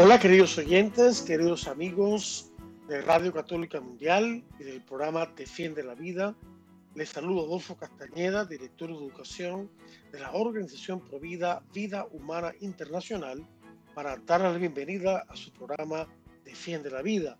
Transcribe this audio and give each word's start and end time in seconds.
Hola 0.00 0.20
queridos 0.20 0.56
oyentes, 0.56 1.22
queridos 1.22 1.66
amigos 1.66 2.52
de 2.86 3.02
Radio 3.02 3.32
Católica 3.32 3.80
Mundial 3.80 4.44
y 4.60 4.62
del 4.62 4.80
programa 4.80 5.26
Defiende 5.26 5.82
la 5.82 5.96
Vida. 5.96 6.36
Les 6.94 7.08
saludo 7.08 7.44
Adolfo 7.44 7.76
Castañeda, 7.76 8.44
director 8.44 8.90
de 8.90 8.94
Educación 8.94 9.68
de 10.12 10.20
la 10.20 10.30
Organización 10.30 11.04
Provida 11.04 11.64
Vida 11.74 12.06
Humana 12.12 12.54
Internacional, 12.60 13.44
para 13.92 14.16
dar 14.18 14.42
la 14.42 14.52
bienvenida 14.52 15.26
a 15.28 15.34
su 15.34 15.52
programa 15.52 16.06
Defiende 16.44 16.92
la 16.92 17.02
Vida. 17.02 17.36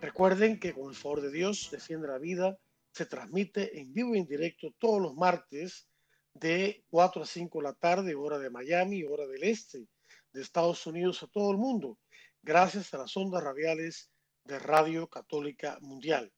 Recuerden 0.00 0.60
que 0.60 0.74
con 0.74 0.90
el 0.90 0.94
favor 0.94 1.22
de 1.22 1.32
Dios, 1.32 1.70
Defiende 1.72 2.06
la 2.06 2.18
Vida 2.18 2.56
se 2.92 3.06
transmite 3.06 3.80
en 3.80 3.92
vivo 3.92 4.14
y 4.14 4.20
en 4.20 4.28
directo 4.28 4.68
todos 4.78 5.02
los 5.02 5.16
martes 5.16 5.88
de 6.34 6.84
4 6.90 7.24
a 7.24 7.26
5 7.26 7.58
de 7.58 7.64
la 7.64 7.74
tarde, 7.74 8.14
hora 8.14 8.38
de 8.38 8.50
Miami, 8.50 9.02
hora 9.02 9.26
del 9.26 9.42
Este 9.42 9.88
de 10.34 10.42
Estados 10.42 10.84
Unidos 10.86 11.22
a 11.22 11.28
todo 11.28 11.52
el 11.52 11.58
mundo, 11.58 11.96
gracias 12.42 12.92
a 12.92 12.98
las 12.98 13.16
ondas 13.16 13.42
radiales 13.42 14.10
de 14.44 14.58
Radio 14.58 15.08
Católica 15.08 15.78
Mundial. 15.80 16.30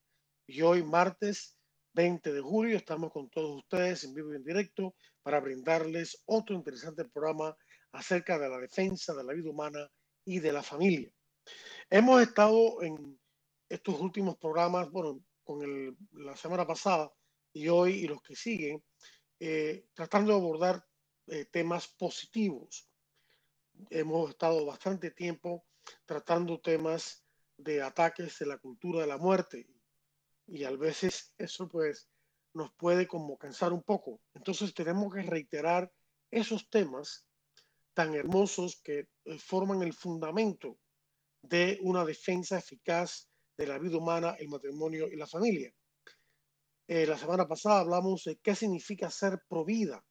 Y 0.47 0.61
hoy, 0.61 0.84
martes 0.84 1.56
20 1.94 2.30
de 2.34 2.41
julio, 2.42 2.77
estamos 2.77 3.11
con 3.11 3.30
todos 3.30 3.56
ustedes 3.56 4.05
en 4.05 4.12
vivo 4.12 4.33
y 4.33 4.36
en 4.36 4.44
directo 4.44 4.94
para 5.22 5.41
brindarles 5.41 6.22
otro 6.27 6.55
interesante 6.55 7.06
programa 7.06 7.56
acerca 7.92 8.39
de 8.39 8.50
la 8.50 8.58
defensa 8.58 9.14
de 9.14 9.24
la 9.24 9.33
vida 9.33 9.48
humana 9.48 9.91
y 10.27 10.41
de 10.41 10.52
la 10.52 10.62
familia. 10.62 11.11
Hemos 11.89 12.20
estado 12.20 12.83
en 12.83 13.19
estos 13.67 13.98
últimos 13.98 14.36
programas, 14.36 14.91
bueno, 14.91 15.24
con 15.42 15.62
el, 15.62 15.97
la 16.12 16.36
semana 16.36 16.67
pasada 16.67 17.11
y 17.50 17.69
hoy 17.69 17.92
y 17.92 18.06
los 18.06 18.20
que 18.20 18.36
siguen, 18.36 18.84
eh, 19.41 19.86
tratando 19.94 20.33
de 20.33 20.39
abordar 20.39 20.86
eh, 21.28 21.47
temas 21.47 21.89
positivos 21.89 22.86
hemos 23.91 24.30
estado 24.30 24.64
bastante 24.64 25.10
tiempo 25.10 25.64
tratando 26.05 26.60
temas 26.60 27.24
de 27.56 27.83
ataques 27.83 28.38
de 28.38 28.46
la 28.46 28.58
cultura 28.58 29.00
de 29.00 29.06
la 29.06 29.18
muerte 29.18 29.66
y 30.46 30.64
a 30.64 30.70
veces 30.70 31.34
eso 31.38 31.68
pues 31.68 32.08
nos 32.55 32.72
puede 32.74 33.06
como 33.06 33.36
cansar 33.36 33.72
un 33.72 33.83
poco. 33.83 34.20
Entonces 34.34 34.72
tenemos 34.72 35.12
que 35.12 35.22
reiterar 35.22 35.92
esos 36.30 36.68
temas 36.70 37.27
tan 37.94 38.14
hermosos 38.14 38.80
que 38.83 39.08
eh, 39.24 39.38
forman 39.38 39.83
el 39.83 39.92
fundamento 39.92 40.78
de 41.42 41.78
una 41.83 42.05
defensa 42.05 42.58
eficaz 42.58 43.28
de 43.56 43.66
la 43.66 43.78
vida 43.78 43.96
humana, 43.96 44.36
el 44.38 44.48
matrimonio 44.48 45.08
y 45.08 45.16
la 45.16 45.27
familia. 45.27 45.72
Eh, 46.88 47.06
la 47.06 47.18
semana 47.18 47.48
pasada 47.48 47.80
hablamos 47.80 48.24
de 48.24 48.36
qué 48.38 48.55
significa 48.55 49.11
ser 49.11 49.40
provida 49.48 50.05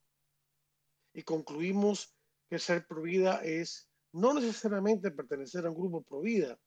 y 1.13 1.23
concluimos 1.23 2.14
que 2.49 2.59
ser 2.59 2.85
provida 2.88 3.43
es 3.43 3.89
no 4.13 4.33
necesariamente 4.33 5.11
pertenecer 5.11 5.65
a 5.65 5.69
un 5.69 5.75
grupo 5.75 6.03
provida, 6.03 6.57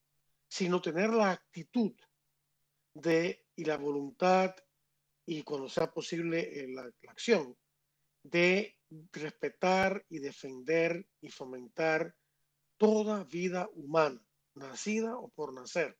sino 0.48 0.80
tener 0.80 1.10
la 1.10 1.32
actitud 1.32 1.92
de 2.94 3.46
y 3.54 3.64
la 3.64 3.76
voluntad 3.76 4.54
y 5.26 5.42
cuando 5.42 5.68
sea 5.68 5.90
posible 5.90 6.40
eh, 6.40 6.68
la, 6.68 6.90
acción 7.08 7.56
de 8.22 8.76
respetar 9.12 10.04
y 10.08 10.18
defender 10.18 11.06
y 11.20 11.28
fomentar 11.28 12.14
toda 12.76 13.24
vida 13.24 13.68
humana, 13.74 14.22
nacida 14.54 15.16
o 15.16 15.28
por 15.28 15.52
nacer, 15.52 15.98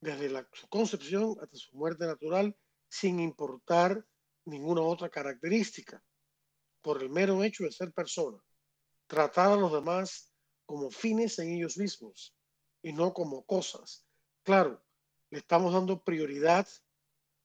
desde 0.00 0.30
la, 0.30 0.48
su 0.52 0.68
concepción 0.68 1.36
hasta 1.40 1.56
su 1.56 1.76
muerte 1.76 2.06
natural, 2.06 2.56
sin 2.88 3.20
importar 3.20 4.04
ninguna 4.44 4.82
otra 4.82 5.08
característica, 5.08 6.02
por 6.80 7.02
el 7.02 7.10
mero 7.10 7.42
hecho 7.44 7.64
de 7.64 7.72
ser 7.72 7.92
persona 7.92 8.42
tratar 9.10 9.50
a 9.50 9.56
los 9.56 9.72
demás 9.72 10.32
como 10.64 10.88
fines 10.88 11.36
en 11.40 11.50
ellos 11.50 11.76
mismos 11.76 12.32
y 12.80 12.92
no 12.92 13.12
como 13.12 13.44
cosas. 13.44 14.06
Claro, 14.44 14.80
le 15.30 15.38
estamos 15.38 15.72
dando 15.72 16.04
prioridad 16.04 16.68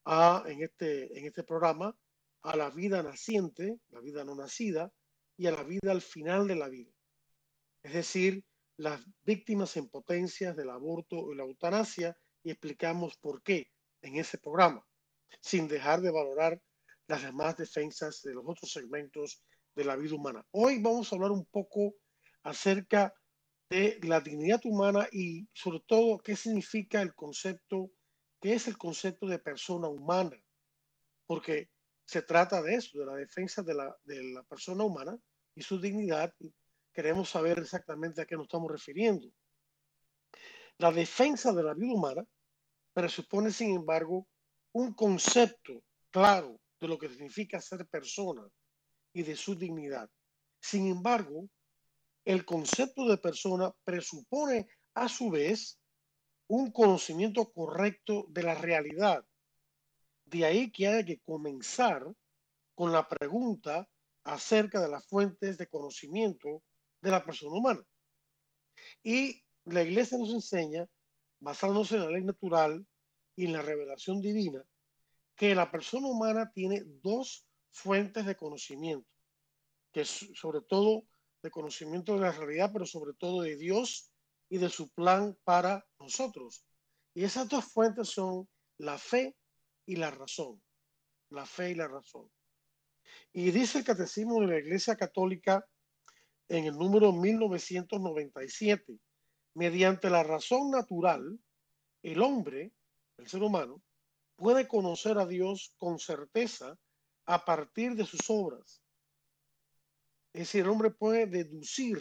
a, 0.05 0.43
en, 0.45 0.61
este, 0.61 1.17
en 1.17 1.25
este 1.25 1.43
programa 1.43 1.97
a 2.43 2.55
la 2.55 2.69
vida 2.69 3.01
naciente, 3.01 3.79
la 3.89 3.99
vida 3.99 4.23
no 4.23 4.35
nacida, 4.35 4.93
y 5.37 5.47
a 5.47 5.51
la 5.51 5.63
vida 5.63 5.91
al 5.91 6.03
final 6.03 6.47
de 6.47 6.55
la 6.55 6.69
vida. 6.69 6.91
Es 7.81 7.93
decir, 7.93 8.45
las 8.77 9.03
víctimas 9.23 9.75
en 9.75 9.89
potencias 9.89 10.55
del 10.55 10.69
aborto 10.69 11.31
y 11.31 11.35
la 11.35 11.45
eutanasia, 11.45 12.15
y 12.43 12.51
explicamos 12.51 13.17
por 13.17 13.41
qué 13.41 13.71
en 14.03 14.17
ese 14.17 14.37
programa, 14.37 14.85
sin 15.41 15.67
dejar 15.67 16.01
de 16.01 16.11
valorar 16.11 16.61
las 17.07 17.23
demás 17.23 17.57
defensas 17.57 18.21
de 18.21 18.35
los 18.35 18.43
otros 18.45 18.71
segmentos 18.71 19.43
de 19.75 19.83
la 19.83 19.95
vida 19.95 20.15
humana. 20.15 20.45
Hoy 20.51 20.81
vamos 20.81 21.11
a 21.11 21.15
hablar 21.15 21.31
un 21.31 21.45
poco 21.45 21.95
acerca 22.43 23.13
de 23.69 23.99
la 24.03 24.21
dignidad 24.21 24.61
humana 24.63 25.07
y 25.11 25.47
sobre 25.53 25.81
todo 25.81 26.19
qué 26.19 26.35
significa 26.35 27.01
el 27.01 27.13
concepto, 27.13 27.91
qué 28.39 28.53
es 28.53 28.67
el 28.67 28.77
concepto 28.77 29.27
de 29.27 29.39
persona 29.39 29.87
humana, 29.87 30.41
porque 31.25 31.69
se 32.05 32.21
trata 32.21 32.61
de 32.61 32.75
eso, 32.75 32.99
de 32.99 33.05
la 33.05 33.15
defensa 33.15 33.63
de 33.63 33.73
la, 33.73 33.95
de 34.03 34.23
la 34.23 34.43
persona 34.43 34.83
humana 34.83 35.17
y 35.55 35.61
su 35.61 35.79
dignidad. 35.79 36.33
Queremos 36.93 37.29
saber 37.29 37.59
exactamente 37.59 38.21
a 38.21 38.25
qué 38.25 38.35
nos 38.35 38.45
estamos 38.45 38.71
refiriendo. 38.71 39.27
La 40.77 40.91
defensa 40.91 41.51
de 41.51 41.63
la 41.63 41.73
vida 41.73 41.93
humana 41.93 42.25
presupone, 42.93 43.51
sin 43.51 43.75
embargo, 43.75 44.27
un 44.73 44.93
concepto 44.93 45.83
claro 46.11 46.59
de 46.79 46.87
lo 46.87 46.97
que 46.97 47.09
significa 47.09 47.59
ser 47.59 47.87
persona, 47.87 48.47
y 49.15 49.23
de 49.23 49.37
su 49.37 49.55
dignidad. 49.55 50.09
Sin 50.59 50.87
embargo, 50.87 51.47
el 52.25 52.43
concepto 52.43 53.07
de 53.07 53.17
persona 53.17 53.73
presupone 53.85 54.67
a 54.93 55.07
su 55.07 55.29
vez 55.29 55.79
un 56.47 56.69
conocimiento 56.71 57.49
correcto 57.53 58.25
de 58.27 58.43
la 58.43 58.55
realidad. 58.55 59.25
De 60.25 60.43
ahí 60.43 60.69
que 60.69 60.87
haya 60.87 61.05
que 61.05 61.19
comenzar 61.19 62.05
con 62.75 62.91
la 62.91 63.07
pregunta 63.07 63.87
acerca 64.25 64.81
de 64.81 64.89
las 64.89 65.07
fuentes 65.07 65.57
de 65.57 65.67
conocimiento 65.67 66.61
de 67.01 67.11
la 67.11 67.23
persona 67.23 67.57
humana. 67.57 67.83
Y 69.01 69.41
la 69.63 69.81
iglesia 69.83 70.17
nos 70.17 70.33
enseña, 70.33 70.89
basándose 71.39 71.95
en 71.95 72.01
la 72.01 72.11
ley 72.11 72.23
natural 72.25 72.85
y 73.37 73.45
en 73.45 73.53
la 73.53 73.61
revelación 73.61 74.19
divina, 74.19 74.61
que 75.37 75.55
la 75.55 75.71
persona 75.71 76.07
humana 76.07 76.51
tiene 76.53 76.83
dos 77.01 77.45
fuentes 77.75 78.25
de 78.25 78.35
conocimiento, 78.35 79.07
que 79.91 80.01
es 80.01 80.29
sobre 80.33 80.61
todo 80.61 81.05
de 81.43 81.51
conocimiento 81.51 82.13
de 82.13 82.21
la 82.21 82.31
realidad, 82.31 82.71
pero 82.71 82.85
sobre 82.85 83.13
todo 83.13 83.41
de 83.41 83.57
Dios 83.57 84.09
y 84.49 84.57
de 84.57 84.69
su 84.69 84.89
plan 84.89 85.37
para 85.43 85.85
nosotros. 85.99 86.65
Y 87.13 87.25
esas 87.25 87.49
dos 87.49 87.65
fuentes 87.65 88.09
son 88.09 88.47
la 88.77 88.97
fe 88.97 89.35
y 89.85 89.97
la 89.97 90.09
razón. 90.09 90.61
La 91.29 91.45
fe 91.45 91.71
y 91.71 91.75
la 91.75 91.87
razón. 91.87 92.31
Y 93.33 93.51
dice 93.51 93.79
el 93.79 93.83
Catecismo 93.83 94.39
de 94.41 94.47
la 94.47 94.59
Iglesia 94.59 94.95
Católica 94.95 95.67
en 96.47 96.65
el 96.65 96.77
número 96.77 97.11
1997, 97.11 98.97
mediante 99.53 100.09
la 100.09 100.23
razón 100.23 100.71
natural, 100.71 101.39
el 102.03 102.21
hombre, 102.21 102.71
el 103.17 103.27
ser 103.27 103.43
humano, 103.43 103.81
puede 104.37 104.67
conocer 104.67 105.17
a 105.17 105.25
Dios 105.25 105.73
con 105.77 105.99
certeza 105.99 106.77
a 107.25 107.43
partir 107.43 107.95
de 107.95 108.05
sus 108.05 108.21
obras. 108.29 108.81
Es 110.33 110.41
decir, 110.41 110.61
el 110.61 110.69
hombre 110.69 110.91
puede 110.91 111.27
deducir 111.27 111.97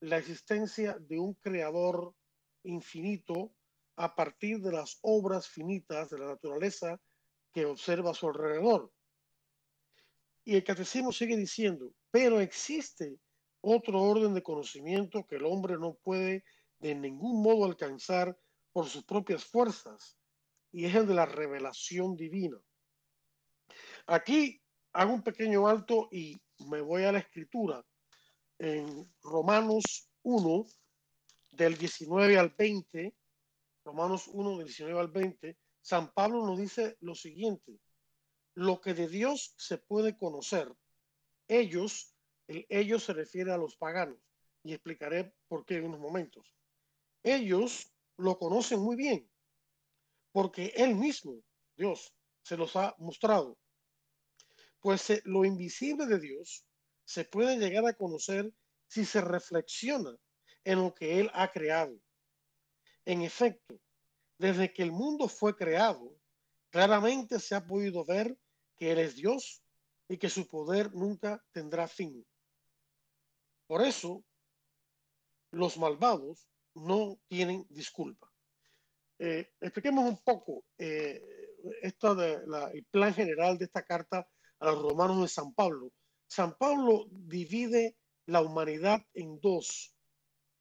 la 0.00 0.18
existencia 0.18 0.98
de 0.98 1.18
un 1.18 1.34
creador 1.34 2.14
infinito 2.62 3.52
a 3.96 4.14
partir 4.14 4.60
de 4.60 4.72
las 4.72 4.98
obras 5.02 5.48
finitas 5.48 6.10
de 6.10 6.18
la 6.18 6.26
naturaleza 6.26 7.00
que 7.52 7.64
observa 7.64 8.10
a 8.10 8.14
su 8.14 8.28
alrededor. 8.28 8.92
Y 10.44 10.56
el 10.56 10.64
catecismo 10.64 11.12
sigue 11.12 11.36
diciendo, 11.36 11.92
pero 12.10 12.40
existe 12.40 13.18
otro 13.60 14.02
orden 14.02 14.34
de 14.34 14.42
conocimiento 14.42 15.24
que 15.26 15.36
el 15.36 15.46
hombre 15.46 15.78
no 15.78 15.94
puede 15.94 16.44
de 16.80 16.94
ningún 16.94 17.42
modo 17.42 17.64
alcanzar 17.64 18.36
por 18.72 18.86
sus 18.88 19.04
propias 19.04 19.44
fuerzas, 19.44 20.18
y 20.70 20.84
es 20.84 20.94
el 20.94 21.06
de 21.06 21.14
la 21.14 21.24
revelación 21.24 22.16
divina. 22.16 22.58
Aquí 24.06 24.60
hago 24.92 25.14
un 25.14 25.22
pequeño 25.22 25.66
alto 25.66 26.08
y 26.12 26.36
me 26.68 26.82
voy 26.82 27.04
a 27.04 27.12
la 27.12 27.20
escritura 27.20 27.84
en 28.58 29.10
Romanos 29.22 30.10
1, 30.22 30.66
del 31.52 31.78
19 31.78 32.38
al 32.38 32.50
20, 32.50 33.14
Romanos 33.84 34.28
1, 34.28 34.58
del 34.58 34.66
19 34.66 35.00
al 35.00 35.08
20, 35.08 35.58
San 35.80 36.12
Pablo 36.12 36.46
nos 36.46 36.58
dice 36.58 36.96
lo 37.00 37.14
siguiente, 37.14 37.80
lo 38.54 38.80
que 38.80 38.92
de 38.92 39.08
Dios 39.08 39.54
se 39.56 39.78
puede 39.78 40.16
conocer, 40.16 40.70
ellos, 41.48 42.14
el 42.46 42.66
ellos 42.68 43.04
se 43.04 43.14
refiere 43.14 43.52
a 43.52 43.58
los 43.58 43.76
paganos, 43.76 44.18
y 44.62 44.72
explicaré 44.72 45.34
por 45.48 45.64
qué 45.64 45.76
en 45.76 45.86
unos 45.86 46.00
momentos. 46.00 46.54
Ellos 47.22 47.92
lo 48.16 48.38
conocen 48.38 48.80
muy 48.80 48.96
bien, 48.96 49.30
porque 50.32 50.72
Él 50.76 50.94
mismo, 50.94 51.42
Dios, 51.76 52.14
se 52.42 52.56
los 52.56 52.76
ha 52.76 52.94
mostrado. 52.98 53.58
Pues 54.84 55.08
eh, 55.08 55.22
lo 55.24 55.46
invisible 55.46 56.04
de 56.04 56.20
Dios 56.20 56.66
se 57.06 57.24
puede 57.24 57.56
llegar 57.56 57.86
a 57.86 57.94
conocer 57.94 58.52
si 58.86 59.06
se 59.06 59.22
reflexiona 59.22 60.14
en 60.62 60.80
lo 60.80 60.94
que 60.94 61.20
Él 61.20 61.30
ha 61.32 61.50
creado. 61.50 61.98
En 63.06 63.22
efecto, 63.22 63.80
desde 64.36 64.74
que 64.74 64.82
el 64.82 64.92
mundo 64.92 65.26
fue 65.26 65.56
creado, 65.56 66.14
claramente 66.68 67.40
se 67.40 67.54
ha 67.54 67.66
podido 67.66 68.04
ver 68.04 68.36
que 68.76 68.92
Él 68.92 68.98
es 68.98 69.16
Dios 69.16 69.62
y 70.06 70.18
que 70.18 70.28
su 70.28 70.46
poder 70.46 70.94
nunca 70.94 71.42
tendrá 71.50 71.88
fin. 71.88 72.22
Por 73.66 73.80
eso, 73.80 74.22
los 75.50 75.78
malvados 75.78 76.46
no 76.74 77.18
tienen 77.26 77.64
disculpa. 77.70 78.30
Eh, 79.18 79.50
expliquemos 79.62 80.04
un 80.04 80.18
poco 80.18 80.66
eh, 80.76 81.22
esto 81.80 82.22
el 82.22 82.84
plan 82.90 83.14
general 83.14 83.56
de 83.56 83.64
esta 83.64 83.82
carta 83.82 84.28
a 84.60 84.66
los 84.66 84.82
romanos 84.82 85.22
de 85.22 85.28
San 85.28 85.54
Pablo. 85.54 85.92
San 86.26 86.56
Pablo 86.56 87.06
divide 87.10 87.96
la 88.26 88.40
humanidad 88.40 89.04
en 89.12 89.38
dos, 89.40 89.94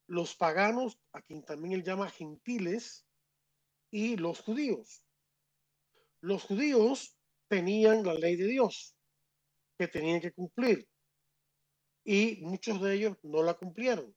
los 0.08 0.36
paganos, 0.36 1.00
a 1.14 1.22
quien 1.22 1.44
también 1.44 1.74
él 1.74 1.84
llama 1.84 2.10
gentiles, 2.10 3.06
y 3.90 4.18
los 4.18 4.40
judíos. 4.40 5.06
Los 6.20 6.44
judíos 6.44 7.16
tenían 7.48 8.04
la 8.04 8.16
ley 8.16 8.36
de 8.36 8.48
Dios 8.48 8.96
que 9.78 9.88
tenían 9.88 10.20
que 10.20 10.34
cumplir 10.34 10.88
y 12.04 12.40
muchos 12.42 12.82
de 12.82 12.96
ellos 12.96 13.18
no 13.24 13.44
la 13.44 13.54
cumplieron 13.54 14.16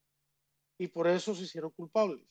y 0.78 0.88
por 0.88 1.06
eso 1.06 1.34
se 1.34 1.42
hicieron 1.42 1.70
culpables. 1.70 2.26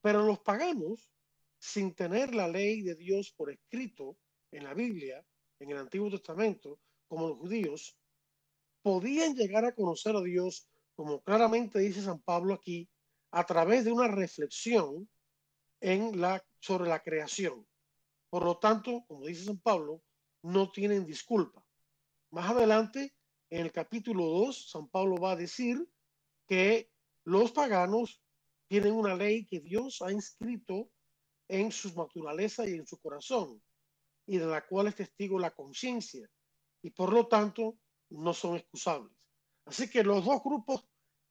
Pero 0.00 0.24
los 0.24 0.40
paganos, 0.40 1.10
sin 1.58 1.94
tener 1.94 2.34
la 2.34 2.48
ley 2.48 2.82
de 2.82 2.94
Dios 2.94 3.32
por 3.36 3.50
escrito 3.50 4.16
en 4.52 4.64
la 4.64 4.74
Biblia, 4.74 5.24
en 5.60 5.70
el 5.70 5.78
Antiguo 5.78 6.10
Testamento, 6.10 6.78
como 7.08 7.28
los 7.28 7.38
judíos, 7.38 7.96
podían 8.82 9.34
llegar 9.34 9.64
a 9.64 9.74
conocer 9.74 10.14
a 10.16 10.22
Dios, 10.22 10.68
como 10.94 11.20
claramente 11.22 11.78
dice 11.78 12.02
San 12.02 12.20
Pablo 12.20 12.54
aquí, 12.54 12.88
a 13.30 13.44
través 13.44 13.84
de 13.84 13.92
una 13.92 14.08
reflexión 14.08 15.08
en 15.80 16.20
la, 16.20 16.44
sobre 16.60 16.88
la 16.88 17.02
creación. 17.02 17.66
Por 18.30 18.44
lo 18.44 18.58
tanto, 18.58 19.04
como 19.06 19.26
dice 19.26 19.44
San 19.44 19.58
Pablo, 19.58 20.02
no 20.42 20.70
tienen 20.70 21.06
disculpa. 21.06 21.64
Más 22.30 22.50
adelante, 22.50 23.14
en 23.50 23.62
el 23.62 23.72
capítulo 23.72 24.24
2, 24.24 24.70
San 24.70 24.88
Pablo 24.88 25.16
va 25.16 25.32
a 25.32 25.36
decir 25.36 25.88
que 26.46 26.90
los 27.24 27.52
paganos 27.52 28.22
tienen 28.68 28.92
una 28.92 29.14
ley 29.14 29.46
que 29.46 29.60
Dios 29.60 30.02
ha 30.02 30.12
inscrito 30.12 30.90
en 31.48 31.72
su 31.72 31.94
naturaleza 31.94 32.66
y 32.68 32.74
en 32.74 32.86
su 32.86 32.98
corazón, 32.98 33.62
y 34.28 34.36
de 34.36 34.46
la 34.46 34.66
cual 34.66 34.88
es 34.88 34.96
testigo 34.96 35.38
la 35.38 35.50
conciencia, 35.50 36.28
y 36.82 36.90
por 36.90 37.12
lo 37.12 37.26
tanto 37.26 37.78
no 38.10 38.34
son 38.34 38.56
excusables. 38.56 39.12
Así 39.64 39.88
que 39.90 40.04
los 40.04 40.24
dos 40.24 40.42
grupos 40.44 40.86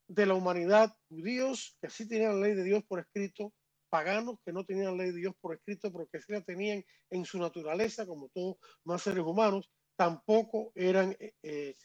de 0.07 0.25
la 0.25 0.33
humanidad, 0.33 0.95
judíos 1.07 1.77
que 1.79 1.89
sí 1.89 2.07
tenían 2.07 2.39
la 2.39 2.47
ley 2.47 2.55
de 2.55 2.63
Dios 2.63 2.83
por 2.87 2.99
escrito, 2.99 3.53
paganos 3.89 4.39
que 4.43 4.51
no 4.51 4.65
tenían 4.65 4.97
la 4.97 5.03
ley 5.03 5.11
de 5.11 5.19
Dios 5.19 5.35
por 5.39 5.55
escrito, 5.55 5.91
pero 5.91 6.07
que 6.07 6.19
sí 6.21 6.33
la 6.33 6.41
tenían 6.41 6.83
en 7.11 7.23
su 7.23 7.37
naturaleza, 7.37 8.05
como 8.07 8.29
todos 8.29 8.57
más 8.83 9.03
seres 9.03 9.23
humanos, 9.23 9.69
tampoco 9.95 10.71
eran, 10.75 11.15
eh, 11.19 11.33
eh, 11.43 11.75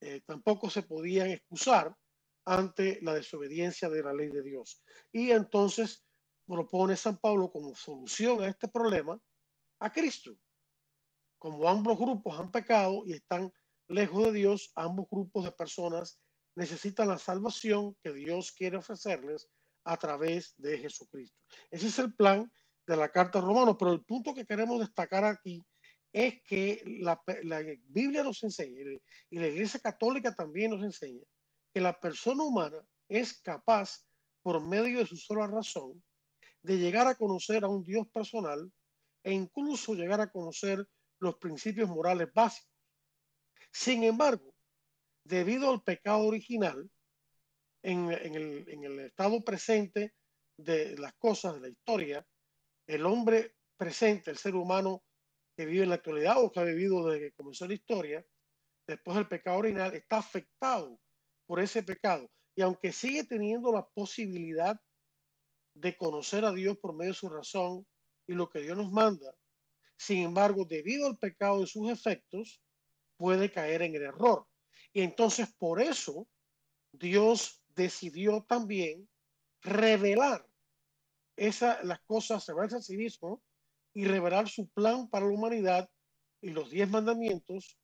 eh, 0.00 0.20
tampoco 0.26 0.68
se 0.68 0.82
podían 0.82 1.30
excusar 1.30 1.94
ante 2.44 2.98
la 3.02 3.14
desobediencia 3.14 3.88
de 3.88 4.02
la 4.02 4.12
ley 4.12 4.28
de 4.28 4.42
Dios. 4.42 4.82
Y 5.12 5.30
entonces 5.30 6.04
propone 6.44 6.96
San 6.96 7.18
Pablo 7.18 7.50
como 7.50 7.74
solución 7.74 8.42
a 8.42 8.48
este 8.48 8.68
problema 8.68 9.20
a 9.80 9.92
Cristo. 9.92 10.36
Como 11.46 11.68
ambos 11.68 11.96
grupos 11.96 12.40
han 12.40 12.50
pecado 12.50 13.04
y 13.06 13.12
están 13.12 13.52
lejos 13.86 14.24
de 14.24 14.32
Dios, 14.32 14.72
ambos 14.74 15.06
grupos 15.08 15.44
de 15.44 15.52
personas 15.52 16.18
necesitan 16.56 17.06
la 17.06 17.18
salvación 17.18 17.96
que 18.02 18.12
Dios 18.12 18.50
quiere 18.50 18.78
ofrecerles 18.78 19.48
a 19.84 19.96
través 19.96 20.56
de 20.56 20.76
Jesucristo. 20.76 21.38
Ese 21.70 21.86
es 21.86 22.00
el 22.00 22.12
plan 22.16 22.50
de 22.84 22.96
la 22.96 23.12
carta 23.12 23.40
romana, 23.40 23.78
pero 23.78 23.92
el 23.92 24.04
punto 24.04 24.34
que 24.34 24.44
queremos 24.44 24.80
destacar 24.80 25.24
aquí 25.24 25.64
es 26.12 26.42
que 26.42 26.82
la, 27.00 27.22
la 27.44 27.62
Biblia 27.90 28.24
nos 28.24 28.42
enseña 28.42 28.80
y 29.30 29.38
la 29.38 29.46
Iglesia 29.46 29.78
Católica 29.78 30.34
también 30.34 30.72
nos 30.72 30.82
enseña 30.82 31.22
que 31.72 31.80
la 31.80 31.96
persona 32.00 32.42
humana 32.42 32.84
es 33.08 33.40
capaz, 33.40 34.04
por 34.42 34.60
medio 34.66 34.98
de 34.98 35.06
su 35.06 35.16
sola 35.16 35.46
razón, 35.46 36.02
de 36.62 36.76
llegar 36.76 37.06
a 37.06 37.14
conocer 37.14 37.62
a 37.62 37.68
un 37.68 37.84
Dios 37.84 38.08
personal 38.08 38.68
e 39.22 39.32
incluso 39.32 39.94
llegar 39.94 40.20
a 40.20 40.32
conocer 40.32 40.84
los 41.20 41.36
principios 41.36 41.88
morales 41.88 42.28
básicos. 42.32 42.70
Sin 43.72 44.04
embargo, 44.04 44.54
debido 45.24 45.70
al 45.70 45.82
pecado 45.82 46.20
original, 46.20 46.90
en, 47.82 48.10
el, 48.10 48.64
el 48.68 49.00
estado 49.00 49.44
presente 49.44 50.14
de 50.58 50.96
las 50.98 51.14
cosas, 51.14 51.54
de 51.54 51.60
la 51.60 51.68
historia, 51.68 52.26
el 52.86 53.06
hombre 53.06 53.54
presente, 53.76 54.30
el 54.30 54.38
ser 54.38 54.54
humano 54.54 55.04
que 55.56 55.66
vive 55.66 55.84
en 55.84 55.90
la 55.90 55.96
actualidad 55.96 56.42
o 56.42 56.50
que 56.50 56.60
ha 56.60 56.64
vivido 56.64 57.06
desde 57.08 57.26
que 57.26 57.36
comenzó 57.36 57.66
la 57.66 57.74
historia, 57.74 58.26
después 58.86 59.16
del 59.16 59.28
pecado 59.28 59.58
original, 59.58 59.94
está 59.94 60.18
afectado 60.18 60.98
por 61.46 61.60
ese 61.60 61.82
pecado. 61.82 62.30
Y 62.56 62.62
aunque 62.62 62.92
sigue 62.92 63.24
teniendo 63.24 63.72
la 63.72 63.86
posibilidad 63.86 64.80
de 65.74 65.96
conocer 65.96 66.44
a 66.44 66.52
Dios 66.52 66.78
por 66.78 66.94
medio 66.94 67.12
de 67.12 67.18
su 67.18 67.28
razón 67.28 67.86
y 68.26 68.34
lo 68.34 68.48
que 68.48 68.60
Dios 68.60 68.76
nos 68.76 68.90
manda, 68.90 69.34
sin 69.96 70.24
embargo, 70.24 70.64
debido 70.64 71.06
al 71.06 71.18
pecado 71.18 71.60
de 71.60 71.66
sus 71.66 71.90
efectos, 71.90 72.62
puede 73.16 73.50
caer 73.50 73.82
en 73.82 73.94
el 73.94 74.02
error. 74.02 74.46
Y 74.92 75.02
entonces 75.02 75.52
por 75.58 75.80
eso 75.80 76.28
Dios 76.92 77.62
decidió 77.74 78.44
también 78.48 79.08
revelar 79.62 80.46
esa, 81.36 81.82
las 81.82 82.00
cosas, 82.00 82.46
revelarse 82.46 82.76
a 82.76 82.80
sí 82.80 82.96
y 83.94 84.04
revelar 84.04 84.48
su 84.48 84.68
plan 84.68 85.08
para 85.08 85.26
la 85.26 85.32
humanidad 85.32 85.90
y 86.40 86.50
los 86.50 86.70
diez 86.70 86.88
mandamientos, 86.88 87.78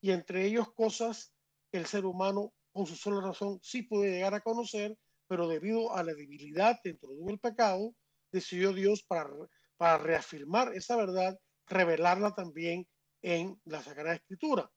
y 0.00 0.10
entre 0.12 0.46
ellos 0.46 0.72
cosas 0.72 1.34
que 1.70 1.78
el 1.78 1.86
ser 1.86 2.04
humano 2.04 2.52
con 2.72 2.86
su 2.86 2.94
sola 2.94 3.20
razón 3.20 3.58
sí 3.62 3.82
puede 3.82 4.12
llegar 4.12 4.34
a 4.34 4.40
conocer, 4.40 4.96
pero 5.26 5.48
debido 5.48 5.94
a 5.94 6.02
la 6.02 6.14
debilidad 6.14 6.78
dentro 6.84 7.10
de 7.10 7.32
el 7.32 7.38
pecado, 7.38 7.94
decidió 8.30 8.72
Dios 8.72 9.02
para, 9.02 9.30
para 9.76 9.98
reafirmar 9.98 10.74
esa 10.74 10.96
verdad, 10.96 11.38
revelarla 11.66 12.34
también 12.34 12.86
en 13.22 13.60
la 13.64 13.82
Sagrada 13.82 14.14
Escritura. 14.14 14.70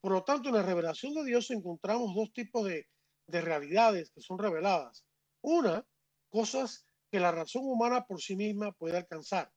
Por 0.00 0.12
lo 0.12 0.24
tanto, 0.24 0.48
en 0.48 0.56
la 0.56 0.62
revelación 0.62 1.14
de 1.14 1.24
Dios 1.24 1.50
encontramos 1.50 2.14
dos 2.14 2.32
tipos 2.32 2.66
de, 2.66 2.88
de 3.26 3.40
realidades 3.40 4.10
que 4.10 4.20
son 4.20 4.38
reveladas. 4.38 5.06
Una, 5.40 5.86
cosas 6.28 6.86
que 7.10 7.20
la 7.20 7.32
razón 7.32 7.62
humana 7.64 8.04
por 8.06 8.20
sí 8.20 8.36
misma 8.36 8.72
puede 8.72 8.96
alcanzar, 8.96 9.50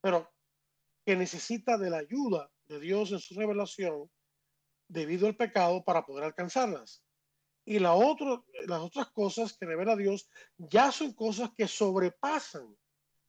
pero 0.00 0.32
que 1.04 1.16
necesita 1.16 1.78
de 1.78 1.90
la 1.90 1.98
ayuda 1.98 2.50
de 2.66 2.80
Dios 2.80 3.12
en 3.12 3.20
su 3.20 3.34
revelación 3.34 4.10
debido 4.88 5.26
al 5.26 5.36
pecado 5.36 5.84
para 5.84 6.04
poder 6.04 6.24
alcanzarlas. 6.24 7.02
Y 7.64 7.78
las 7.78 7.96
otras 7.96 9.10
cosas 9.12 9.56
que 9.56 9.66
revela 9.66 9.96
Dios 9.96 10.28
ya 10.58 10.92
son 10.92 11.14
cosas 11.14 11.50
que 11.56 11.66
sobrepasan 11.66 12.76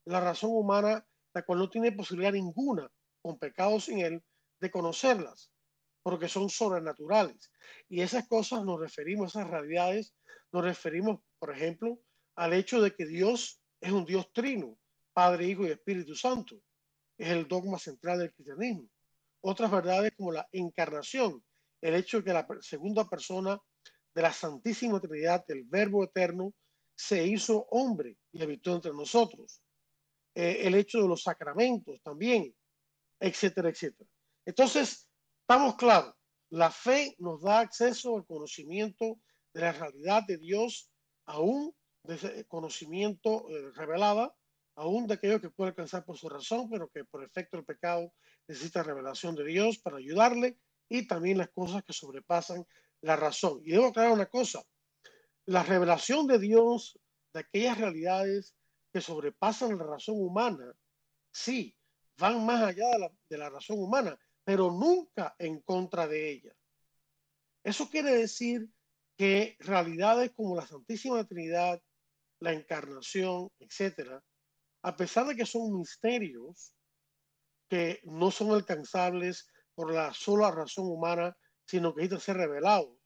la 0.04 0.20
razón 0.20 0.50
humana, 0.52 1.06
la 1.36 1.42
cual 1.42 1.58
no 1.58 1.68
tiene 1.68 1.92
posibilidad 1.92 2.32
ninguna, 2.32 2.90
con 3.20 3.38
pecado 3.38 3.78
sin 3.78 3.98
él, 3.98 4.22
de 4.58 4.70
conocerlas, 4.70 5.52
porque 6.02 6.28
son 6.28 6.48
sobrenaturales. 6.48 7.52
Y 7.88 8.00
esas 8.00 8.26
cosas 8.26 8.64
nos 8.64 8.80
referimos, 8.80 9.34
esas 9.34 9.50
realidades, 9.50 10.14
nos 10.50 10.64
referimos, 10.64 11.20
por 11.38 11.54
ejemplo, 11.54 12.00
al 12.36 12.54
hecho 12.54 12.80
de 12.80 12.94
que 12.94 13.04
Dios 13.04 13.60
es 13.80 13.92
un 13.92 14.06
Dios 14.06 14.32
trino, 14.32 14.78
Padre, 15.12 15.46
Hijo 15.46 15.66
y 15.66 15.70
Espíritu 15.70 16.14
Santo. 16.14 16.56
Es 17.18 17.28
el 17.28 17.46
dogma 17.46 17.78
central 17.78 18.20
del 18.20 18.32
cristianismo 18.32 18.88
otras 19.48 19.70
verdades 19.70 20.12
como 20.16 20.32
la 20.32 20.48
encarnación, 20.50 21.44
el 21.80 21.94
hecho 21.94 22.18
de 22.18 22.24
que 22.24 22.32
la 22.32 22.46
segunda 22.62 23.08
persona 23.08 23.58
de 24.14 24.22
la 24.22 24.32
Santísima 24.32 25.00
Trinidad, 25.00 25.44
el 25.48 25.64
Verbo 25.64 26.02
Eterno, 26.02 26.52
se 26.96 27.24
hizo 27.24 27.66
hombre 27.70 28.16
y 28.32 28.42
habitó 28.42 28.74
entre 28.74 28.92
nosotros. 28.92 29.62
Eh, 30.38 30.66
el 30.66 30.74
hecho 30.74 31.00
de 31.00 31.08
los 31.08 31.22
sacramentos 31.22 31.98
también, 32.02 32.54
etcétera, 33.18 33.70
etcétera. 33.70 34.10
Entonces, 34.44 35.08
estamos 35.40 35.76
claros, 35.76 36.14
la 36.50 36.70
fe 36.70 37.16
nos 37.18 37.40
da 37.40 37.60
acceso 37.60 38.18
al 38.18 38.26
conocimiento 38.26 39.18
de 39.54 39.62
la 39.62 39.72
realidad 39.72 40.24
de 40.28 40.36
Dios, 40.36 40.90
aún 41.24 41.74
de 42.02 42.44
conocimiento 42.48 43.48
eh, 43.48 43.70
revelada, 43.76 44.36
aún 44.74 45.06
de 45.06 45.14
aquello 45.14 45.40
que 45.40 45.48
puede 45.48 45.70
alcanzar 45.70 46.04
por 46.04 46.18
su 46.18 46.28
razón, 46.28 46.68
pero 46.68 46.90
que 46.90 47.06
por 47.06 47.24
efecto 47.24 47.56
del 47.56 47.64
pecado 47.64 48.12
necesita 48.46 48.82
revelación 48.82 49.34
de 49.36 49.46
Dios 49.46 49.78
para 49.78 49.96
ayudarle 49.96 50.58
y 50.86 51.06
también 51.06 51.38
las 51.38 51.48
cosas 51.48 51.82
que 51.82 51.94
sobrepasan 51.94 52.66
la 53.00 53.16
razón. 53.16 53.62
Y 53.64 53.70
debo 53.70 53.86
aclarar 53.86 54.12
una 54.12 54.26
cosa, 54.26 54.62
la 55.46 55.62
revelación 55.62 56.26
de 56.26 56.38
Dios 56.38 56.98
de 57.32 57.40
aquellas 57.40 57.78
realidades 57.78 58.54
que 58.96 59.02
sobrepasan 59.02 59.76
la 59.76 59.84
razón 59.84 60.14
humana, 60.18 60.72
sí, 61.30 61.76
van 62.16 62.46
más 62.46 62.62
allá 62.62 62.86
de 63.28 63.36
la, 63.36 63.50
razón 63.50 63.78
humana, 63.78 64.18
pero 64.42 64.70
nunca 64.70 65.36
en 65.38 65.60
contra 65.60 66.08
de 66.08 66.30
ella. 66.30 66.56
Eso 67.62 67.90
quiere 67.90 68.12
decir 68.12 68.66
que 69.14 69.54
realidades 69.58 70.32
como 70.32 70.56
la 70.56 70.66
Santísima 70.66 71.22
Trinidad, 71.24 71.78
la 72.40 72.54
encarnación, 72.54 73.50
etcétera, 73.58 74.24
a 74.80 74.96
pesar 74.96 75.26
de 75.26 75.36
que 75.36 75.44
son 75.44 75.76
misterios 75.76 76.72
que 77.68 78.00
no 78.04 78.30
son 78.30 78.52
alcanzables 78.52 79.46
por 79.74 79.92
la 79.92 80.14
sola 80.14 80.50
razón 80.50 80.86
humana, 80.86 81.36
sino 81.66 81.94
que 81.94 82.00
necesitan 82.00 82.24
ser 82.24 82.36
revelados. 82.38 82.96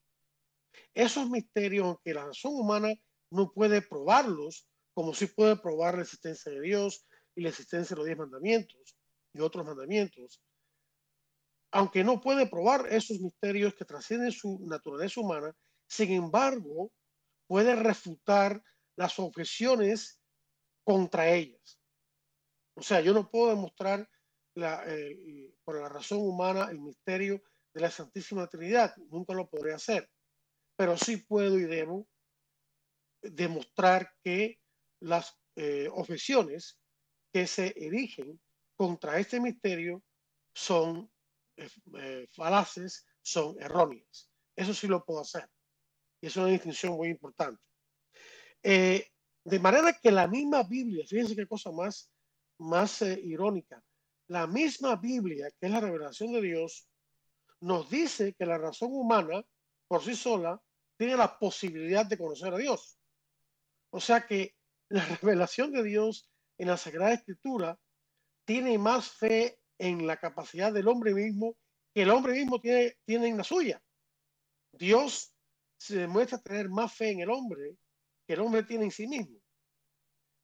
Esos 0.94 1.28
misterios, 1.28 1.84
aunque 1.84 2.14
la 2.14 2.26
razón 2.26 2.54
humana 2.54 2.94
no 3.30 3.52
puede 3.52 3.82
probarlos, 3.82 4.69
como 5.00 5.14
sí 5.14 5.28
puede 5.28 5.56
probar 5.56 5.94
la 5.94 6.02
existencia 6.02 6.52
de 6.52 6.60
Dios 6.60 7.06
y 7.34 7.40
la 7.40 7.48
existencia 7.48 7.94
de 7.94 8.00
los 8.00 8.04
diez 8.04 8.18
mandamientos 8.18 8.98
y 9.32 9.40
otros 9.40 9.64
mandamientos, 9.64 10.42
aunque 11.72 12.04
no 12.04 12.20
puede 12.20 12.46
probar 12.46 12.86
esos 12.92 13.18
misterios 13.18 13.72
que 13.72 13.86
trascienden 13.86 14.30
su 14.30 14.60
naturaleza 14.66 15.22
humana, 15.22 15.56
sin 15.88 16.12
embargo, 16.12 16.92
puede 17.46 17.76
refutar 17.76 18.62
las 18.94 19.18
objeciones 19.18 20.20
contra 20.84 21.30
ellas. 21.30 21.80
O 22.74 22.82
sea, 22.82 23.00
yo 23.00 23.14
no 23.14 23.30
puedo 23.30 23.48
demostrar 23.48 24.06
la, 24.54 24.84
eh, 24.86 25.50
por 25.64 25.80
la 25.80 25.88
razón 25.88 26.18
humana 26.20 26.68
el 26.70 26.78
misterio 26.78 27.42
de 27.72 27.80
la 27.80 27.90
Santísima 27.90 28.46
Trinidad, 28.48 28.94
nunca 29.08 29.32
lo 29.32 29.48
podré 29.48 29.72
hacer, 29.72 30.10
pero 30.76 30.98
sí 30.98 31.16
puedo 31.16 31.58
y 31.58 31.64
debo 31.64 32.06
demostrar 33.22 34.12
que 34.22 34.60
las 35.00 35.36
eh, 35.56 35.88
objeciones 35.92 36.78
que 37.32 37.46
se 37.46 37.74
erigen 37.76 38.40
contra 38.76 39.18
este 39.18 39.40
misterio 39.40 40.02
son 40.54 41.10
eh, 41.56 42.26
falaces, 42.32 43.06
son 43.22 43.60
erróneas. 43.60 44.30
Eso 44.56 44.74
sí 44.74 44.86
lo 44.86 45.04
puedo 45.04 45.20
hacer. 45.20 45.48
Y 46.20 46.26
es 46.26 46.36
una 46.36 46.46
distinción 46.46 46.94
muy 46.94 47.08
importante. 47.08 47.62
Eh, 48.62 49.06
de 49.44 49.58
manera 49.58 49.92
que 49.92 50.10
la 50.10 50.26
misma 50.26 50.62
Biblia, 50.62 51.04
fíjense 51.06 51.36
qué 51.36 51.46
cosa 51.46 51.70
más, 51.72 52.10
más 52.58 53.02
eh, 53.02 53.18
irónica, 53.22 53.82
la 54.28 54.46
misma 54.46 54.96
Biblia, 54.96 55.50
que 55.58 55.66
es 55.66 55.72
la 55.72 55.80
revelación 55.80 56.32
de 56.32 56.42
Dios, 56.42 56.86
nos 57.60 57.90
dice 57.90 58.34
que 58.34 58.46
la 58.46 58.58
razón 58.58 58.90
humana 58.92 59.42
por 59.88 60.02
sí 60.02 60.14
sola 60.14 60.60
tiene 60.96 61.16
la 61.16 61.38
posibilidad 61.38 62.06
de 62.06 62.18
conocer 62.18 62.52
a 62.54 62.58
Dios. 62.58 62.98
O 63.90 64.00
sea 64.00 64.26
que 64.26 64.54
la 64.90 65.04
revelación 65.04 65.72
de 65.72 65.84
Dios 65.84 66.28
en 66.58 66.68
la 66.68 66.76
Sagrada 66.76 67.14
Escritura 67.14 67.78
tiene 68.44 68.76
más 68.76 69.08
fe 69.08 69.60
en 69.78 70.06
la 70.06 70.18
capacidad 70.18 70.72
del 70.72 70.88
hombre 70.88 71.14
mismo 71.14 71.56
que 71.94 72.02
el 72.02 72.10
hombre 72.10 72.34
mismo 72.34 72.60
tiene, 72.60 72.98
tiene 73.04 73.28
en 73.28 73.38
la 73.38 73.44
suya. 73.44 73.82
Dios 74.72 75.32
se 75.78 75.96
demuestra 75.96 76.38
tener 76.38 76.68
más 76.68 76.92
fe 76.94 77.10
en 77.10 77.20
el 77.20 77.30
hombre 77.30 77.76
que 78.26 78.34
el 78.34 78.40
hombre 78.40 78.64
tiene 78.64 78.84
en 78.84 78.90
sí 78.90 79.06
mismo. 79.06 79.38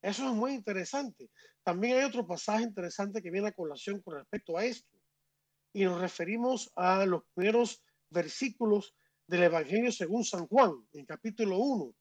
Eso 0.00 0.28
es 0.28 0.34
muy 0.34 0.52
interesante. 0.52 1.30
También 1.64 1.98
hay 1.98 2.04
otro 2.04 2.26
pasaje 2.26 2.62
interesante 2.62 3.20
que 3.20 3.30
viene 3.30 3.48
a 3.48 3.52
colación 3.52 4.00
con 4.02 4.14
respecto 4.14 4.56
a 4.56 4.64
esto. 4.64 4.96
Y 5.72 5.84
nos 5.84 6.00
referimos 6.00 6.70
a 6.76 7.04
los 7.04 7.24
primeros 7.34 7.82
versículos 8.10 8.94
del 9.26 9.42
Evangelio 9.44 9.90
según 9.90 10.24
San 10.24 10.46
Juan, 10.46 10.72
en 10.92 11.04
capítulo 11.04 11.58
1, 11.58 11.92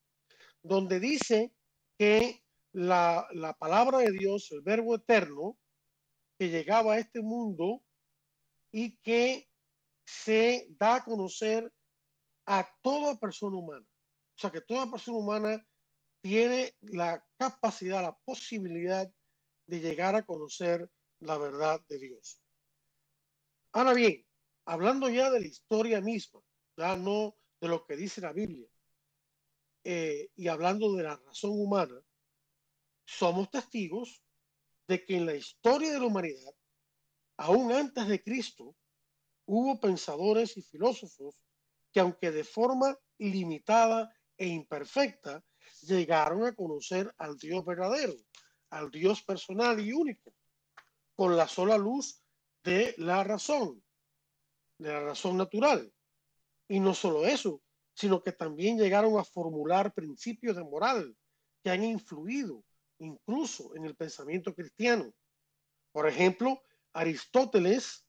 donde 0.61 0.99
dice 0.99 1.54
que 1.97 2.43
la, 2.73 3.27
la 3.31 3.53
palabra 3.53 3.99
de 3.99 4.11
Dios, 4.11 4.51
el 4.51 4.61
verbo 4.61 4.95
eterno, 4.95 5.57
que 6.37 6.49
llegaba 6.49 6.93
a 6.93 6.99
este 6.99 7.21
mundo 7.21 7.81
y 8.71 8.97
que 8.97 9.49
se 10.05 10.67
da 10.77 10.95
a 10.95 11.03
conocer 11.03 11.71
a 12.45 12.69
toda 12.81 13.17
persona 13.17 13.57
humana. 13.57 13.85
O 14.35 14.37
sea 14.37 14.51
que 14.51 14.61
toda 14.61 14.91
persona 14.91 15.17
humana 15.17 15.67
tiene 16.21 16.75
la 16.81 17.25
capacidad, 17.37 18.01
la 18.01 18.17
posibilidad 18.25 19.09
de 19.67 19.79
llegar 19.79 20.15
a 20.15 20.25
conocer 20.25 20.89
la 21.19 21.37
verdad 21.37 21.81
de 21.87 21.99
Dios. 21.99 22.41
Ahora 23.71 23.93
bien, 23.93 24.25
hablando 24.65 25.09
ya 25.09 25.29
de 25.29 25.39
la 25.39 25.47
historia 25.47 26.01
misma, 26.01 26.41
ya 26.77 26.95
no 26.97 27.35
de 27.61 27.67
lo 27.67 27.85
que 27.85 27.95
dice 27.95 28.21
la 28.21 28.33
Biblia, 28.33 28.67
eh, 29.87 30.31
y 30.35 30.47
hablando 30.47 30.95
de 30.95 31.03
la 31.03 31.15
razón 31.15 31.51
humana, 31.53 32.01
somos 33.05 33.51
testigos 33.51 34.19
de 34.87 35.05
que 35.05 35.15
en 35.15 35.27
la 35.27 35.35
historia 35.35 35.91
de 35.91 35.99
la 35.99 36.07
humanidad, 36.07 36.53
aún 37.37 37.71
antes 37.71 38.07
de 38.07 38.23
Cristo, 38.23 38.75
hubo 39.45 39.79
pensadores 39.79 40.57
y 40.57 40.63
filósofos 40.63 41.35
que 41.93 41.99
aunque 41.99 42.31
de 42.31 42.43
forma 42.43 42.97
limitada 43.19 44.11
e 44.35 44.47
imperfecta, 44.47 45.45
llegaron 45.83 46.45
a 46.45 46.55
conocer 46.55 47.13
al 47.19 47.37
Dios 47.37 47.63
verdadero, 47.63 48.15
al 48.71 48.89
Dios 48.89 49.21
personal 49.21 49.79
y 49.79 49.93
único, 49.93 50.33
con 51.15 51.37
la 51.37 51.47
sola 51.47 51.77
luz 51.77 52.23
de 52.63 52.95
la 52.97 53.23
razón, 53.23 53.83
de 54.79 54.89
la 54.89 55.01
razón 55.01 55.37
natural. 55.37 55.93
Y 56.67 56.79
no 56.79 56.95
solo 56.95 57.23
eso, 57.25 57.61
sino 57.95 58.21
que 58.21 58.33
también 58.33 58.77
llegaron 58.77 59.17
a 59.17 59.23
formular 59.23 59.93
principios 59.93 60.55
de 60.55 60.63
moral 60.63 61.17
que 61.63 61.71
han 61.71 61.83
influido 61.83 62.63
incluso 62.99 63.75
en 63.75 63.85
el 63.85 63.95
pensamiento 63.95 64.53
cristiano. 64.53 65.13
Por 65.91 66.07
ejemplo, 66.07 66.61
Aristóteles, 66.93 68.05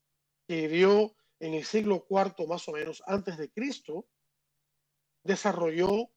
que 0.47 0.67
vivió 0.67 1.15
en 1.39 1.53
el 1.53 1.65
siglo 1.65 2.05
IV 2.09 2.47
más 2.47 2.67
o 2.67 2.73
menos 2.73 3.01
antes 3.05 3.37
de 3.37 3.49
Cristo, 3.49 4.07
desarrolló 5.23 6.09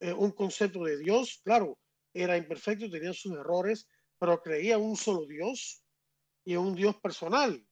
eh, 0.00 0.12
un 0.12 0.32
concepto 0.32 0.84
de 0.84 0.98
Dios, 0.98 1.40
claro, 1.44 1.78
era 2.12 2.36
imperfecto, 2.36 2.90
tenía 2.90 3.12
sus 3.12 3.32
errores, 3.32 3.86
pero 4.18 4.42
creía 4.42 4.74
en 4.76 4.82
un 4.82 4.96
solo 4.96 5.26
Dios 5.26 5.84
y 6.44 6.54
en 6.54 6.60
un 6.60 6.74
Dios 6.74 6.96
personal. 6.96 7.66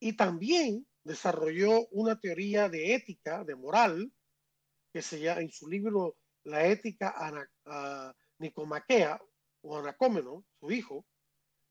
Y 0.00 0.14
también 0.14 0.86
desarrolló 1.04 1.86
una 1.88 2.18
teoría 2.18 2.68
de 2.68 2.94
ética, 2.94 3.44
de 3.44 3.54
moral, 3.54 4.12
que 4.92 5.02
se 5.02 5.20
llama 5.20 5.40
en 5.40 5.50
su 5.50 5.68
libro 5.68 6.16
La 6.44 6.66
ética 6.66 7.14
a 7.16 8.14
Nicomaquea, 8.38 9.20
o 9.62 9.78
Anacómeno, 9.78 10.44
su 10.58 10.70
hijo, 10.70 11.06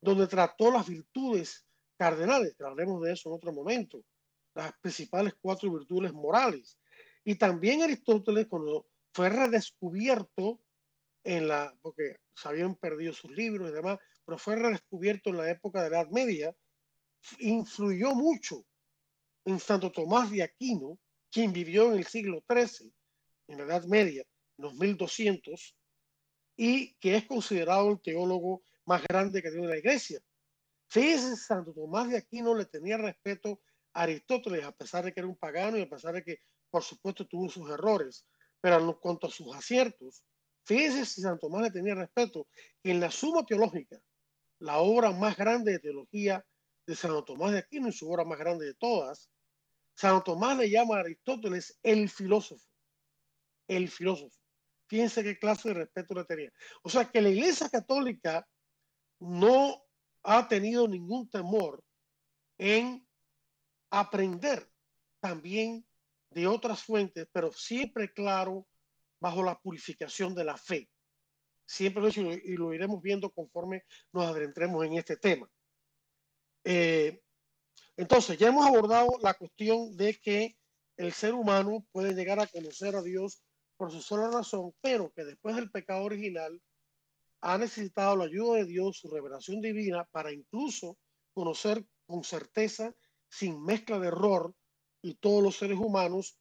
donde 0.01 0.27
trató 0.27 0.71
las 0.71 0.88
virtudes 0.88 1.65
cardenales, 1.97 2.55
que 2.55 2.63
hablaremos 2.63 3.01
de 3.01 3.13
eso 3.13 3.29
en 3.29 3.35
otro 3.35 3.51
momento, 3.51 4.03
las 4.53 4.71
principales 4.79 5.33
cuatro 5.41 5.71
virtudes 5.71 6.13
morales. 6.13 6.77
Y 7.23 7.35
también 7.35 7.81
Aristóteles, 7.81 8.47
cuando 8.47 8.88
fue 9.13 9.29
redescubierto 9.29 10.61
en 11.23 11.47
la, 11.47 11.75
porque 11.81 12.15
se 12.33 12.47
habían 12.47 12.75
perdido 12.75 13.13
sus 13.13 13.31
libros 13.31 13.69
y 13.69 13.73
demás, 13.73 13.99
pero 14.25 14.38
fue 14.38 14.55
redescubierto 14.55 15.29
en 15.29 15.38
la 15.38 15.49
época 15.49 15.83
de 15.83 15.89
la 15.89 16.01
Edad 16.01 16.11
Media, 16.11 16.55
influyó 17.39 18.13
mucho 18.15 18.65
en 19.45 19.59
Santo 19.59 19.91
Tomás 19.91 20.31
de 20.31 20.43
Aquino, 20.43 20.97
quien 21.31 21.51
vivió 21.51 21.91
en 21.91 21.97
el 21.97 22.05
siglo 22.05 22.43
XIII, 22.49 22.93
en 23.50 23.58
la 23.58 23.63
Edad 23.65 23.86
Media, 23.86 24.24
en 24.58 24.63
los 24.63 24.75
1200, 24.75 25.75
y 26.56 26.94
que 26.96 27.15
es 27.15 27.25
considerado 27.25 27.89
el 27.91 28.01
teólogo 28.01 28.63
más 28.86 29.01
grande 29.03 29.41
que 29.41 29.51
tiene 29.51 29.68
la 29.68 29.77
iglesia. 29.77 30.22
Fíjense, 30.88 31.36
Santo 31.36 31.74
Tomás 31.74 32.10
de 32.10 32.18
Aquino 32.18 32.56
le 32.56 32.65
tenía 32.65 32.98
respeto 32.98 33.62
a 33.94 34.03
Aristóteles, 34.03 34.63
a 34.63 34.72
pesar 34.72 35.06
de 35.06 35.13
que 35.13 35.20
era 35.20 35.27
un 35.27 35.38
pagano 35.38 35.77
y 35.77 35.82
a 35.82 35.89
pesar 35.89 36.13
de 36.13 36.24
que, 36.24 36.38
por 36.70 36.84
supuesto, 36.84 37.27
tuvo 37.27 37.50
sus 37.50 37.70
errores, 37.70 38.25
pero 38.62 38.79
en 38.79 38.94
cuanto 38.94 39.27
a 39.27 39.32
sus 39.32 39.56
aciertos, 39.56 40.24
fíjense 40.65 41.06
si 41.06 41.22
Santo 41.22 41.48
Tomás 41.48 41.63
le 41.63 41.72
tenía 41.72 41.96
respeto, 41.96 42.48
en 42.84 43.00
la 43.00 43.10
Suma 43.10 43.46
Teológica, 43.46 44.00
la 44.60 44.79
obra 44.79 45.12
más 45.12 45.38
grande 45.38 45.72
de 45.72 45.79
teología 45.79 46.46
de 46.86 46.96
Santo 46.96 47.24
Tomás 47.24 47.53
de 47.53 47.60
Aquino 47.60 47.88
y 47.88 47.94
su 47.94 48.12
obra 48.12 48.25
más 48.25 48.38
grande 48.38 48.65
de 48.65 48.74
todas, 48.74 49.29
Santo 49.96 50.34
Tomás 50.34 50.58
le 50.58 50.70
llama 50.70 50.98
a 50.98 51.00
Aristóteles 51.01 51.79
el 51.84 52.10
filósofo, 52.10 52.68
el 53.69 53.89
filósofo. 53.89 54.35
Fíjense 54.88 55.23
qué 55.23 55.38
clase 55.38 55.69
de 55.69 55.75
respeto 55.75 56.15
le 56.15 56.25
tenía. 56.25 56.51
O 56.81 56.89
sea 56.89 57.05
que 57.05 57.21
la 57.21 57.29
Iglesia 57.29 57.69
Católica 57.69 58.45
no 59.19 59.81
ha 60.23 60.47
tenido 60.47 60.88
ningún 60.88 61.29
temor 61.29 61.83
en 62.57 63.07
aprender 63.91 64.67
también 65.19 65.85
de 66.31 66.47
otras 66.47 66.83
fuentes, 66.83 67.27
pero 67.31 67.51
siempre 67.51 68.11
claro 68.11 68.67
bajo 69.19 69.43
la 69.43 69.59
purificación 69.59 70.33
de 70.33 70.43
la 70.43 70.57
fe. 70.57 70.89
Siempre 71.65 72.01
lo 72.01 72.09
y 72.09 72.57
lo 72.57 72.73
iremos 72.73 73.01
viendo 73.01 73.29
conforme 73.29 73.83
nos 74.11 74.25
adentremos 74.25 74.83
en 74.85 74.93
este 74.93 75.17
tema. 75.17 75.47
Eh, 76.63 77.21
entonces, 77.95 78.38
ya 78.39 78.47
hemos 78.47 78.65
abordado 78.65 79.09
la 79.21 79.35
cuestión 79.35 79.95
de 79.95 80.15
que 80.15 80.57
el 80.97 81.13
ser 81.13 81.33
humano 81.33 81.85
puede 81.91 82.13
llegar 82.13 82.39
a 82.39 82.47
conocer 82.47 82.95
a 82.95 83.01
Dios 83.01 83.43
por 83.79 83.93
su 83.93 84.01
sola 84.01 84.29
razón, 84.29 84.75
pero 84.81 85.09
que 85.13 85.24
después 85.24 85.55
del 85.55 85.71
pecado 85.71 86.03
original 86.03 86.62
ha 87.39 87.57
necesitado 87.57 88.17
la 88.17 88.25
ayuda 88.25 88.57
de 88.57 88.65
Dios, 88.65 88.98
su 88.98 89.09
revelación 89.09 89.62
divina, 89.62 90.03
para 90.12 90.33
incluso 90.33 90.98
conocer 91.33 91.86
con 92.05 92.25
certeza, 92.25 92.93
sin 93.29 93.63
mezcla 93.63 93.98
de 93.98 94.09
error, 94.09 94.53
y 95.01 95.13
todos 95.15 95.41
los 95.41 95.55
seres 95.55 95.79
humanos, 95.79 96.38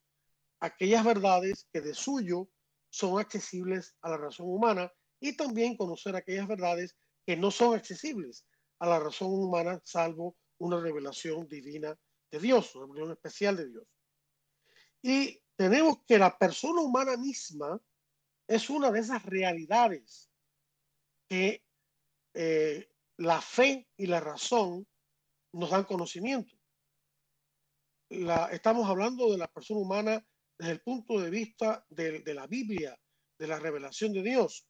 aquellas 0.59 1.04
verdades 1.04 1.68
que 1.73 1.80
de 1.80 1.95
suyo 1.95 2.49
son 2.90 3.21
accesibles 3.21 3.95
a 4.00 4.11
la 4.11 4.16
razón 4.16 4.47
humana 4.49 4.92
y 5.21 5.37
también 5.37 5.76
conocer 5.76 6.16
aquellas 6.16 6.49
verdades 6.49 6.97
que 7.25 7.37
no 7.37 7.52
son 7.52 7.76
accesibles 7.76 8.47
a 8.80 8.88
la 8.88 8.99
razón 8.99 9.28
humana, 9.30 9.80
salvo 9.85 10.37
una 10.59 10.80
revelación 10.80 11.47
divina 11.47 11.97
de 12.33 12.40
Dios, 12.40 12.75
una 12.75 12.87
revelación 12.87 13.12
especial 13.12 13.57
de 13.59 13.68
Dios. 13.68 13.85
Y 15.02 15.40
tenemos 15.59 16.05
que 16.07 16.19
la 16.19 16.38
persona 16.38 16.81
humana 16.81 17.17
misma 17.17 17.81
es 18.47 18.71
una 18.71 18.93
de 18.93 19.00
esas 19.00 19.25
realidades 19.25 20.31
que 21.29 21.65
eh, 22.35 22.88
la 23.17 23.43
fe 23.43 23.88
y 23.97 24.07
la 24.07 24.21
razón 24.21 24.87
nos 25.53 25.71
dan 25.71 25.83
conocimiento. 25.83 26.55
La, 28.11 28.47
estamos 28.53 28.88
hablando 28.88 29.33
de 29.33 29.38
la 29.38 29.49
persona 29.49 29.81
humana 29.81 30.25
desde 30.57 30.73
el 30.73 30.81
punto 30.81 31.21
de 31.21 31.29
vista 31.29 31.85
de, 31.91 32.21
de 32.21 32.35
la 32.35 32.47
Biblia, 32.47 32.97
de 33.37 33.47
la 33.49 33.59
revelación 33.59 34.12
de 34.12 34.23
Dios. 34.23 34.65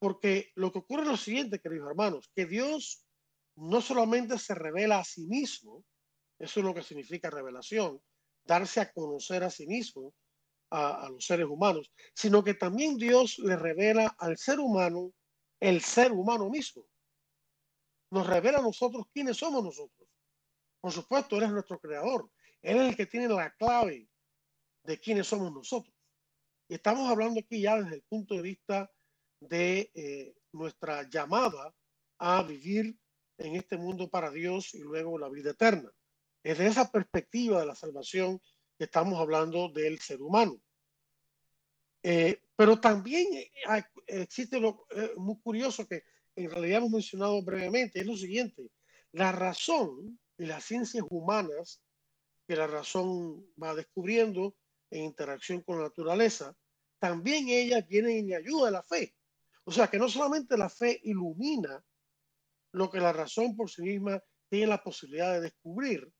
Porque 0.00 0.50
lo 0.54 0.72
que 0.72 0.78
ocurre 0.78 1.02
es 1.02 1.08
lo 1.08 1.16
siguiente, 1.18 1.60
queridos 1.60 1.90
hermanos, 1.90 2.30
que 2.34 2.46
Dios 2.46 3.04
no 3.56 3.82
solamente 3.82 4.38
se 4.38 4.54
revela 4.54 5.00
a 5.00 5.04
sí 5.04 5.26
mismo, 5.26 5.84
eso 6.38 6.60
es 6.60 6.66
lo 6.66 6.72
que 6.72 6.82
significa 6.82 7.28
revelación, 7.28 8.00
darse 8.48 8.80
a 8.80 8.90
conocer 8.90 9.44
a 9.44 9.50
sí 9.50 9.66
mismo, 9.66 10.14
a, 10.70 11.08
los 11.10 11.24
seres 11.24 11.46
humanos, 11.46 11.92
sino 12.14 12.42
que 12.42 12.54
también 12.54 12.96
Dios 12.96 13.38
le 13.38 13.56
revela 13.56 14.16
al 14.18 14.36
ser 14.38 14.58
humano 14.58 15.12
el 15.60 15.82
ser 15.82 16.12
humano 16.12 16.48
mismo. 16.48 16.84
Nos 18.10 18.26
revela 18.26 18.58
a 18.58 18.62
nosotros 18.62 19.06
quiénes 19.12 19.36
somos 19.36 19.62
nosotros. 19.62 20.08
Por 20.80 20.92
supuesto, 20.92 21.36
Él 21.36 21.44
es 21.44 21.50
nuestro 21.50 21.78
creador. 21.78 22.30
Él 22.62 22.78
es 22.78 22.88
el 22.90 22.96
que 22.96 23.06
tiene 23.06 23.28
la 23.28 23.52
clave 23.54 24.08
de 24.84 24.98
quiénes 24.98 25.26
somos 25.26 25.52
nosotros. 25.52 25.94
Y 26.68 26.74
estamos 26.74 27.08
hablando 27.10 27.40
aquí 27.40 27.60
ya 27.60 27.80
desde 27.82 27.96
el 27.96 28.02
punto 28.02 28.34
de 28.34 28.42
vista 28.42 28.90
de 29.40 29.90
eh, 29.94 30.34
nuestra 30.52 31.08
llamada 31.08 31.74
a 32.18 32.42
vivir 32.42 32.96
en 33.38 33.56
este 33.56 33.76
mundo 33.76 34.08
para 34.08 34.30
Dios 34.30 34.74
y 34.74 34.80
luego 34.80 35.18
la 35.18 35.28
vida 35.28 35.50
eterna. 35.50 35.90
Es 36.48 36.56
de 36.56 36.66
esa 36.66 36.90
perspectiva 36.90 37.60
de 37.60 37.66
la 37.66 37.74
salvación 37.74 38.40
que 38.78 38.84
estamos 38.84 39.20
hablando 39.20 39.68
del 39.68 39.98
ser 39.98 40.22
humano. 40.22 40.58
Eh, 42.02 42.40
pero 42.56 42.80
también 42.80 43.26
eh, 43.34 43.84
existe 44.06 44.58
lo 44.58 44.86
eh, 44.96 45.12
muy 45.18 45.38
curioso 45.40 45.86
que 45.86 46.04
en 46.36 46.50
realidad 46.50 46.78
hemos 46.78 46.92
mencionado 46.92 47.42
brevemente, 47.42 48.00
es 48.00 48.06
lo 48.06 48.16
siguiente, 48.16 48.70
la 49.12 49.30
razón 49.30 50.18
y 50.38 50.46
las 50.46 50.64
ciencias 50.64 51.04
humanas 51.10 51.82
que 52.46 52.56
la 52.56 52.66
razón 52.66 53.46
va 53.62 53.74
descubriendo 53.74 54.56
en 54.88 55.04
interacción 55.04 55.60
con 55.60 55.76
la 55.76 55.88
naturaleza, 55.88 56.56
también 56.98 57.50
ellas 57.50 57.86
vienen 57.86 58.30
en 58.30 58.36
ayuda 58.36 58.66
de 58.66 58.72
la 58.72 58.82
fe. 58.82 59.14
O 59.64 59.70
sea 59.70 59.88
que 59.88 59.98
no 59.98 60.08
solamente 60.08 60.56
la 60.56 60.70
fe 60.70 60.98
ilumina 61.02 61.84
lo 62.72 62.90
que 62.90 63.00
la 63.00 63.12
razón 63.12 63.54
por 63.54 63.68
sí 63.68 63.82
misma 63.82 64.22
tiene 64.48 64.68
la 64.68 64.82
posibilidad 64.82 65.34
de 65.34 65.42
descubrir 65.42 66.10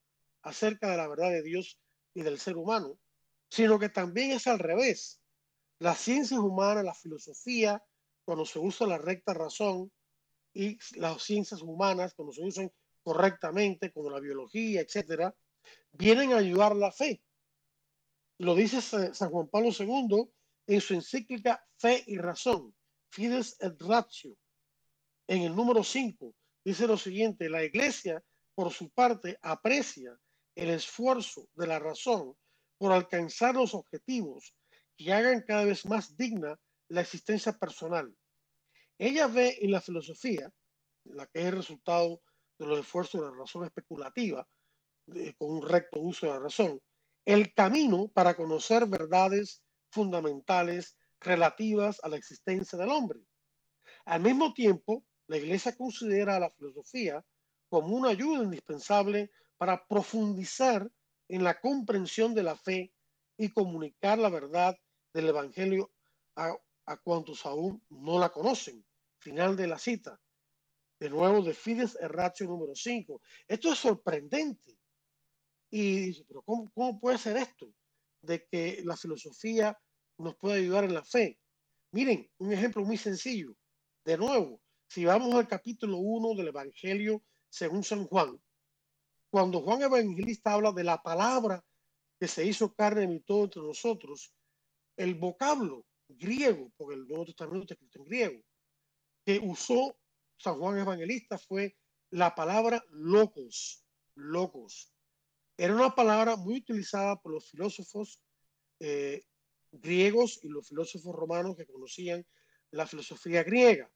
acerca 0.48 0.90
de 0.90 0.96
la 0.96 1.08
verdad 1.08 1.30
de 1.30 1.42
Dios 1.42 1.78
y 2.14 2.22
del 2.22 2.38
ser 2.38 2.56
humano, 2.56 2.98
sino 3.50 3.78
que 3.78 3.88
también 3.88 4.32
es 4.32 4.46
al 4.46 4.58
revés. 4.58 5.20
Las 5.78 5.98
ciencias 5.98 6.40
humanas, 6.40 6.84
la 6.84 6.94
filosofía, 6.94 7.84
cuando 8.24 8.44
se 8.44 8.58
usa 8.58 8.86
la 8.86 8.98
recta 8.98 9.34
razón, 9.34 9.92
y 10.54 10.78
las 10.96 11.22
ciencias 11.22 11.62
humanas, 11.62 12.14
cuando 12.14 12.32
se 12.32 12.42
usan 12.42 12.72
correctamente, 13.02 13.92
como 13.92 14.10
la 14.10 14.20
biología, 14.20 14.80
etcétera, 14.80 15.36
vienen 15.92 16.32
a 16.32 16.38
ayudar 16.38 16.74
la 16.74 16.90
fe. 16.90 17.22
Lo 18.38 18.54
dice 18.54 18.80
San 18.80 19.30
Juan 19.30 19.48
Pablo 19.48 19.70
II 19.78 20.30
en 20.66 20.80
su 20.80 20.94
encíclica 20.94 21.64
Fe 21.76 22.02
y 22.06 22.18
Razón, 22.18 22.74
Fides 23.10 23.56
et 23.60 23.80
Ratio, 23.82 24.36
en 25.26 25.42
el 25.42 25.54
número 25.54 25.84
5, 25.84 26.34
dice 26.64 26.86
lo 26.86 26.96
siguiente, 26.96 27.48
la 27.48 27.62
iglesia, 27.62 28.22
por 28.54 28.72
su 28.72 28.90
parte, 28.90 29.38
aprecia 29.42 30.18
el 30.58 30.70
esfuerzo 30.70 31.48
de 31.54 31.68
la 31.68 31.78
razón 31.78 32.36
por 32.78 32.92
alcanzar 32.92 33.54
los 33.54 33.74
objetivos 33.74 34.56
que 34.96 35.12
hagan 35.12 35.44
cada 35.46 35.64
vez 35.64 35.86
más 35.86 36.16
digna 36.16 36.58
la 36.88 37.00
existencia 37.00 37.52
personal. 37.52 38.12
Ella 38.98 39.28
ve 39.28 39.56
en 39.60 39.70
la 39.70 39.80
filosofía, 39.80 40.52
la 41.04 41.26
que 41.28 41.40
es 41.40 41.46
el 41.46 41.58
resultado 41.58 42.20
de 42.58 42.66
los 42.66 42.80
esfuerzos 42.80 43.20
de 43.20 43.28
la 43.28 43.36
razón 43.36 43.66
especulativa, 43.66 44.48
con 45.38 45.50
un 45.52 45.62
recto 45.62 46.00
uso 46.00 46.26
de 46.26 46.32
la 46.32 46.40
razón, 46.40 46.80
el 47.24 47.54
camino 47.54 48.08
para 48.08 48.34
conocer 48.34 48.86
verdades 48.86 49.62
fundamentales 49.92 50.96
relativas 51.20 52.00
a 52.02 52.08
la 52.08 52.16
existencia 52.16 52.76
del 52.76 52.90
hombre. 52.90 53.20
Al 54.06 54.22
mismo 54.22 54.52
tiempo, 54.54 55.04
la 55.28 55.36
Iglesia 55.36 55.76
considera 55.76 56.34
a 56.34 56.40
la 56.40 56.50
filosofía 56.50 57.24
como 57.68 57.94
una 57.94 58.10
ayuda 58.10 58.42
indispensable 58.42 59.30
para 59.58 59.86
profundizar 59.86 60.90
en 61.28 61.44
la 61.44 61.60
comprensión 61.60 62.34
de 62.34 62.42
la 62.42 62.56
fe 62.56 62.94
y 63.36 63.50
comunicar 63.50 64.18
la 64.18 64.30
verdad 64.30 64.78
del 65.12 65.28
Evangelio 65.28 65.92
a, 66.36 66.56
cuantos 67.02 67.44
aún 67.44 67.82
no 67.90 68.18
la 68.18 68.30
conocen. 68.30 68.84
Final 69.18 69.56
de 69.56 69.66
la 69.66 69.78
cita. 69.78 70.18
De 70.98 71.10
nuevo, 71.10 71.42
de 71.42 71.52
Fides 71.52 71.98
Erratio 72.00 72.46
número 72.46 72.74
5. 72.74 73.20
Esto 73.46 73.72
es 73.72 73.78
sorprendente. 73.78 74.78
Y 75.70 75.98
dice, 75.98 76.24
pero 76.26 76.42
¿cómo, 76.42 76.70
¿cómo 76.72 76.98
puede 76.98 77.18
ser 77.18 77.36
esto? 77.36 77.68
De 78.22 78.46
que 78.46 78.80
la 78.84 78.96
filosofía 78.96 79.78
nos 80.16 80.36
puede 80.36 80.60
ayudar 80.60 80.84
en 80.84 80.94
la 80.94 81.04
fe. 81.04 81.38
Miren, 81.92 82.30
un 82.38 82.52
ejemplo 82.52 82.82
muy 82.84 82.96
sencillo. 82.96 83.54
De 84.04 84.16
nuevo, 84.16 84.60
si 84.88 85.04
vamos 85.04 85.34
al 85.34 85.46
capítulo 85.46 85.98
1 85.98 86.34
del 86.34 86.48
Evangelio 86.48 87.22
según 87.50 87.84
San 87.84 88.06
Juan, 88.06 88.40
cuando 89.30 89.60
Juan 89.60 89.82
Evangelista 89.82 90.52
habla 90.52 90.72
de 90.72 90.84
la 90.84 91.02
palabra 91.02 91.64
que 92.18 92.28
se 92.28 92.44
hizo 92.44 92.74
carne 92.74 93.12
y 93.14 93.20
todo 93.20 93.44
entre 93.44 93.62
nosotros, 93.62 94.32
el 94.96 95.14
vocablo 95.14 95.86
griego, 96.08 96.72
porque 96.76 96.94
el 96.94 97.06
Nuevo 97.06 97.26
Testamento 97.26 97.62
está 97.62 97.74
escrito 97.74 98.00
en 98.00 98.04
griego, 98.06 98.42
que 99.24 99.38
usó 99.38 99.96
San 100.38 100.58
Juan 100.58 100.78
Evangelista 100.78 101.38
fue 101.38 101.76
la 102.10 102.34
palabra 102.34 102.82
locos, 102.90 103.84
locos. 104.14 104.92
Era 105.56 105.74
una 105.74 105.94
palabra 105.94 106.36
muy 106.36 106.58
utilizada 106.58 107.20
por 107.20 107.32
los 107.32 107.50
filósofos 107.50 108.20
eh, 108.80 109.24
griegos 109.72 110.40
y 110.42 110.48
los 110.48 110.68
filósofos 110.68 111.14
romanos 111.14 111.56
que 111.56 111.66
conocían 111.66 112.24
la 112.70 112.86
filosofía 112.86 113.42
griega. 113.42 113.90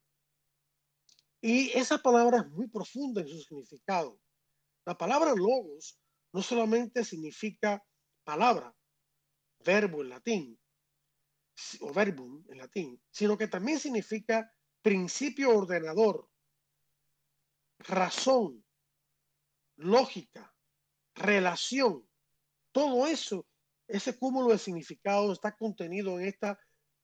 Y 1.40 1.71
esa 1.71 1.99
palabra 1.99 2.38
es 2.38 2.49
muy 2.51 2.68
profunda 2.68 3.21
en 3.21 3.29
su 3.29 3.40
significado. 3.40 4.21
La 4.85 4.97
palabra 4.97 5.35
logos 5.35 5.99
no 6.33 6.42
solamente 6.42 7.05
significa 7.05 7.85
palabra, 8.25 8.75
verbo 9.64 10.03
en 10.03 10.09
latín, 10.09 10.59
o 11.81 11.92
verbum 11.92 12.45
en 12.49 12.59
latín, 12.59 13.03
sino 13.11 13.37
que 13.37 13.47
también 13.47 13.79
significa 13.79 14.53
principio 14.81 15.57
ordenador, 15.57 16.29
razón, 17.79 18.64
lógica, 19.77 20.55
relación. 21.14 22.09
Todo 22.73 23.07
eso, 23.07 23.47
ese 23.87 24.18
cúmulo 24.18 24.49
de 24.49 24.59
significado 24.59 25.33
está 25.33 25.57
contenido 25.57 26.18
en 26.18 26.27
esta 26.27 26.59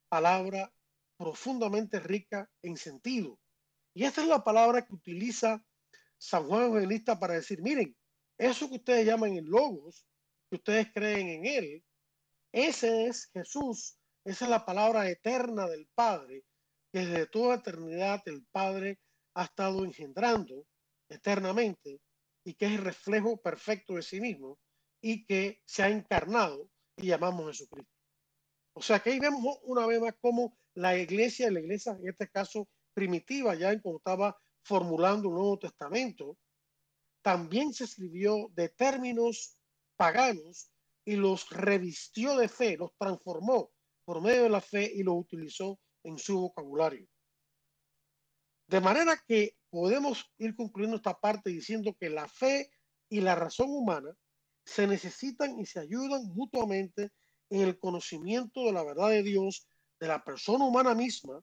palabra 0.09 0.73
profundamente 1.17 2.01
rica 2.01 2.51
en 2.62 2.77
sentido. 2.77 3.38
Y 3.95 4.05
esta 4.05 4.23
es 4.23 4.29
la 4.29 4.43
palabra 4.43 4.87
que 4.87 4.95
utiliza 4.95 5.64
San 6.19 6.47
Juan 6.47 6.65
Evangelista 6.65 7.19
para 7.19 7.35
decir, 7.35 7.63
miren, 7.63 7.97
eso 8.39 8.69
que 8.69 8.77
ustedes 8.77 9.07
llaman 9.07 9.37
el 9.37 9.45
logos, 9.45 10.07
que 10.51 10.57
ustedes 10.57 10.93
creen 10.93 11.29
en 11.29 11.47
él, 11.47 11.85
ese 12.53 13.07
es 13.07 13.31
Jesús, 13.33 13.99
esa 14.25 14.45
es 14.45 14.51
la 14.51 14.65
palabra 14.65 15.09
eterna 15.09 15.67
del 15.67 15.89
Padre, 15.95 16.45
que 16.93 17.01
desde 17.01 17.27
toda 17.27 17.57
eternidad 17.57 18.23
el 18.27 18.47
Padre 18.51 18.99
ha 19.35 19.45
estado 19.45 19.85
engendrando 19.85 20.67
eternamente 21.09 22.01
y 22.45 22.55
que 22.55 22.67
es 22.67 22.73
el 22.73 22.85
reflejo 22.85 23.37
perfecto 23.41 23.95
de 23.95 24.03
sí 24.03 24.21
mismo. 24.21 24.59
y 25.01 25.25
que 25.27 25.61
se 25.65 25.85
ha 25.85 25.91
encarnado 25.91 26.69
y 26.97 27.07
llamamos 27.07 27.47
Jesucristo. 27.47 27.93
O 28.75 28.83
sea 28.83 28.99
que 28.99 29.11
ahí 29.11 29.21
vemos 29.21 29.59
una 29.63 29.87
vez 29.87 30.01
más 30.01 30.15
cómo 30.21 30.57
la 30.75 30.97
iglesia, 30.97 31.51
la 31.53 31.61
iglesia 31.61 31.93
en 31.93 32.09
este 32.09 32.29
caso 32.29 32.69
primitiva, 32.95 33.55
ya 33.55 33.71
en 33.71 33.81
cuando 33.81 33.99
estaba 33.99 34.37
formulando 34.69 35.31
un 35.31 35.37
Nuevo 35.37 35.59
Testamento, 35.59 36.37
también 37.23 37.73
se 37.73 37.85
escribió 37.85 38.51
de 38.53 38.69
términos 38.69 39.57
paganos 39.97 40.71
y 41.07 41.17
los 41.17 41.49
revistió 41.49 42.37
de 42.37 42.49
fe, 42.49 42.77
los 42.77 42.95
transformó 42.99 43.71
por 44.05 44.21
medio 44.21 44.43
de 44.43 44.51
la 44.51 44.61
fe 44.61 44.93
y 44.95 45.03
los 45.03 45.17
utilizó 45.17 45.81
en 46.05 46.19
su 46.19 46.39
vocabulario. 46.39 47.09
De 48.67 48.81
manera 48.81 49.17
que 49.27 49.57
podemos 49.71 50.31
ir 50.37 50.55
concluyendo 50.55 50.99
esta 50.99 51.19
parte 51.19 51.49
diciendo 51.49 51.97
que 51.99 52.11
la 52.11 52.29
fe 52.29 52.71
y 53.09 53.21
la 53.23 53.35
razón 53.35 53.71
humana 53.71 54.15
se 54.67 54.87
necesitan 54.87 55.59
y 55.59 55.65
se 55.65 55.81
ayudan 55.81 56.27
mutuamente 56.35 57.11
en 57.49 57.63
el 57.63 57.79
conocimiento 57.79 58.67
de 58.67 58.73
la 58.73 58.85
verdad 58.85 59.09
de 59.09 59.23
Dios, 59.23 59.67
de 59.99 60.09
la 60.09 60.23
persona 60.23 60.67
humana 60.67 60.95
misma, 60.95 61.43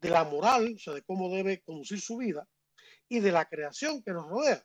de 0.00 0.10
la 0.10 0.24
moral, 0.24 0.74
o 0.74 0.78
sea, 0.78 0.94
de 0.94 1.02
cómo 1.02 1.30
debe 1.30 1.62
conducir 1.62 2.00
su 2.00 2.16
vida, 2.16 2.46
y 3.08 3.20
de 3.20 3.32
la 3.32 3.44
creación 3.44 4.02
que 4.02 4.12
nos 4.12 4.26
rodea. 4.26 4.62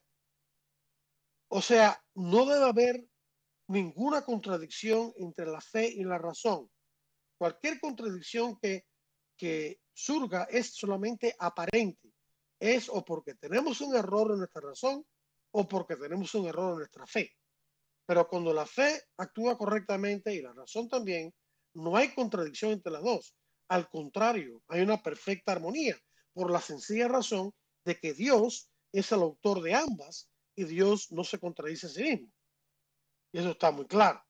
O 1.49 1.61
sea, 1.61 2.01
no 2.15 2.45
debe 2.45 2.65
haber 2.65 3.05
ninguna 3.67 4.23
contradicción 4.23 5.13
entre 5.17 5.45
la 5.47 5.61
fe 5.61 5.87
y 5.87 6.03
la 6.03 6.17
razón. 6.17 6.69
Cualquier 7.37 7.79
contradicción 7.79 8.57
que, 8.59 8.85
que 9.37 9.79
surga 9.93 10.43
es 10.49 10.73
solamente 10.73 11.35
aparente. 11.39 12.13
Es 12.59 12.89
o 12.89 13.03
porque 13.03 13.35
tenemos 13.35 13.81
un 13.81 13.95
error 13.95 14.31
en 14.31 14.39
nuestra 14.39 14.61
razón 14.61 15.05
o 15.51 15.67
porque 15.67 15.95
tenemos 15.95 16.33
un 16.35 16.47
error 16.47 16.73
en 16.73 16.77
nuestra 16.79 17.05
fe. 17.05 17.31
Pero 18.05 18.27
cuando 18.27 18.53
la 18.53 18.65
fe 18.65 19.01
actúa 19.17 19.57
correctamente 19.57 20.33
y 20.33 20.41
la 20.41 20.53
razón 20.53 20.87
también, 20.87 21.33
no 21.73 21.95
hay 21.95 22.13
contradicción 22.13 22.71
entre 22.71 22.91
las 22.91 23.03
dos. 23.03 23.35
Al 23.69 23.89
contrario, 23.89 24.61
hay 24.67 24.81
una 24.81 25.01
perfecta 25.01 25.53
armonía 25.53 25.97
por 26.33 26.51
la 26.51 26.59
sencilla 26.61 27.07
razón 27.07 27.53
de 27.85 27.99
que 27.99 28.13
Dios 28.13 28.69
es 28.91 29.11
el 29.11 29.21
autor 29.21 29.61
de 29.61 29.73
ambas 29.73 30.29
y 30.55 30.65
Dios 30.65 31.11
no 31.11 31.23
se 31.23 31.39
contradice 31.39 31.87
a 31.87 31.89
sí 31.89 32.03
mismo. 32.03 32.31
Y 33.31 33.39
eso 33.39 33.51
está 33.51 33.71
muy 33.71 33.87
claro. 33.87 34.21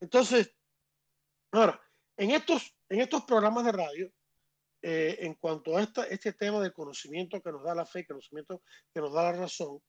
Entonces, 0.00 0.54
ahora, 1.52 1.80
en 2.16 2.32
estos, 2.32 2.76
en 2.88 3.00
estos 3.00 3.24
programas 3.24 3.64
de 3.64 3.72
radio, 3.72 4.12
eh, 4.82 5.16
en 5.20 5.34
cuanto 5.34 5.76
a 5.76 5.82
esta, 5.82 6.04
este 6.04 6.32
tema 6.34 6.60
del 6.60 6.74
conocimiento 6.74 7.40
que 7.40 7.50
nos 7.50 7.64
da 7.64 7.74
la 7.74 7.86
fe, 7.86 8.06
conocimiento 8.06 8.62
que 8.92 9.00
nos 9.00 9.14
da 9.14 9.22
la 9.22 9.32
razón, 9.32 9.80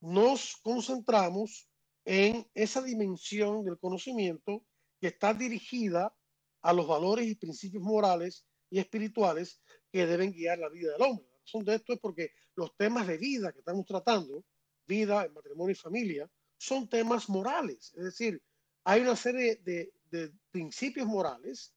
nos 0.00 0.56
concentramos 0.62 1.68
en 2.04 2.48
esa 2.54 2.80
dimensión 2.82 3.64
del 3.64 3.78
conocimiento 3.78 4.64
que 5.00 5.08
está 5.08 5.34
dirigida 5.34 6.14
a 6.62 6.72
los 6.72 6.86
valores 6.86 7.26
y 7.26 7.34
principios 7.34 7.82
morales 7.82 8.46
y 8.70 8.78
espirituales 8.78 9.60
que 9.90 10.06
deben 10.06 10.32
guiar 10.32 10.58
la 10.58 10.68
vida 10.68 10.92
del 10.92 11.02
hombre. 11.02 11.35
Razón 11.46 11.64
de 11.64 11.76
esto 11.76 11.92
es 11.92 12.00
porque 12.00 12.32
los 12.56 12.76
temas 12.76 13.06
de 13.06 13.18
vida 13.18 13.52
que 13.52 13.60
estamos 13.60 13.86
tratando, 13.86 14.44
vida, 14.84 15.28
matrimonio 15.32 15.72
y 15.72 15.76
familia, 15.76 16.28
son 16.58 16.88
temas 16.88 17.28
morales. 17.28 17.92
Es 17.96 18.04
decir, 18.04 18.42
hay 18.82 19.02
una 19.02 19.14
serie 19.14 19.56
de, 19.56 19.92
de 20.10 20.32
principios 20.50 21.06
morales 21.06 21.72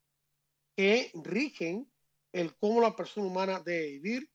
que 0.76 1.12
rigen 1.14 1.92
el 2.32 2.56
cómo 2.56 2.82
la 2.82 2.96
persona 2.96 3.28
humana 3.28 3.62
debe 3.64 3.92
vivir, 3.92 4.30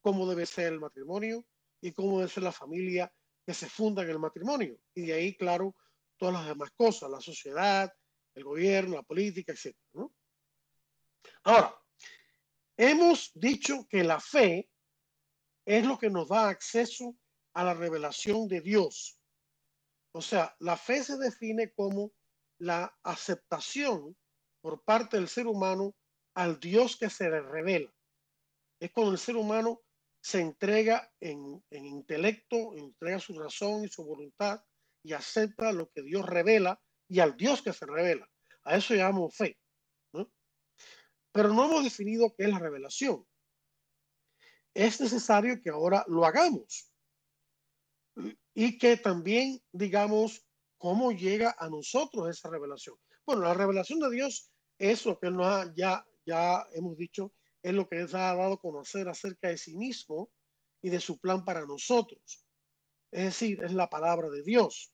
cómo 0.00 0.26
debe 0.26 0.46
ser 0.46 0.72
el 0.72 0.80
matrimonio 0.80 1.44
y 1.82 1.92
cómo 1.92 2.18
debe 2.18 2.30
ser 2.30 2.44
la 2.44 2.52
familia 2.52 3.12
que 3.44 3.52
se 3.52 3.68
funda 3.68 4.02
en 4.02 4.10
el 4.10 4.18
matrimonio. 4.18 4.78
Y 4.94 5.02
de 5.02 5.12
ahí, 5.12 5.36
claro, 5.36 5.76
todas 6.16 6.34
las 6.34 6.46
demás 6.46 6.70
cosas, 6.70 7.10
la 7.10 7.20
sociedad, 7.20 7.92
el 8.34 8.44
gobierno, 8.44 8.96
la 8.96 9.02
política, 9.02 9.52
etc. 9.52 9.76
Ahora, 11.42 11.78
hemos 12.76 13.32
dicho 13.34 13.86
que 13.86 14.02
la 14.02 14.18
fe 14.18 14.70
es 15.68 15.84
lo 15.84 15.98
que 15.98 16.08
nos 16.08 16.28
da 16.28 16.48
acceso 16.48 17.14
a 17.52 17.62
la 17.62 17.74
revelación 17.74 18.48
de 18.48 18.62
Dios. 18.62 19.20
O 20.12 20.22
sea, 20.22 20.56
la 20.60 20.78
fe 20.78 21.04
se 21.04 21.18
define 21.18 21.74
como 21.74 22.10
la 22.58 22.98
aceptación 23.02 24.16
por 24.62 24.82
parte 24.82 25.18
del 25.18 25.28
ser 25.28 25.46
humano 25.46 25.94
al 26.34 26.58
Dios 26.58 26.96
que 26.96 27.10
se 27.10 27.28
le 27.28 27.42
revela. 27.42 27.92
Es 28.80 28.90
cuando 28.92 29.12
el 29.12 29.18
ser 29.18 29.36
humano 29.36 29.82
se 30.22 30.40
entrega 30.40 31.12
en, 31.20 31.62
intelecto, 31.70 32.74
entrega 32.74 33.18
su 33.18 33.38
razón 33.38 33.84
y 33.84 33.88
su 33.88 34.06
voluntad 34.06 34.64
y 35.04 35.12
acepta 35.12 35.70
lo 35.72 35.90
que 35.90 36.02
Dios 36.02 36.24
revela 36.24 36.80
y 37.10 37.20
al 37.20 37.36
Dios 37.36 37.60
que 37.60 37.74
se 37.74 37.84
revela. 37.84 38.26
A 38.64 38.78
eso 38.78 38.94
llamamos 38.94 39.36
fe. 39.36 39.58
Pero 41.30 41.52
no 41.52 41.66
hemos 41.66 41.84
definido 41.84 42.34
qué 42.34 42.44
es 42.44 42.50
la 42.50 42.58
revelación. 42.58 43.26
Es 44.78 45.00
necesario 45.00 45.60
que 45.60 45.70
ahora 45.70 46.04
lo 46.06 46.24
hagamos 46.24 46.88
y 48.54 48.78
que 48.78 48.96
también 48.96 49.60
digamos 49.72 50.46
cómo 50.76 51.10
llega 51.10 51.56
a 51.58 51.68
nosotros 51.68 52.30
esa 52.30 52.48
revelación. 52.48 52.94
Bueno, 53.26 53.42
la 53.42 53.54
revelación 53.54 53.98
de 53.98 54.08
Dios 54.08 54.52
es 54.78 55.04
lo 55.04 55.18
que 55.18 55.32
nos 55.32 55.74
ya, 55.74 56.06
ya 56.24 56.64
hemos 56.74 56.96
dicho, 56.96 57.32
es 57.60 57.74
lo 57.74 57.88
que 57.88 57.96
les 57.96 58.14
ha 58.14 58.36
dado 58.36 58.52
a 58.52 58.60
conocer 58.60 59.08
acerca 59.08 59.48
de 59.48 59.58
sí 59.58 59.76
mismo 59.76 60.30
y 60.80 60.90
de 60.90 61.00
su 61.00 61.18
plan 61.18 61.44
para 61.44 61.66
nosotros. 61.66 62.46
Es 63.10 63.24
decir, 63.24 63.60
es 63.64 63.72
la 63.72 63.90
palabra 63.90 64.30
de 64.30 64.44
Dios. 64.44 64.92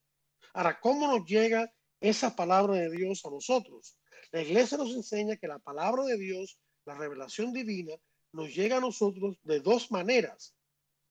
Ahora, 0.54 0.80
¿cómo 0.80 1.08
nos 1.08 1.26
llega 1.26 1.70
esa 2.00 2.34
palabra 2.34 2.76
de 2.76 2.90
Dios 2.90 3.22
a 3.26 3.30
nosotros? 3.30 3.98
La 4.32 4.40
iglesia 4.40 4.78
nos 4.78 4.94
enseña 4.94 5.36
que 5.36 5.46
la 5.46 5.58
palabra 5.58 6.04
de 6.04 6.16
Dios, 6.16 6.58
la 6.86 6.94
revelación 6.94 7.52
divina, 7.52 7.92
nos 8.34 8.54
llega 8.54 8.78
a 8.78 8.80
nosotros 8.80 9.38
de 9.44 9.60
dos 9.60 9.90
maneras. 9.90 10.54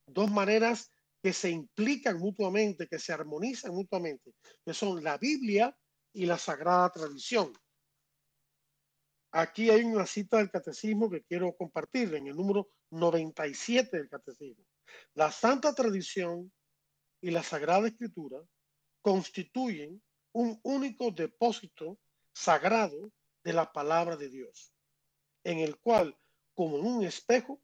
Dos 0.06 0.30
maneras 0.30 0.92
que 1.22 1.32
se 1.32 1.50
implican 1.50 2.20
mutuamente, 2.20 2.88
que 2.88 3.00
se 3.00 3.14
armonizan 3.14 3.74
mutuamente, 3.74 4.34
que 4.66 4.74
son 4.74 5.02
la 5.02 5.18
Biblia 5.18 5.76
y 6.12 6.26
la 6.26 6.38
sagrada 6.38 6.92
tradición. 6.92 7.54
Aquí 9.32 9.70
hay 9.70 9.84
una 9.84 10.06
cita 10.06 10.38
del 10.38 10.52
catecismo 10.52 11.10
que 11.10 11.24
quiero 11.24 11.56
compartir 11.56 12.14
en 12.14 12.28
el 12.28 12.36
número 12.36 12.70
97 12.92 13.98
del 13.98 14.10
catecismo. 14.10 14.66
La 15.16 15.32
santa 15.32 15.74
tradición 15.74 16.52
y 17.22 17.32
la 17.32 17.42
sagrada 17.42 17.88
escritura 17.88 18.40
constituyen 19.02 20.04
un 20.34 20.60
único 20.64 21.10
depósito 21.10 21.98
sagrado 22.34 23.12
de 23.44 23.54
la 23.54 23.72
palabra 23.72 24.18
de 24.18 24.30
Dios, 24.30 24.74
en 25.46 25.60
el 25.60 25.80
cual, 25.80 26.18
como 26.54 26.78
en 26.78 26.86
un 26.86 27.04
espejo, 27.04 27.62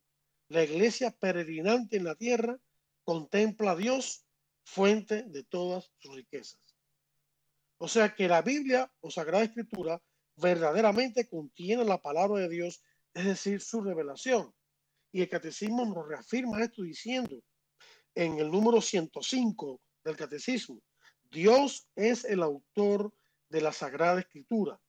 la 0.47 0.63
iglesia 0.63 1.12
peregrinante 1.12 1.97
en 1.97 2.06
la 2.06 2.15
tierra 2.15 2.60
contempla 3.04 3.71
a 3.71 3.75
Dios, 3.75 4.25
fuente 4.63 5.23
de 5.23 5.43
todas 5.43 5.91
sus 5.99 6.15
riquezas. 6.15 6.60
O 7.78 7.88
sea 7.88 8.13
que 8.13 8.28
la 8.28 8.41
Biblia 8.41 8.91
o 8.99 9.10
Sagrada 9.10 9.45
Escritura 9.45 10.02
verdaderamente 10.36 11.28
contiene 11.28 11.84
la 11.86 12.02
palabra 12.02 12.41
de 12.41 12.49
Dios, 12.49 12.84
es 13.13 13.25
decir, 13.25 13.62
su 13.62 13.82
revelación. 13.82 14.54
Y 15.12 15.21
el 15.21 15.30
catecismo 15.30 15.86
nos 15.86 16.08
reafirma 16.08 16.62
esto 16.62 16.84
diciendo 16.84 17.41
en 18.15 18.39
el 18.39 18.52
número 18.52 18.82
105 18.82 19.82
del 20.04 20.15
catecismo, 20.15 20.82
Dios 21.32 21.88
es 21.95 22.25
el 22.25 22.41
autor 22.41 23.13
de 23.49 23.62
la 23.62 23.71
Sagrada 23.71 24.19
Escritura. 24.19 24.80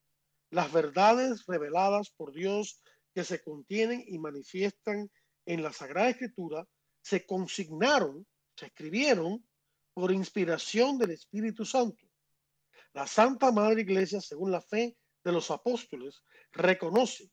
Las 0.50 0.72
verdades 0.72 1.46
reveladas 1.46 2.10
por 2.10 2.32
Dios 2.32 2.82
que 3.14 3.24
se 3.24 3.42
contienen 3.42 4.04
y 4.06 4.18
manifiestan 4.18 5.10
en 5.46 5.62
la 5.62 5.72
Sagrada 5.72 6.10
Escritura 6.10 6.66
se 7.02 7.26
consignaron, 7.26 8.26
se 8.56 8.66
escribieron 8.66 9.44
por 9.94 10.12
inspiración 10.12 10.98
del 10.98 11.10
Espíritu 11.10 11.64
Santo. 11.64 12.06
La 12.92 13.06
Santa 13.06 13.50
Madre 13.52 13.82
Iglesia, 13.82 14.20
según 14.20 14.50
la 14.50 14.60
fe 14.60 14.96
de 15.24 15.32
los 15.32 15.50
apóstoles 15.50 16.22
reconoce 16.52 17.30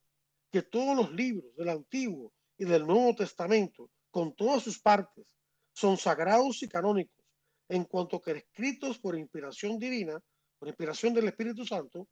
que 0.51 0.61
todos 0.61 0.95
los 0.95 1.11
libros 1.11 1.55
del 1.55 1.69
Antiguo 1.69 2.33
y 2.57 2.65
del 2.65 2.85
Nuevo 2.85 3.15
Testamento, 3.15 3.89
con 4.09 4.35
todas 4.35 4.63
sus 4.63 4.79
partes, 4.79 5.25
son 5.73 5.97
sagrados 5.97 6.63
y 6.63 6.67
canónicos, 6.67 7.23
en 7.69 7.83
cuanto 7.83 8.21
que 8.21 8.31
escritos 8.31 8.97
por 8.97 9.17
inspiración 9.17 9.77
divina, 9.77 10.19
por 10.57 10.67
inspiración 10.67 11.13
del 11.13 11.27
Espíritu 11.27 11.65
Santo, 11.65 12.07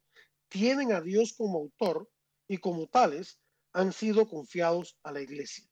tienen 0.48 0.92
a 0.92 1.00
Dios 1.00 1.34
como 1.36 1.58
autor 1.58 2.08
y 2.46 2.58
como 2.58 2.86
tales 2.86 3.40
han 3.76 3.92
sido 3.92 4.26
confiados 4.26 4.98
a 5.02 5.12
la 5.12 5.20
iglesia. 5.20 5.68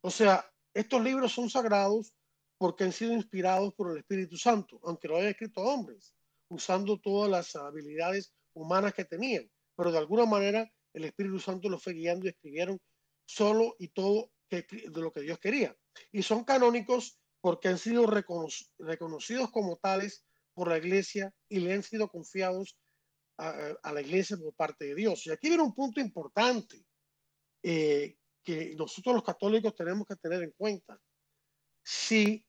O 0.00 0.10
sea, 0.10 0.44
estos 0.74 1.00
libros 1.00 1.32
son 1.32 1.48
sagrados 1.48 2.12
porque 2.58 2.82
han 2.82 2.92
sido 2.92 3.12
inspirados 3.12 3.72
por 3.74 3.92
el 3.92 3.98
Espíritu 3.98 4.36
Santo, 4.36 4.80
aunque 4.82 5.06
lo 5.06 5.16
haya 5.16 5.30
escrito 5.30 5.60
hombres, 5.60 6.12
usando 6.48 6.98
todas 6.98 7.30
las 7.30 7.54
habilidades 7.54 8.34
humanas 8.52 8.94
que 8.94 9.04
tenían, 9.04 9.48
pero 9.76 9.92
de 9.92 9.98
alguna 9.98 10.26
manera 10.26 10.68
el 10.92 11.04
Espíritu 11.04 11.38
Santo 11.38 11.68
los 11.68 11.82
fue 11.82 11.92
guiando 11.92 12.26
y 12.26 12.30
escribieron 12.30 12.80
solo 13.24 13.76
y 13.78 13.88
todo 13.88 14.32
de 14.50 14.66
lo 14.92 15.12
que 15.12 15.20
Dios 15.20 15.38
quería. 15.38 15.76
Y 16.10 16.24
son 16.24 16.42
canónicos 16.42 17.16
porque 17.40 17.68
han 17.68 17.78
sido 17.78 18.06
reconocidos 18.06 19.50
como 19.52 19.76
tales 19.76 20.24
por 20.52 20.68
la 20.68 20.78
iglesia 20.78 21.32
y 21.48 21.60
le 21.60 21.74
han 21.74 21.84
sido 21.84 22.08
confiados 22.08 22.76
a, 23.38 23.92
la 23.92 24.00
iglesia 24.00 24.36
por 24.36 24.54
parte 24.54 24.86
de 24.86 24.94
Dios. 24.94 25.26
Y 25.26 25.30
aquí 25.30 25.48
viene 25.48 25.62
un 25.62 25.74
punto 25.74 26.00
importante 26.00 26.84
eh, 27.62 28.16
que 28.42 28.74
nosotros 28.76 29.14
los 29.14 29.24
católicos 29.24 29.74
tenemos 29.74 30.06
que 30.06 30.16
tener 30.16 30.42
en 30.42 30.52
cuenta. 30.52 31.00
Si 31.82 32.44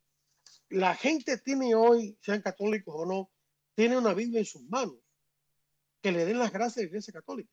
la 0.69 0.96
gente 0.96 1.38
tiene 1.38 1.76
hoy, 1.76 2.17
sean 2.22 2.41
católicos 2.41 2.93
o 2.98 3.06
no, 3.06 3.32
tiene 3.76 3.98
una 3.98 4.13
Biblia 4.13 4.39
en 4.39 4.46
sus 4.46 4.63
manos, 4.69 4.98
que 6.02 6.12
le 6.12 6.26
den 6.26 6.39
las 6.39 6.52
gracias 6.52 6.78
a 6.78 6.82
la 6.82 6.88
iglesia 6.88 7.13
católica. 7.13 7.52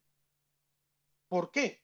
¿Por 1.28 1.50
qué? 1.50 1.82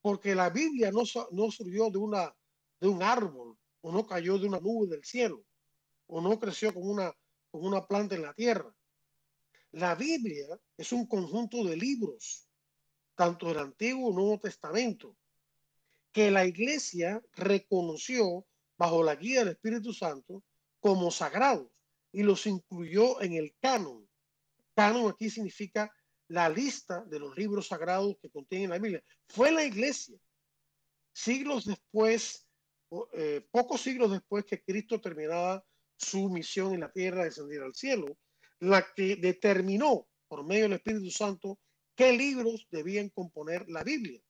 Porque 0.00 0.34
la 0.34 0.50
Biblia 0.50 0.90
no, 0.92 1.02
no 1.32 1.50
surgió 1.50 1.90
de, 1.90 1.98
una, 1.98 2.34
de 2.80 2.88
un 2.88 3.02
árbol, 3.02 3.56
o 3.80 3.92
no 3.92 4.06
cayó 4.06 4.38
de 4.38 4.46
una 4.46 4.60
nube 4.60 4.88
del 4.88 5.04
cielo, 5.04 5.44
o 6.06 6.20
no 6.20 6.38
creció 6.38 6.74
como 6.74 6.86
una, 6.86 7.12
como 7.50 7.66
una 7.66 7.86
planta 7.86 8.14
en 8.14 8.22
la 8.22 8.34
tierra. 8.34 8.74
La 9.72 9.94
Biblia 9.94 10.58
es 10.76 10.92
un 10.92 11.06
conjunto 11.06 11.62
de 11.64 11.76
libros, 11.76 12.48
tanto 13.14 13.48
del 13.48 13.58
Antiguo 13.58 14.10
como 14.10 14.20
Nuevo 14.20 14.40
Testamento, 14.40 15.16
que 16.10 16.30
la 16.30 16.46
iglesia 16.46 17.22
reconoció 17.34 18.46
bajo 18.78 19.02
la 19.02 19.16
guía 19.16 19.40
del 19.40 19.54
Espíritu 19.54 19.92
Santo 19.92 20.42
como 20.80 21.10
sagrados 21.10 21.70
y 22.12 22.22
los 22.22 22.46
incluyó 22.46 23.20
en 23.20 23.34
el 23.34 23.54
canon. 23.60 24.08
Canon 24.74 25.10
aquí 25.10 25.28
significa 25.28 25.92
la 26.28 26.48
lista 26.48 27.04
de 27.04 27.18
los 27.18 27.36
libros 27.36 27.68
sagrados 27.68 28.16
que 28.22 28.30
contienen 28.30 28.70
la 28.70 28.78
Biblia. 28.78 29.02
Fue 29.28 29.50
la 29.50 29.64
iglesia, 29.64 30.18
siglos 31.12 31.66
después, 31.66 32.46
eh, 33.12 33.46
pocos 33.50 33.82
siglos 33.82 34.12
después 34.12 34.44
que 34.44 34.62
Cristo 34.62 35.00
terminaba 35.00 35.64
su 35.96 36.30
misión 36.30 36.74
en 36.74 36.80
la 36.80 36.92
tierra, 36.92 37.24
descendiera 37.24 37.66
al 37.66 37.74
cielo, 37.74 38.16
la 38.60 38.86
que 38.94 39.16
determinó 39.16 40.08
por 40.28 40.44
medio 40.44 40.64
del 40.64 40.74
Espíritu 40.74 41.10
Santo 41.10 41.58
qué 41.94 42.12
libros 42.12 42.66
debían 42.70 43.08
componer 43.10 43.68
la 43.68 43.82
Biblia. 43.82 44.20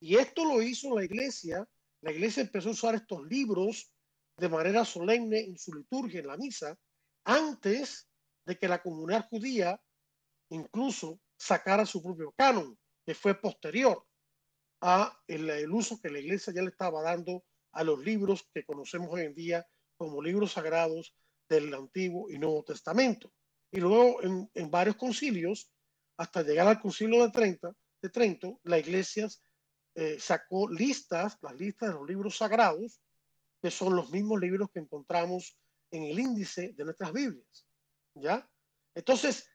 Y 0.00 0.16
esto 0.16 0.44
lo 0.44 0.62
hizo 0.62 0.96
la 0.96 1.04
iglesia. 1.04 1.68
La 2.02 2.12
iglesia 2.12 2.42
empezó 2.42 2.70
a 2.70 2.72
usar 2.72 2.94
estos 2.94 3.26
libros 3.26 3.92
de 4.36 4.48
manera 4.48 4.84
solemne 4.84 5.40
en 5.40 5.58
su 5.58 5.74
liturgia, 5.74 6.20
en 6.20 6.26
la 6.26 6.36
misa, 6.36 6.78
antes 7.24 8.08
de 8.46 8.58
que 8.58 8.68
la 8.68 8.82
comunidad 8.82 9.28
judía 9.28 9.80
incluso 10.50 11.20
sacara 11.36 11.84
su 11.84 12.02
propio 12.02 12.32
canon, 12.32 12.78
que 13.04 13.14
fue 13.14 13.34
posterior 13.34 14.04
a 14.80 15.20
el, 15.26 15.70
uso 15.70 16.00
que 16.00 16.10
la 16.10 16.18
iglesia 16.18 16.52
ya 16.54 16.62
le 16.62 16.70
estaba 16.70 17.02
dando 17.02 17.44
a 17.72 17.84
los 17.84 17.98
libros 18.00 18.48
que 18.54 18.64
conocemos 18.64 19.08
hoy 19.10 19.22
en 19.22 19.34
día 19.34 19.66
como 19.96 20.22
libros 20.22 20.52
sagrados 20.52 21.14
del 21.48 21.72
Antiguo 21.74 22.30
y 22.30 22.38
Nuevo 22.38 22.64
Testamento 22.64 23.32
y 23.72 23.78
luego 23.78 24.20
en, 24.22 24.70
varios 24.70 24.96
concilios, 24.96 25.70
hasta 26.16 26.42
llegar 26.42 26.66
al 26.66 26.80
concilio 26.80 27.24
de, 27.24 27.30
30, 27.30 27.72
de 28.02 28.08
Trento, 28.08 28.60
la 28.64 28.78
iglesia 28.78 29.28
eh, 29.94 30.18
sacó 30.18 30.68
listas, 30.68 31.38
las 31.40 31.54
listas 31.54 31.90
de 31.90 31.94
los 31.94 32.08
libros 32.08 32.36
sagrados, 32.36 33.00
que 33.62 33.70
son 33.70 33.94
los 33.94 34.10
mismos 34.10 34.40
libros 34.40 34.70
que 34.72 34.80
encontramos 34.80 35.56
en 35.90 36.04
el 36.04 36.18
índice 36.18 36.72
de 36.72 36.84
nuestras 36.84 37.12
Biblias. 37.12 37.66
¿Ya? 38.14 38.48
Entonces, 38.94 39.48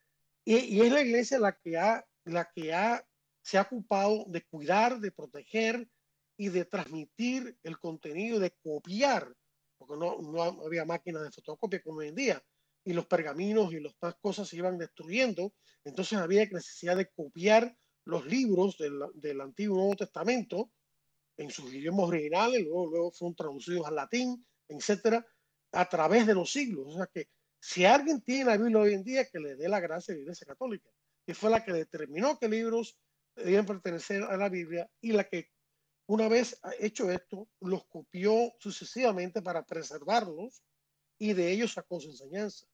y, 0.45 0.79
es 0.79 0.91
la 0.91 1.01
iglesia 1.01 1.39
la 1.39 1.57
que, 1.57 1.77
ha, 1.77 2.05
la 2.23 2.49
que 2.51 2.73
ha, 2.73 3.05
se 3.41 3.57
ha 3.57 3.63
ocupado 3.63 4.25
de 4.27 4.43
cuidar, 4.43 4.99
de 4.99 5.11
proteger 5.11 5.87
y 6.37 6.49
de 6.49 6.65
transmitir 6.65 7.57
el 7.63 7.79
contenido, 7.79 8.39
de 8.39 8.51
copiar, 8.63 9.33
porque 9.77 9.95
no, 9.97 10.21
no 10.21 10.41
había 10.65 10.85
máquinas 10.85 11.23
de 11.23 11.31
fotocopia 11.31 11.81
como 11.81 11.99
hoy 11.99 12.09
en 12.09 12.15
día, 12.15 12.43
y 12.85 12.93
los 12.93 13.07
pergaminos 13.07 13.73
y 13.73 13.79
las 13.79 13.95
cosas 14.21 14.47
se 14.47 14.57
iban 14.57 14.77
destruyendo, 14.77 15.53
entonces 15.83 16.17
había 16.17 16.45
necesidad 16.45 16.95
de 16.95 17.09
copiar 17.09 17.75
los 18.05 18.25
libros 18.25 18.77
del, 18.77 18.99
del 19.15 19.41
Antiguo 19.41 19.77
Nuevo 19.77 19.95
Testamento 19.95 20.71
en 21.37 21.49
sus 21.49 21.73
idiomas 21.73 22.07
originales, 22.07 22.63
luego, 22.63 22.87
luego 22.87 23.11
fueron 23.11 23.35
traducidos 23.35 23.87
al 23.87 23.95
latín, 23.95 24.45
etcétera, 24.69 25.25
a 25.71 25.89
través 25.89 26.27
de 26.27 26.35
los 26.35 26.51
siglos. 26.51 26.85
O 26.87 26.97
sea 26.97 27.07
que 27.07 27.27
si 27.59 27.83
alguien 27.85 28.21
tiene 28.21 28.45
la 28.45 28.57
Biblia 28.57 28.79
hoy 28.79 28.93
en 28.93 29.03
día, 29.03 29.25
que 29.25 29.39
le 29.39 29.55
dé 29.55 29.67
la 29.67 29.79
gracia 29.79 30.13
a 30.13 30.15
la 30.15 30.21
Iglesia 30.21 30.47
Católica, 30.47 30.89
que 31.25 31.33
fue 31.33 31.49
la 31.49 31.63
que 31.63 31.73
determinó 31.73 32.37
qué 32.39 32.47
libros 32.47 32.97
debían 33.35 33.65
pertenecer 33.65 34.23
a 34.23 34.37
la 34.37 34.49
Biblia 34.49 34.89
y 35.01 35.11
la 35.11 35.27
que, 35.27 35.49
una 36.07 36.29
vez 36.29 36.59
hecho 36.79 37.09
esto, 37.09 37.49
los 37.59 37.85
copió 37.87 38.53
sucesivamente 38.59 39.41
para 39.41 39.65
preservarlos 39.65 40.63
y 41.17 41.33
de 41.33 41.51
ellos 41.51 41.73
sacó 41.73 41.99
su 41.99 42.11
enseñanza. 42.11 42.67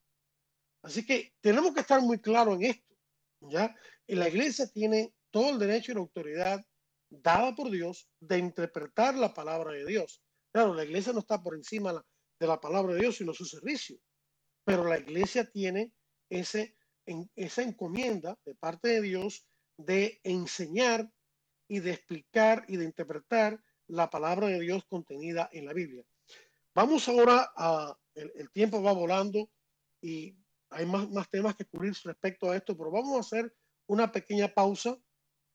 Así 0.84 1.06
que 1.06 1.34
tenemos 1.42 1.74
que 1.74 1.82
estar 1.82 2.02
muy 2.02 2.20
claros 2.20 2.56
en 2.56 2.64
esto, 2.64 2.96
¿ya? 3.42 3.76
Y 4.08 4.16
la 4.16 4.28
iglesia 4.28 4.68
tiene 4.68 5.14
todo 5.30 5.52
el 5.52 5.60
derecho 5.60 5.92
y 5.92 5.96
la 5.96 6.02
autoridad 6.02 6.66
dada 7.10 7.54
por 7.56 7.70
Dios 7.70 8.10
de 8.20 8.40
interpretar 8.40 9.16
la 9.16 9.34
palabra 9.34 9.74
de 9.74 9.86
Dios. 9.86 10.24
Claro, 10.52 10.74
la 10.74 10.84
iglesia 10.84 11.14
no 11.14 11.20
está 11.20 11.42
por 11.42 11.56
encima 11.56 12.04
de 12.40 12.48
la 12.48 12.60
palabra 12.60 12.94
de 12.94 13.02
Dios, 13.02 13.18
sino 13.18 13.34
su 13.34 13.46
servicio. 13.46 13.98
Pero 14.64 14.86
la 14.86 14.98
iglesia 14.98 15.50
tiene 15.50 15.94
ese, 16.30 16.76
esa 17.36 17.62
encomienda 17.62 18.38
de 18.46 18.56
parte 18.56 18.90
de 18.90 19.02
Dios 19.02 19.46
de 19.78 20.20
enseñar 20.24 21.12
y 21.68 21.80
de 21.80 21.92
explicar 21.92 22.66
y 22.68 22.78
de 22.78 22.86
interpretar 22.86 23.62
la 23.88 24.10
palabra 24.10 24.48
de 24.48 24.60
Dios 24.60 24.84
contenida 24.86 25.50
en 25.52 25.66
la 25.66 25.74
Biblia. 25.74 26.04
Vamos 26.74 27.08
ahora 27.08 27.52
a, 27.56 27.98
el 28.16 28.50
tiempo 28.52 28.82
va 28.82 28.94
volando 28.94 29.50
y 30.02 30.41
hay 30.72 30.86
más, 30.86 31.10
más 31.10 31.30
temas 31.30 31.56
que 31.56 31.66
cubrir 31.66 31.94
respecto 32.04 32.50
a 32.50 32.56
esto, 32.56 32.76
pero 32.76 32.92
vamos 32.92 33.16
a 33.18 33.20
hacer 33.20 33.54
una 33.88 34.12
pequeña 34.12 34.48
pausa 34.48 34.98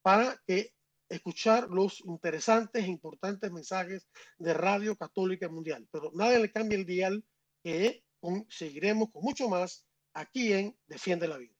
para 0.02 0.40
que 0.46 0.72
escuchar 1.09 1.68
los 1.68 2.00
interesantes 2.05 2.85
e 2.85 2.88
importantes 2.88 3.50
mensajes 3.50 4.09
de 4.38 4.55
Radio 4.55 4.96
Católica 4.96 5.48
Mundial. 5.48 5.88
Pero 5.90 6.11
nadie 6.14 6.38
le 6.38 6.52
cambia 6.52 6.76
el 6.76 6.87
dial 6.87 7.24
que 7.62 8.05
seguiremos 8.48 9.11
con 9.12 9.22
mucho 9.22 9.48
más 9.48 9.87
aquí 10.14 10.52
en 10.52 10.76
Defiende 10.87 11.29
la 11.29 11.38
Vida. 11.38 11.55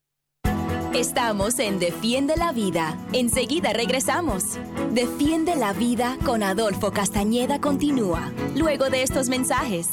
Estamos 0.95 1.59
en 1.59 1.79
Defiende 1.79 2.37
la 2.37 2.53
Vida. 2.53 2.99
Enseguida 3.13 3.73
regresamos. 3.73 4.59
Defiende 4.93 5.55
la 5.57 5.73
Vida 5.73 6.17
con 6.25 6.43
Adolfo 6.43 6.91
Castañeda 6.91 7.61
continúa, 7.61 8.33
luego 8.57 8.89
de 8.89 9.03
estos 9.03 9.29
mensajes. 9.29 9.89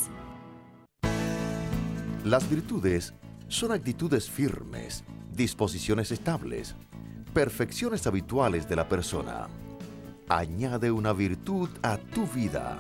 Las 2.24 2.50
virtudes 2.50 3.14
son 3.54 3.72
actitudes 3.72 4.30
firmes, 4.30 5.04
disposiciones 5.32 6.12
estables, 6.12 6.76
perfecciones 7.36 8.08
habituales 8.08 8.68
de 8.68 8.76
la 8.76 8.90
persona. 8.90 9.48
Añade 10.28 10.90
una 10.90 11.14
virtud 11.14 11.70
a 11.84 11.98
tu 11.98 12.26
vida. 12.26 12.80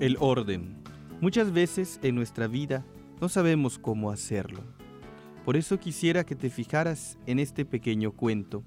El 0.00 0.16
orden. 0.20 0.82
Muchas 1.20 1.52
veces 1.52 2.00
en 2.02 2.14
nuestra 2.14 2.46
vida 2.46 2.82
no 3.20 3.28
sabemos 3.28 3.78
cómo 3.78 4.10
hacerlo. 4.10 4.62
Por 5.44 5.58
eso 5.58 5.78
quisiera 5.78 6.24
que 6.24 6.34
te 6.34 6.48
fijaras 6.48 7.18
en 7.26 7.38
este 7.38 7.66
pequeño 7.66 8.10
cuento. 8.12 8.64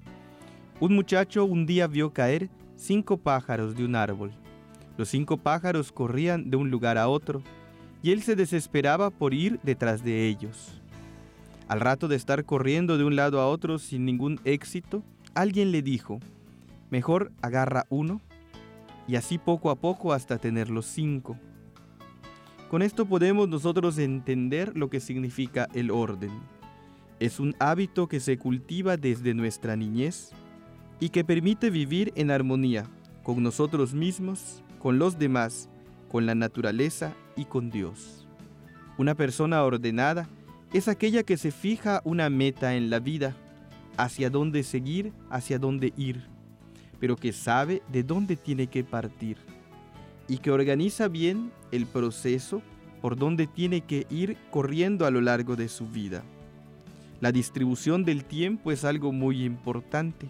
Un 0.78 0.94
muchacho 0.94 1.46
un 1.46 1.66
día 1.66 1.88
vio 1.88 2.12
caer 2.12 2.48
cinco 2.76 3.16
pájaros 3.16 3.74
de 3.74 3.84
un 3.84 3.96
árbol. 3.96 4.30
Los 4.96 5.08
cinco 5.08 5.36
pájaros 5.36 5.90
corrían 5.90 6.48
de 6.48 6.56
un 6.56 6.70
lugar 6.70 6.96
a 6.96 7.08
otro 7.08 7.42
y 8.02 8.12
él 8.12 8.22
se 8.22 8.36
desesperaba 8.36 9.10
por 9.10 9.34
ir 9.34 9.58
detrás 9.62 10.04
de 10.04 10.28
ellos. 10.28 10.80
Al 11.68 11.80
rato 11.80 12.08
de 12.08 12.16
estar 12.16 12.44
corriendo 12.44 12.96
de 12.96 13.04
un 13.04 13.16
lado 13.16 13.40
a 13.40 13.48
otro 13.48 13.78
sin 13.78 14.04
ningún 14.04 14.40
éxito, 14.44 15.02
alguien 15.34 15.72
le 15.72 15.82
dijo, 15.82 16.20
mejor 16.90 17.32
agarra 17.42 17.86
uno 17.90 18.20
y 19.06 19.16
así 19.16 19.38
poco 19.38 19.70
a 19.70 19.76
poco 19.76 20.12
hasta 20.12 20.38
tener 20.38 20.70
los 20.70 20.86
cinco. 20.86 21.36
Con 22.70 22.82
esto 22.82 23.06
podemos 23.06 23.48
nosotros 23.48 23.98
entender 23.98 24.76
lo 24.76 24.90
que 24.90 25.00
significa 25.00 25.68
el 25.74 25.90
orden. 25.90 26.30
Es 27.18 27.40
un 27.40 27.54
hábito 27.58 28.08
que 28.08 28.20
se 28.20 28.38
cultiva 28.38 28.96
desde 28.96 29.34
nuestra 29.34 29.74
niñez 29.74 30.32
y 31.00 31.08
que 31.08 31.24
permite 31.24 31.70
vivir 31.70 32.12
en 32.14 32.30
armonía 32.30 32.84
con 33.22 33.42
nosotros 33.42 33.94
mismos, 33.94 34.62
con 34.78 34.98
los 34.98 35.18
demás, 35.18 35.68
con 36.08 36.26
la 36.26 36.34
naturaleza 36.34 37.14
y 37.38 37.44
con 37.44 37.70
Dios. 37.70 38.26
Una 38.98 39.14
persona 39.14 39.62
ordenada 39.62 40.28
es 40.72 40.88
aquella 40.88 41.22
que 41.22 41.36
se 41.36 41.52
fija 41.52 42.02
una 42.04 42.28
meta 42.28 42.74
en 42.74 42.90
la 42.90 42.98
vida, 42.98 43.36
hacia 43.96 44.28
dónde 44.28 44.62
seguir, 44.62 45.12
hacia 45.30 45.58
dónde 45.58 45.92
ir, 45.96 46.26
pero 47.00 47.16
que 47.16 47.32
sabe 47.32 47.82
de 47.90 48.02
dónde 48.02 48.36
tiene 48.36 48.66
que 48.66 48.84
partir 48.84 49.38
y 50.28 50.38
que 50.38 50.50
organiza 50.50 51.08
bien 51.08 51.52
el 51.72 51.86
proceso 51.86 52.62
por 53.00 53.16
donde 53.16 53.46
tiene 53.46 53.80
que 53.80 54.06
ir 54.10 54.36
corriendo 54.50 55.06
a 55.06 55.10
lo 55.10 55.20
largo 55.20 55.56
de 55.56 55.68
su 55.68 55.88
vida. 55.88 56.22
La 57.20 57.32
distribución 57.32 58.04
del 58.04 58.24
tiempo 58.24 58.70
es 58.72 58.84
algo 58.84 59.12
muy 59.12 59.44
importante 59.44 60.28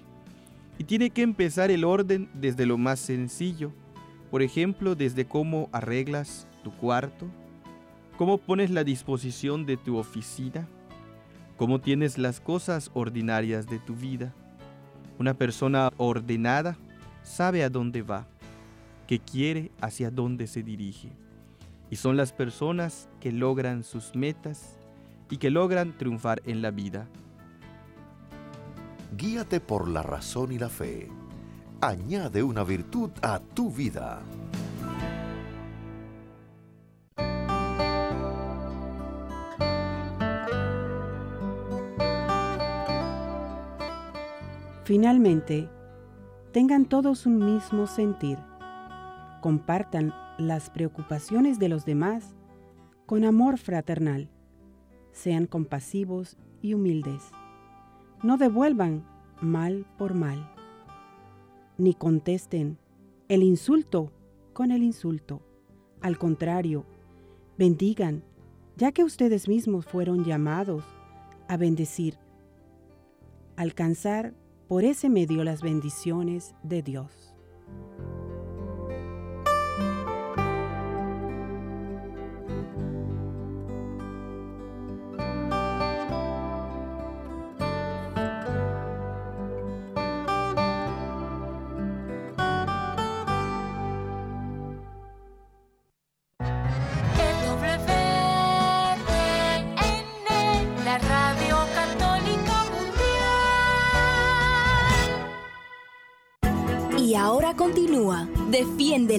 y 0.78 0.84
tiene 0.84 1.10
que 1.10 1.22
empezar 1.22 1.70
el 1.70 1.84
orden 1.84 2.28
desde 2.34 2.66
lo 2.66 2.78
más 2.78 3.00
sencillo, 3.00 3.72
por 4.30 4.42
ejemplo, 4.42 4.94
desde 4.94 5.26
cómo 5.26 5.68
arreglas 5.72 6.47
tu 6.62 6.72
cuarto, 6.72 7.26
¿Cómo 8.18 8.38
pones 8.38 8.70
la 8.70 8.82
disposición 8.82 9.64
de 9.64 9.76
tu 9.76 9.96
oficina? 9.96 10.66
¿Cómo 11.56 11.80
tienes 11.80 12.18
las 12.18 12.40
cosas 12.40 12.90
ordinarias 12.92 13.68
de 13.68 13.78
tu 13.78 13.94
vida? 13.94 14.34
Una 15.20 15.34
persona 15.34 15.92
ordenada 15.98 16.76
sabe 17.22 17.62
a 17.62 17.70
dónde 17.70 18.02
va, 18.02 18.26
qué 19.06 19.20
quiere, 19.20 19.70
hacia 19.80 20.10
dónde 20.10 20.48
se 20.48 20.64
dirige. 20.64 21.12
Y 21.90 21.96
son 21.96 22.16
las 22.16 22.32
personas 22.32 23.08
que 23.20 23.30
logran 23.30 23.84
sus 23.84 24.16
metas 24.16 24.76
y 25.30 25.36
que 25.36 25.50
logran 25.50 25.96
triunfar 25.96 26.42
en 26.44 26.60
la 26.60 26.72
vida. 26.72 27.06
Guíate 29.16 29.60
por 29.60 29.86
la 29.86 30.02
razón 30.02 30.50
y 30.50 30.58
la 30.58 30.68
fe. 30.68 31.08
Añade 31.80 32.42
una 32.42 32.64
virtud 32.64 33.10
a 33.22 33.38
tu 33.38 33.70
vida. 33.70 34.22
Finalmente, 44.88 45.68
tengan 46.50 46.86
todos 46.86 47.26
un 47.26 47.44
mismo 47.44 47.86
sentir. 47.86 48.38
Compartan 49.42 50.14
las 50.38 50.70
preocupaciones 50.70 51.58
de 51.58 51.68
los 51.68 51.84
demás 51.84 52.34
con 53.04 53.26
amor 53.26 53.58
fraternal. 53.58 54.30
Sean 55.12 55.44
compasivos 55.44 56.38
y 56.62 56.72
humildes. 56.72 57.22
No 58.22 58.38
devuelvan 58.38 59.04
mal 59.42 59.84
por 59.98 60.14
mal. 60.14 60.50
Ni 61.76 61.92
contesten 61.92 62.78
el 63.28 63.42
insulto 63.42 64.10
con 64.54 64.70
el 64.70 64.82
insulto. 64.82 65.42
Al 66.00 66.16
contrario, 66.16 66.86
bendigan, 67.58 68.24
ya 68.78 68.92
que 68.92 69.04
ustedes 69.04 69.48
mismos 69.48 69.84
fueron 69.84 70.24
llamados 70.24 70.82
a 71.46 71.58
bendecir. 71.58 72.16
Alcanzar 73.54 74.32
por 74.68 74.84
ese 74.84 75.08
medio 75.08 75.44
las 75.44 75.62
bendiciones 75.62 76.54
de 76.62 76.82
Dios. 76.82 77.34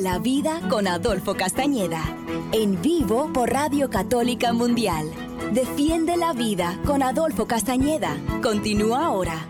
La 0.01 0.17
Vida 0.17 0.61
con 0.69 0.87
Adolfo 0.87 1.35
Castañeda. 1.35 2.01
En 2.53 2.81
vivo 2.81 3.33
por 3.33 3.49
Radio 3.49 3.89
Católica 3.89 4.53
Mundial. 4.53 5.11
Defiende 5.53 6.15
la 6.15 6.31
Vida 6.31 6.81
con 6.85 7.03
Adolfo 7.03 7.45
Castañeda. 7.45 8.15
Continúa 8.41 9.07
ahora. 9.07 9.45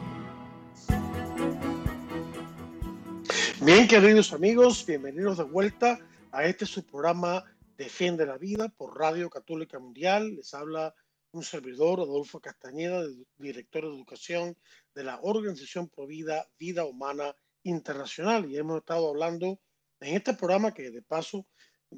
Bien, 3.62 3.88
queridos 3.88 4.33
amigos, 4.33 4.83
bienvenidos 4.88 5.38
de 5.38 5.43
vuelta 5.43 5.99
a 6.31 6.45
este 6.45 6.65
su 6.65 6.83
programa 6.83 7.43
Defiende 7.77 8.25
la 8.25 8.39
Vida 8.39 8.69
por 8.69 8.97
Radio 8.97 9.29
Católica 9.29 9.77
Mundial. 9.77 10.35
Les 10.35 10.51
habla 10.55 10.95
un 11.31 11.43
servidor, 11.43 11.99
Adolfo 11.99 12.39
Castañeda, 12.39 13.03
director 13.38 13.83
de 13.83 13.89
educación 13.95 14.57
de 14.95 15.03
la 15.03 15.19
Organización 15.21 15.89
Provida 15.89 16.47
Vida 16.57 16.85
Humana 16.85 17.35
internacional 17.62 18.49
y 18.49 18.57
hemos 18.57 18.79
estado 18.79 19.09
hablando 19.09 19.59
en 19.99 20.15
este 20.15 20.33
programa 20.33 20.73
que 20.73 20.91
de 20.91 21.01
paso 21.01 21.45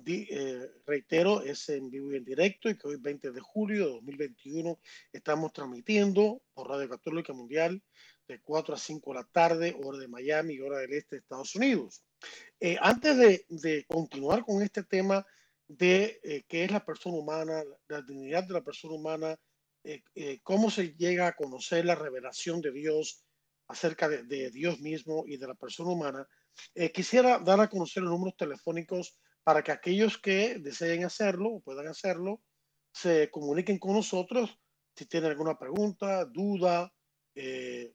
eh, 0.05 0.71
reitero 0.85 1.41
es 1.43 1.67
en 1.67 1.89
vivo 1.89 2.13
y 2.13 2.15
en 2.15 2.23
directo 2.23 2.69
y 2.69 2.77
que 2.77 2.87
hoy 2.87 2.95
20 2.97 3.31
de 3.31 3.41
julio 3.41 3.87
de 3.87 3.91
2021 3.93 4.79
estamos 5.11 5.51
transmitiendo 5.51 6.41
por 6.53 6.69
Radio 6.69 6.89
Católica 6.89 7.33
Mundial 7.33 7.83
de 8.27 8.39
4 8.39 8.73
a 8.73 8.77
5 8.77 9.11
de 9.11 9.19
la 9.19 9.25
tarde, 9.25 9.75
hora 9.83 9.97
de 9.97 10.07
Miami 10.07 10.59
hora 10.61 10.79
del 10.79 10.93
este 10.93 11.17
de 11.17 11.19
Estados 11.19 11.55
Unidos. 11.55 12.05
Eh, 12.59 12.77
antes 12.79 13.17
de, 13.17 13.45
de, 13.49 13.85
continuar 13.85 14.45
con 14.45 14.61
este 14.61 14.83
tema 14.83 15.25
de 15.67 16.21
eh, 16.23 16.43
qué 16.47 16.63
es 16.63 16.71
la 16.71 16.85
persona 16.85 17.17
humana, 17.17 17.61
la 17.89 18.01
dignidad 18.01 18.45
de 18.45 18.53
la 18.53 18.63
persona 18.63 18.95
humana, 18.95 19.37
cómo 20.43 20.69
se 20.69 20.93
llega 20.95 21.27
a 21.27 21.35
conocer 21.35 21.85
la 21.85 21.95
revelación 21.95 22.61
de 22.61 22.71
Dios, 22.71 23.25
acerca 23.71 24.09
de, 24.09 24.51
Dios 24.51 24.79
mismo 24.81 25.23
y 25.25 25.37
de 25.37 25.47
la 25.47 25.55
persona 25.55 25.91
humana, 25.91 26.27
eh, 26.75 26.91
quisiera 26.91 27.39
dar 27.39 27.59
a 27.59 27.69
conocer 27.69 28.03
los 28.03 28.11
números 28.11 28.35
telefónicos 28.37 29.17
para 29.43 29.63
que 29.63 29.71
aquellos 29.71 30.17
que 30.17 30.59
deseen 30.59 31.03
hacerlo 31.03 31.49
o 31.49 31.61
puedan 31.61 31.87
hacerlo, 31.87 32.41
se 32.93 33.29
comuniquen 33.31 33.79
con 33.79 33.93
nosotros 33.93 34.57
si 34.95 35.05
tienen 35.05 35.31
alguna 35.31 35.57
pregunta, 35.57 36.25
duda, 36.25 36.93
eh, 37.35 37.93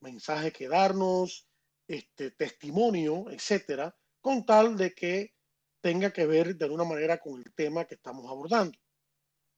mensaje 0.00 0.52
que 0.52 0.68
darnos, 0.68 1.46
este, 1.86 2.30
testimonio, 2.30 3.30
etcétera, 3.30 3.94
con 4.20 4.44
tal 4.46 4.76
de 4.76 4.94
que 4.94 5.34
tenga 5.80 6.12
que 6.12 6.26
ver 6.26 6.56
de 6.56 6.64
alguna 6.64 6.84
manera 6.84 7.18
con 7.18 7.40
el 7.40 7.52
tema 7.54 7.84
que 7.84 7.96
estamos 7.96 8.30
abordando. 8.30 8.78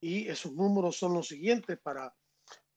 Y 0.01 0.29
esos 0.29 0.53
números 0.53 0.97
son 0.97 1.15
los 1.15 1.29
siguientes 1.29 1.79
para 1.81 2.15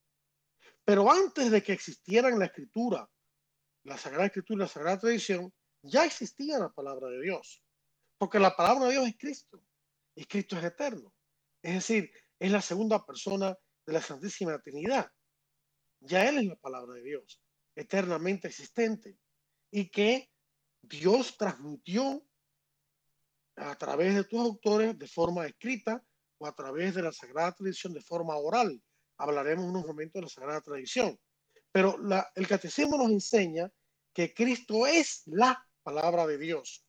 Pero 0.88 1.12
antes 1.12 1.50
de 1.50 1.62
que 1.62 1.74
existieran 1.74 2.38
la 2.38 2.46
escritura, 2.46 3.06
la 3.84 3.98
Sagrada 3.98 4.24
Escritura 4.24 4.56
y 4.56 4.60
la 4.60 4.68
Sagrada 4.68 4.98
Tradición, 4.98 5.52
ya 5.82 6.06
existía 6.06 6.58
la 6.58 6.70
palabra 6.70 7.08
de 7.10 7.20
Dios. 7.20 7.62
Porque 8.16 8.38
la 8.38 8.56
palabra 8.56 8.86
de 8.86 8.92
Dios 8.92 9.06
es 9.08 9.18
Cristo. 9.18 9.62
Y 10.14 10.24
Cristo 10.24 10.56
es 10.56 10.64
eterno. 10.64 11.12
Es 11.60 11.74
decir, 11.74 12.10
es 12.38 12.50
la 12.50 12.62
segunda 12.62 13.04
persona 13.04 13.54
de 13.84 13.92
la 13.92 14.00
Santísima 14.00 14.58
Trinidad. 14.62 15.12
Ya 16.00 16.26
Él 16.26 16.38
es 16.38 16.46
la 16.46 16.56
palabra 16.56 16.94
de 16.94 17.02
Dios, 17.02 17.38
eternamente 17.76 18.48
existente. 18.48 19.18
Y 19.70 19.90
que 19.90 20.32
Dios 20.80 21.36
transmitió 21.36 22.26
a 23.56 23.76
través 23.76 24.14
de 24.14 24.24
tus 24.24 24.40
autores 24.40 24.98
de 24.98 25.06
forma 25.06 25.44
escrita 25.44 26.02
o 26.38 26.46
a 26.46 26.54
través 26.54 26.94
de 26.94 27.02
la 27.02 27.12
Sagrada 27.12 27.52
Tradición 27.52 27.92
de 27.92 28.00
forma 28.00 28.34
oral 28.38 28.82
hablaremos 29.18 29.66
unos 29.66 29.86
momentos 29.86 30.14
de 30.14 30.22
la 30.22 30.28
Sagrada 30.28 30.60
Tradición. 30.60 31.18
Pero 31.70 31.98
el 32.34 32.48
catecismo 32.48 32.96
nos 32.96 33.10
enseña 33.10 33.70
que 34.12 34.32
Cristo 34.32 34.86
es 34.86 35.22
la 35.26 35.64
palabra 35.82 36.26
de 36.26 36.38
Dios, 36.38 36.84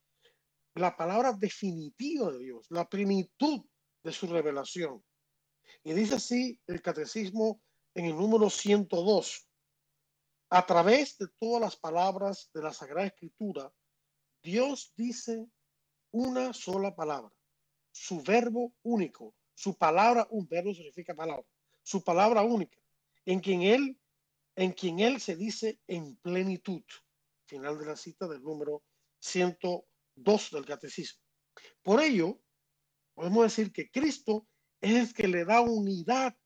la 0.76 0.96
palabra 0.96 1.34
definitiva 1.34 2.32
de 2.32 2.40
Dios, 2.40 2.68
la 2.70 2.88
plenitud 2.88 3.66
de 4.04 4.12
su 4.12 4.28
revelación. 4.28 5.04
Y 5.84 5.94
dice 5.94 6.16
así 6.16 6.60
el 6.68 6.82
catecismo 6.82 7.62
en 7.94 8.06
el 8.06 8.16
número 8.16 8.50
102. 8.50 9.48
A 10.52 10.66
través 10.66 11.18
de 11.18 11.28
todas 11.40 11.62
las 11.62 11.76
palabras 11.76 12.50
de 12.54 12.64
la 12.64 12.74
Sagrada 12.74 13.08
Escritura, 13.08 13.72
Dios 14.42 14.94
dice 14.96 15.46
una 16.12 16.54
sola 16.54 16.96
palabra, 16.96 17.32
su 17.92 18.24
verbo 18.24 18.74
único. 18.82 19.36
Su 19.54 19.78
palabra, 19.78 20.26
un 20.32 20.48
verbo 20.48 20.74
significa 20.74 21.14
palabra 21.14 21.46
su 21.90 22.04
palabra 22.04 22.44
única, 22.44 22.78
en 23.26 23.40
quien 23.40 23.64
Él, 23.64 24.00
en 24.56 24.74
quien 24.74 25.00
Él 25.00 25.20
se 25.20 25.36
dice 25.36 25.80
en 25.88 26.18
plenitud. 26.18 26.84
Final 27.48 27.80
de 27.80 27.86
la 27.88 27.96
cita 27.96 28.28
del 28.28 28.44
número 28.44 28.84
102 29.18 30.52
del 30.52 30.66
Catecismo. 30.68 31.24
Por 31.82 32.00
ello, 32.00 32.40
podemos 33.16 33.42
decir 33.42 33.74
que 33.74 33.90
Cristo 33.90 34.48
es 34.80 35.10
el 35.10 35.14
que 35.16 35.28
le 35.28 35.46
da 35.46 35.62
unidad 35.62 36.38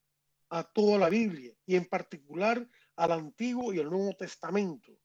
a 0.48 0.64
toda 0.64 0.98
la 0.98 1.10
Biblia 1.10 1.54
y 1.66 1.76
en 1.76 1.90
particular 1.90 2.66
al 2.96 3.12
Antiguo 3.12 3.74
y 3.74 3.80
el 3.80 3.90
Nuevo 3.90 4.16
Testamento. 4.16 4.98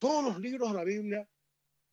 Todos 0.00 0.24
los 0.24 0.40
libros 0.40 0.72
de 0.72 0.76
la 0.76 0.84
Biblia 0.84 1.30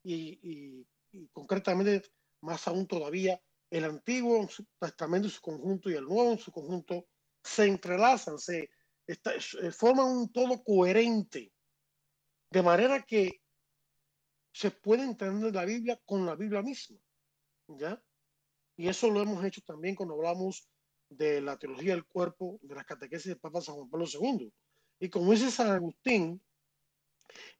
y, 0.03 0.87
concretamente 1.33 2.09
más 2.41 2.67
aún 2.67 2.87
todavía 2.87 3.39
el 3.69 3.85
Antiguo 3.85 4.49
Testamento 4.79 5.27
en 5.27 5.31
su 5.31 5.41
conjunto 5.41 5.91
y 5.91 5.93
el 5.93 6.05
Nuevo 6.05 6.31
en 6.31 6.39
su 6.39 6.51
conjunto 6.51 7.05
se 7.45 7.65
entrelazan, 7.67 8.39
se 8.39 8.69
eh, 9.07 9.71
forman 9.71 10.07
un 10.07 10.31
todo 10.31 10.63
coherente, 10.63 11.53
de 12.49 12.63
manera 12.63 13.03
que 13.03 13.41
se 14.51 14.71
puede 14.71 15.03
entender 15.03 15.53
la 15.53 15.65
Biblia 15.65 15.99
con 16.05 16.25
la 16.25 16.35
Biblia 16.35 16.63
misma, 16.63 16.97
¿ya? 17.67 18.01
Y 18.77 18.87
eso 18.87 19.09
lo 19.11 19.21
hemos 19.21 19.43
hecho 19.45 19.61
también 19.61 19.95
cuando 19.95 20.15
hablamos 20.15 20.67
de 21.09 21.39
la 21.39 21.57
teología 21.57 21.93
del 21.93 22.05
cuerpo 22.05 22.59
de 22.63 22.75
las 22.75 22.85
catequesis 22.85 23.27
del 23.27 23.39
Papa 23.39 23.61
San 23.61 23.75
Juan 23.75 23.89
Pablo 23.89 24.05
II. 24.11 24.51
Y 24.99 25.09
como 25.09 25.31
dice 25.31 25.51
San 25.51 25.69
Agustín, 25.69 26.41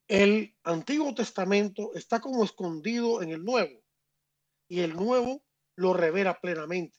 el 0.08 0.56
Antiguo 0.64 1.14
Testamento 1.14 1.94
está 1.94 2.20
como 2.20 2.44
escondido 2.44 3.22
en 3.22 3.30
el 3.30 3.44
Nuevo 3.44 3.82
y 4.68 4.80
el 4.80 4.96
Nuevo 4.96 5.44
lo 5.76 5.94
revela 5.94 6.40
plenamente. 6.40 6.98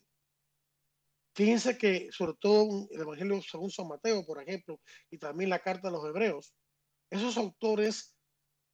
Fíjense 1.36 1.76
que 1.76 2.08
sobre 2.12 2.32
todo 2.40 2.88
el 2.90 3.02
Evangelio 3.02 3.42
según 3.42 3.70
San 3.70 3.88
Mateo, 3.88 4.24
por 4.24 4.42
ejemplo, 4.42 4.80
y 5.10 5.18
también 5.18 5.50
la 5.50 5.58
carta 5.58 5.88
de 5.88 5.92
los 5.92 6.06
Hebreos, 6.06 6.54
esos 7.10 7.36
autores 7.36 8.16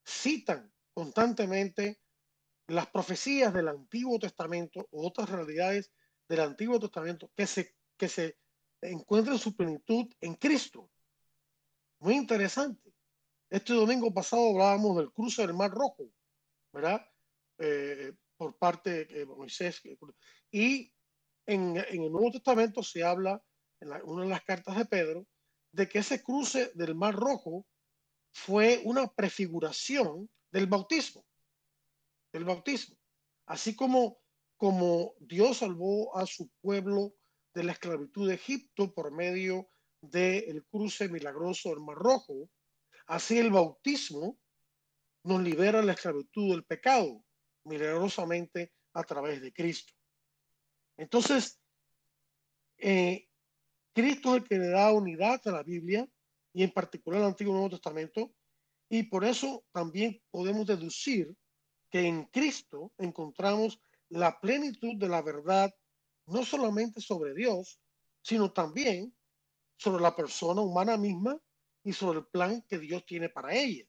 citan 0.07 0.73
constantemente 0.95 2.01
las 2.69 2.87
profecías 2.87 3.53
del 3.53 3.67
Antiguo 3.67 4.17
Testamento 4.21 4.87
o 4.93 5.05
otras 5.09 5.29
realidades 5.29 5.93
del 6.29 6.39
Antiguo 6.39 6.79
Testamento 6.79 7.33
que 7.35 7.49
se, 7.49 7.75
que 7.97 8.09
se 8.09 8.39
encuentran 8.81 9.41
su 9.41 9.57
plenitud 9.57 10.07
en 10.21 10.35
Cristo. 10.37 10.89
Muy 11.99 12.15
interesante. 12.15 12.95
Este 13.51 13.73
domingo 13.73 14.15
pasado 14.15 14.51
hablábamos 14.51 14.99
del 14.99 15.11
cruce 15.11 15.43
del 15.43 15.55
Mar 15.55 15.73
Rojo, 15.73 16.09
¿verdad? 16.73 17.05
Eh, 17.59 18.13
por 18.37 18.57
parte 18.57 19.05
de 19.05 19.27
Moisés. 19.27 19.83
Y 20.53 20.92
en, 21.47 21.77
el 21.77 22.13
Nuevo 22.13 22.31
Testamento 22.31 22.83
se 22.83 23.03
habla, 23.03 23.43
en 23.81 23.91
una 24.05 24.25
de 24.25 24.31
las 24.31 24.45
cartas 24.45 24.77
de 24.77 24.85
Pedro, 24.85 25.27
de 25.73 25.89
que 25.89 25.99
ese 25.99 26.23
cruce 26.23 26.71
del 26.75 26.95
Mar 26.95 27.15
Rojo 27.15 27.67
fue 28.33 28.81
una 28.85 29.07
prefiguración 29.07 30.31
del 30.51 30.67
bautismo. 30.67 31.25
Del 32.33 32.45
bautismo. 32.45 32.97
Así 33.47 33.75
como 33.75 34.23
como 34.63 35.17
Dios 35.19 35.57
salvó 35.57 36.17
a 36.17 36.25
su 36.25 36.49
pueblo 36.61 37.17
de 37.53 37.65
la 37.65 37.73
esclavitud 37.73 38.29
de 38.29 38.37
Egipto 38.37 38.95
por 38.95 39.11
medio 39.11 39.69
del 40.01 40.65
cruce 40.67 41.09
milagroso 41.09 41.71
del 41.71 41.81
Mar 41.81 41.97
Rojo, 41.97 42.49
así 43.09 43.41
el 43.41 43.51
bautismo 43.51 44.39
nos 45.25 45.43
libera 45.43 45.81
de 45.81 45.87
la 45.87 45.95
esclavitud 45.95 46.53
del 46.53 46.65
pecado, 46.65 47.25
milagrosamente 47.65 48.73
a 48.95 49.03
través 49.03 49.43
de 49.43 49.53
Cristo. 49.53 49.95
Entonces, 50.97 51.61
eh, 52.79 53.29
Cristo 53.93 54.35
es 54.35 54.43
el 54.43 54.49
que 54.49 54.59
le 54.59 54.69
da 54.69 54.93
unidad 54.93 55.41
a 55.47 55.53
la 55.53 55.63
Biblia 55.63 56.09
y 56.53 56.63
en 56.63 56.71
particular 56.71 57.21
al 57.21 57.29
Antiguo 57.29 57.53
y 57.53 57.55
Nuevo 57.55 57.71
Testamento, 57.71 58.35
y 58.89 59.05
por 59.05 59.25
eso 59.25 59.65
también 59.73 60.21
podemos 60.31 60.67
deducir 60.67 61.35
que 61.91 62.07
en 62.07 62.25
Cristo 62.27 62.93
encontramos 62.99 63.81
la 64.09 64.39
plenitud 64.41 64.97
de 64.97 65.09
la 65.09 65.23
verdad, 65.23 65.75
no 66.27 66.45
solamente 66.45 67.01
sobre 67.01 67.35
Dios, 67.35 67.81
sino 68.21 68.53
también 68.53 69.15
sobre 69.77 70.03
la 70.03 70.15
persona 70.15 70.61
humana 70.61 70.97
misma 70.97 71.41
y 71.83 71.93
sobre 71.93 72.21
el 72.21 72.27
plan 72.27 72.63
que 72.69 72.79
Dios 72.79 73.05
tiene 73.07 73.29
para 73.29 73.55
ella. 73.55 73.85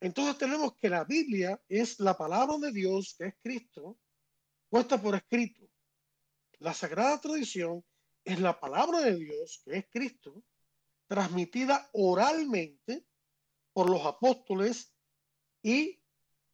Entonces 0.00 0.38
tenemos 0.38 0.76
que 0.76 0.88
la 0.88 1.04
Biblia 1.04 1.60
es 1.68 1.98
la 1.98 2.16
palabra 2.16 2.56
de 2.58 2.72
Dios, 2.72 3.14
que 3.18 3.26
es 3.26 3.34
Cristo, 3.42 3.98
puesta 4.68 5.00
por 5.00 5.14
escrito. 5.14 5.68
La 6.58 6.74
sagrada 6.74 7.20
tradición 7.20 7.84
es 8.24 8.40
la 8.40 8.58
palabra 8.58 9.00
de 9.00 9.16
Dios, 9.16 9.62
que 9.64 9.78
es 9.78 9.86
Cristo, 9.88 10.42
transmitida 11.06 11.88
oralmente 11.92 13.06
por 13.72 13.88
los 13.88 14.04
apóstoles 14.04 14.92
y 15.62 16.02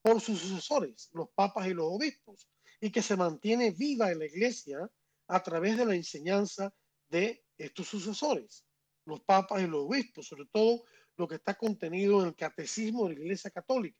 por 0.02 0.20
sus 0.20 0.38
sucesores, 0.38 1.08
los 1.12 1.30
papas 1.30 1.66
y 1.66 1.74
los 1.74 1.86
obispos, 1.86 2.48
y 2.80 2.90
que 2.90 3.02
se 3.02 3.16
mantiene 3.16 3.70
viva 3.70 4.12
en 4.12 4.18
la 4.18 4.26
iglesia 4.26 4.90
a 5.28 5.42
través 5.42 5.78
de 5.78 5.86
la 5.86 5.94
enseñanza 5.94 6.72
de 7.08 7.44
estos 7.56 7.88
sucesores, 7.88 8.66
los 9.06 9.22
papas 9.22 9.62
y 9.62 9.66
los 9.66 9.84
obispos, 9.84 10.26
sobre 10.26 10.46
todo 10.52 10.84
lo 11.16 11.26
que 11.26 11.36
está 11.36 11.54
contenido 11.54 12.20
en 12.20 12.28
el 12.28 12.36
catecismo 12.36 13.08
de 13.08 13.14
la 13.14 13.20
Iglesia 13.20 13.50
Católica. 13.50 13.98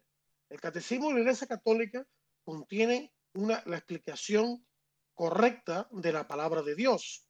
El 0.51 0.61
catecismo 0.61 1.09
de 1.09 1.15
la 1.15 1.21
Iglesia 1.21 1.47
Católica 1.47 2.07
contiene 2.45 3.14
una, 3.35 3.62
la 3.66 3.76
explicación 3.76 4.66
correcta 5.14 5.89
de 5.93 6.12
la 6.12 6.26
palabra 6.26 6.62
de 6.62 6.74
Dios. 6.74 7.26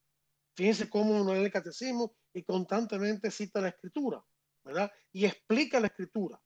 Fíjense 0.56 0.88
cómo 0.88 1.20
uno 1.20 1.34
lee 1.34 1.44
el 1.44 1.52
catecismo 1.52 2.16
y 2.32 2.42
constantemente 2.44 3.30
cita 3.30 3.60
la 3.60 3.68
escritura, 3.68 4.24
¿verdad? 4.62 4.90
Y 5.12 5.24
explica 5.24 5.80
la 5.80 5.88
escritura 5.88 6.40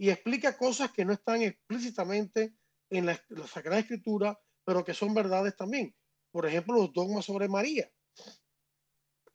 y 0.00 0.08
explica 0.08 0.56
cosas 0.56 0.90
que 0.92 1.04
no 1.04 1.12
están 1.12 1.42
explícitamente 1.42 2.54
en 2.88 3.04
la, 3.04 3.22
Sagrada 3.46 3.80
Escritura, 3.80 4.34
pero 4.64 4.82
que 4.82 4.94
son 4.94 5.12
verdades 5.12 5.54
también. 5.54 5.94
Por 6.30 6.46
ejemplo, 6.46 6.76
los 6.76 6.92
dogmas 6.94 7.26
sobre 7.26 7.48
María. 7.48 7.92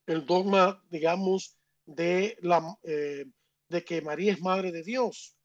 El 0.07 0.25
dogma, 0.25 0.83
digamos, 0.89 1.55
de, 1.85 2.35
la, 2.41 2.75
eh, 2.81 3.25
de 3.69 3.85
que 3.85 4.01
María 4.01 4.33
es 4.33 4.41
madre 4.41 4.71
de 4.71 4.81
Dios, 4.81 5.37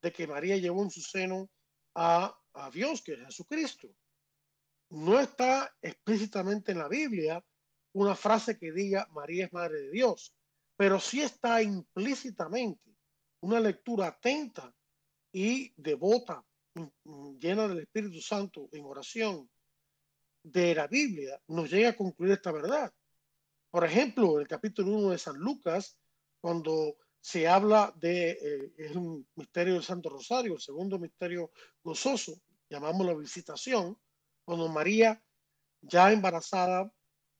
de 0.00 0.10
que 0.10 0.26
María 0.26 0.56
llevó 0.56 0.82
en 0.84 0.90
su 0.90 1.02
seno 1.02 1.50
a, 1.94 2.34
a 2.54 2.70
Dios, 2.70 3.02
que 3.02 3.14
es 3.14 3.20
Jesucristo. 3.20 3.88
No 4.90 5.18
está 5.18 5.74
explícitamente 5.80 6.72
en 6.72 6.78
la 6.78 6.88
Biblia 6.88 7.44
una 7.94 8.14
frase 8.14 8.58
que 8.58 8.72
diga 8.72 9.08
María 9.12 9.46
es 9.46 9.52
madre 9.52 9.82
de 9.82 9.90
Dios, 9.90 10.34
pero 10.76 10.98
sí 10.98 11.22
está 11.22 11.62
implícitamente 11.62 12.96
una 13.40 13.60
lectura 13.60 14.08
atenta 14.08 14.74
y 15.32 15.72
devota, 15.76 16.44
llena 17.38 17.68
del 17.68 17.80
Espíritu 17.80 18.20
Santo 18.20 18.68
en 18.72 18.84
oración 18.84 19.50
de 20.42 20.74
la 20.74 20.86
Biblia, 20.86 21.40
nos 21.48 21.70
llega 21.70 21.90
a 21.90 21.96
concluir 21.96 22.32
esta 22.32 22.52
verdad. 22.52 22.92
Por 23.70 23.84
ejemplo, 23.84 24.38
el 24.40 24.46
capítulo 24.46 24.92
1 24.98 25.10
de 25.10 25.18
San 25.18 25.36
Lucas, 25.36 25.98
cuando 26.40 26.96
se 27.22 27.46
habla 27.46 27.94
de 27.96 28.30
eh, 28.32 28.72
es 28.76 28.96
un 28.96 29.26
misterio 29.36 29.74
del 29.74 29.84
Santo 29.84 30.08
Rosario, 30.08 30.54
el 30.54 30.60
segundo 30.60 30.98
misterio 30.98 31.52
gozoso, 31.82 32.42
llamamos 32.68 33.06
la 33.06 33.14
visitación, 33.14 33.96
cuando 34.44 34.68
María, 34.68 35.22
ya 35.80 36.10
embarazada 36.10 36.92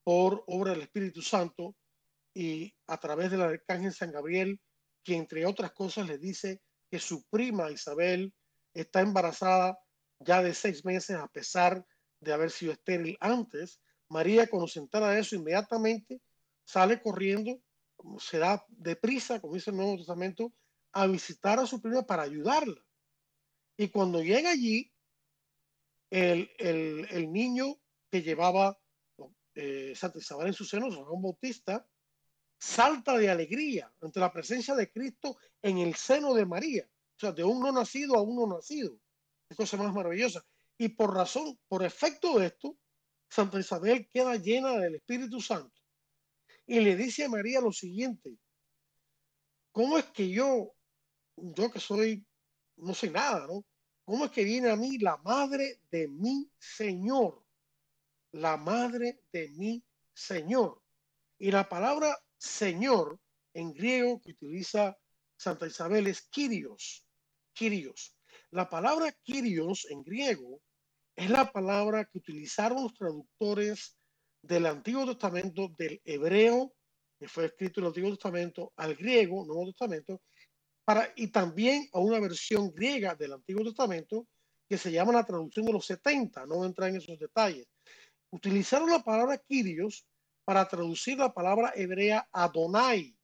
por 0.05 0.45
obra 0.47 0.71
del 0.71 0.83
Espíritu 0.83 1.21
Santo 1.21 1.75
y 2.33 2.73
a 2.87 2.97
través 2.99 3.33
del 3.33 3.43
arcángel 3.43 3.93
San 3.93 4.13
Gabriel, 4.13 4.61
que 5.03 5.17
entre 5.17 5.45
otras 5.47 5.73
cosas 5.73 6.07
le 6.07 6.17
dice 6.17 6.63
que 6.89 7.01
su 7.01 7.25
prima 7.25 7.73
Isabel 7.73 8.33
está 8.75 9.01
embarazada 9.01 9.81
ya 10.21 10.45
de 10.45 10.55
seis 10.55 10.85
meses 10.85 11.17
a 11.17 11.27
pesar 11.27 11.85
de 12.21 12.33
haber 12.33 12.53
sido 12.53 12.71
estéril 12.71 13.17
antes. 13.19 13.81
María, 14.09 14.47
cuando 14.47 14.69
se 14.69 14.79
entera 14.79 15.11
de 15.11 15.21
eso, 15.21 15.35
inmediatamente 15.35 16.21
sale 16.65 17.03
corriendo, 17.03 17.61
se 18.19 18.39
da 18.39 18.65
deprisa, 18.69 19.41
como 19.41 19.55
dice 19.55 19.71
el 19.71 19.77
Nuevo 19.77 19.97
Testamento, 19.97 20.53
a 20.93 21.07
visitar 21.07 21.59
a 21.59 21.67
su 21.67 21.81
prima 21.81 22.03
para 22.03 22.23
ayudarla. 22.23 22.83
Y 23.77 23.89
cuando 23.89 24.23
llega 24.23 24.51
allí, 24.51 24.93
el, 26.11 26.51
el, 26.59 27.33
niño 27.33 27.81
que 28.11 28.23
llevaba 28.23 28.79
eh, 29.55 29.95
Santa 29.97 30.19
Isabel 30.19 30.49
en 30.49 30.53
su 30.53 30.65
seno, 30.65 30.91
San 30.91 31.05
Juan 31.05 31.23
Bautista, 31.23 31.87
salta 32.59 33.17
de 33.17 33.31
alegría 33.31 33.93
ante 34.01 34.21
la 34.21 34.33
presencia 34.33 34.75
de 34.75 34.93
Cristo 34.93 35.39
en 35.63 35.79
el 35.79 35.95
seno 35.95 36.35
de 36.35 36.45
María. 36.45 36.87
O 36.87 37.19
sea, 37.19 37.33
de 37.33 37.45
un 37.45 37.61
no 37.61 37.73
nacido 37.73 38.17
a 38.17 38.23
un 38.23 38.37
no 38.37 38.47
nacido. 38.47 38.99
Es 39.49 39.57
cosa 39.57 39.77
más 39.77 39.93
maravillosa. 39.93 40.45
Y 40.77 40.91
por 40.91 41.15
razón, 41.15 41.59
por 41.69 41.83
efecto 41.83 42.39
de 42.39 42.47
esto, 42.47 42.79
Santa 43.29 43.59
Isabel 43.59 44.09
queda 44.11 44.37
llena 44.37 44.79
del 44.79 44.97
Espíritu 44.97 45.41
Santo. 45.41 45.82
Y 46.67 46.81
le 46.81 46.97
dice 46.97 47.25
a 47.25 47.29
María 47.29 47.61
lo 47.61 47.73
siguiente, 47.73 48.37
¿cómo 49.73 49.99
es 49.99 50.05
que 50.07 50.31
yo, 50.31 50.75
yo 51.37 51.71
que 51.71 51.81
soy, 51.81 52.25
no 52.77 52.95
sé 52.95 53.11
nada, 53.11 53.47
¿no? 53.47 53.65
¿Cómo 54.05 54.25
es 54.25 54.31
que 54.31 54.45
viene 54.45 54.71
a 54.71 54.77
mí 54.77 54.99
la 54.99 55.17
madre 55.19 55.81
de 55.91 56.09
mi 56.09 56.51
Señor? 56.59 57.45
La 58.33 58.57
madre 58.57 59.21
de 59.31 59.51
mi 59.51 59.85
Señor 60.15 60.83
Y 61.39 61.51
la 61.51 61.69
palabra 61.69 62.19
Señor 62.39 63.21
en 63.55 63.73
griego 63.73 64.21
que 64.21 64.33
utiliza 64.33 64.97
Santa 65.37 65.67
Isabel 65.67 66.07
es 66.07 66.23
Kyrios. 66.23 67.07
Kyrios. 67.53 68.17
La 68.51 68.69
palabra 68.69 69.13
Kyrios 69.23 69.87
en 69.91 70.03
griego 70.03 70.61
es 71.15 71.31
la 71.31 71.51
palabra 71.53 72.05
que 72.05 72.19
utilizaron 72.19 72.85
los 72.85 72.95
traductores 72.95 73.97
del 74.43 74.67
Antiguo 74.67 75.07
Testamento, 75.07 75.69
del 75.79 76.01
hebreo, 76.05 76.75
que 77.19 77.29
fue 77.29 77.47
escrito 77.47 77.81
en 77.81 77.85
el 77.85 77.89
Antiguo 77.89 78.11
Testamento, 78.11 78.73
al 78.77 78.97
griego, 78.97 79.45
Nuevo 79.47 79.67
Testamento, 79.67 80.21
para, 80.85 81.13
y 81.15 81.29
también 81.29 81.89
a 81.93 82.01
una 82.01 82.19
versión 82.19 82.73
griega 82.75 83.15
del 83.15 83.35
Antiguo 83.35 83.65
Testamento 83.65 84.27
que 84.69 84.77
se 84.79 84.91
llama 84.91 85.13
la 85.13 85.25
traducción 85.25 85.67
de 85.67 85.73
los 85.73 85.87
70, 85.87 86.47
no 86.47 86.57
voy 86.57 86.65
a 86.65 86.69
entrar 86.69 86.89
en 86.89 86.97
esos 86.97 87.19
detalles. 87.19 87.69
Utilizaron 88.31 88.91
la 88.91 89.05
palabra 89.05 89.39
Kyrios 89.39 90.07
para 90.45 90.67
traducir 90.67 91.19
la 91.19 91.33
palabra 91.33 91.73
hebrea 91.77 92.29
Adonai, 92.33 93.17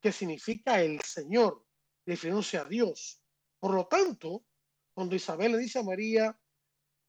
que 0.00 0.10
significa 0.10 0.82
el 0.82 1.00
Señor, 1.02 1.64
refiriéndose 2.04 2.58
a 2.58 2.64
Dios. 2.64 3.22
Por 3.60 3.74
lo 3.74 3.86
tanto, 3.86 4.44
cuando 4.94 5.14
Isabel 5.14 5.52
le 5.52 5.58
dice 5.58 5.78
a 5.78 5.82
María, 5.82 6.38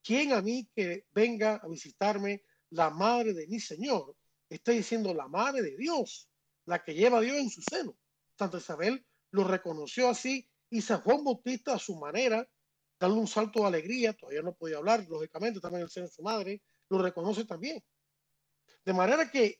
¿quién 0.04 0.34
a 0.34 0.42
mí 0.42 0.70
que 0.76 1.06
venga 1.12 1.56
a 1.56 1.68
visitarme 1.68 2.44
la 2.76 2.90
madre 2.90 3.34
de 3.34 3.48
mi 3.48 3.60
Señor? 3.60 4.16
Está 4.50 4.72
diciendo 4.72 5.14
la 5.14 5.28
madre 5.28 5.62
de 5.62 5.78
Dios, 5.78 6.30
la 6.66 6.84
que 6.84 6.94
lleva 6.94 7.20
a 7.20 7.22
Dios 7.22 7.38
en 7.38 7.50
su 7.50 7.62
seno. 7.62 7.98
Santa 8.38 8.58
Isabel 8.58 9.06
lo 9.32 9.44
reconoció 9.44 10.10
así 10.10 10.48
y 10.70 10.82
San 10.82 11.02
Juan 11.02 11.24
Bautista 11.24 11.74
a 11.74 11.80
su 11.80 11.96
manera 11.98 12.48
darle 13.00 13.18
un 13.18 13.28
salto 13.28 13.62
de 13.62 13.68
alegría, 13.68 14.14
todavía 14.14 14.42
no 14.42 14.54
podía 14.54 14.78
hablar, 14.78 15.06
lógicamente, 15.08 15.60
también 15.60 15.84
el 15.84 15.90
seno 15.90 16.08
de 16.08 16.14
su 16.14 16.22
madre, 16.22 16.62
lo 16.90 16.98
reconoce 16.98 17.46
también. 17.46 17.84
De 18.84 18.94
manera 18.94 19.30
que, 19.30 19.60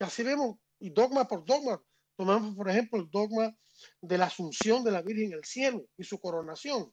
así 0.00 0.22
vemos, 0.22 0.56
y 0.78 0.90
dogma 0.90 1.26
por 1.26 1.44
dogma, 1.44 1.82
tomamos 2.16 2.54
por 2.54 2.68
ejemplo 2.68 2.98
el 3.00 3.10
dogma 3.10 3.56
de 4.00 4.18
la 4.18 4.26
asunción 4.26 4.84
de 4.84 4.90
la 4.90 5.02
Virgen 5.02 5.34
al 5.34 5.44
cielo 5.44 5.86
y 5.96 6.04
su 6.04 6.18
coronación. 6.18 6.92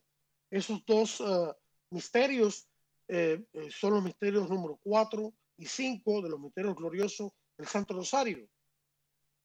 Esos 0.50 0.84
dos 0.86 1.20
uh, 1.20 1.52
misterios 1.90 2.68
eh, 3.08 3.44
eh, 3.52 3.68
son 3.70 3.94
los 3.94 4.02
misterios 4.02 4.48
número 4.48 4.78
4 4.82 5.32
y 5.56 5.66
5 5.66 6.22
de 6.22 6.30
los 6.30 6.40
misterios 6.40 6.74
gloriosos 6.74 7.32
del 7.56 7.66
Santo 7.66 7.94
Rosario. 7.94 8.48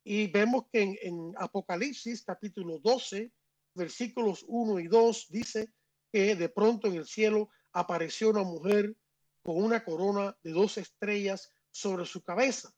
Y 0.03 0.27
vemos 0.27 0.65
que 0.71 0.81
en, 0.81 0.97
en 1.01 1.33
Apocalipsis 1.37 2.23
capítulo 2.23 2.79
12, 2.79 3.31
versículos 3.73 4.45
1 4.47 4.79
y 4.79 4.87
2, 4.87 5.27
dice 5.29 5.71
que 6.11 6.35
de 6.35 6.49
pronto 6.49 6.87
en 6.87 6.95
el 6.95 7.05
cielo 7.05 7.49
apareció 7.73 8.29
una 8.29 8.43
mujer 8.43 8.95
con 9.43 9.63
una 9.63 9.83
corona 9.83 10.37
de 10.43 10.51
dos 10.51 10.77
estrellas 10.77 11.53
sobre 11.71 12.05
su 12.05 12.23
cabeza. 12.23 12.73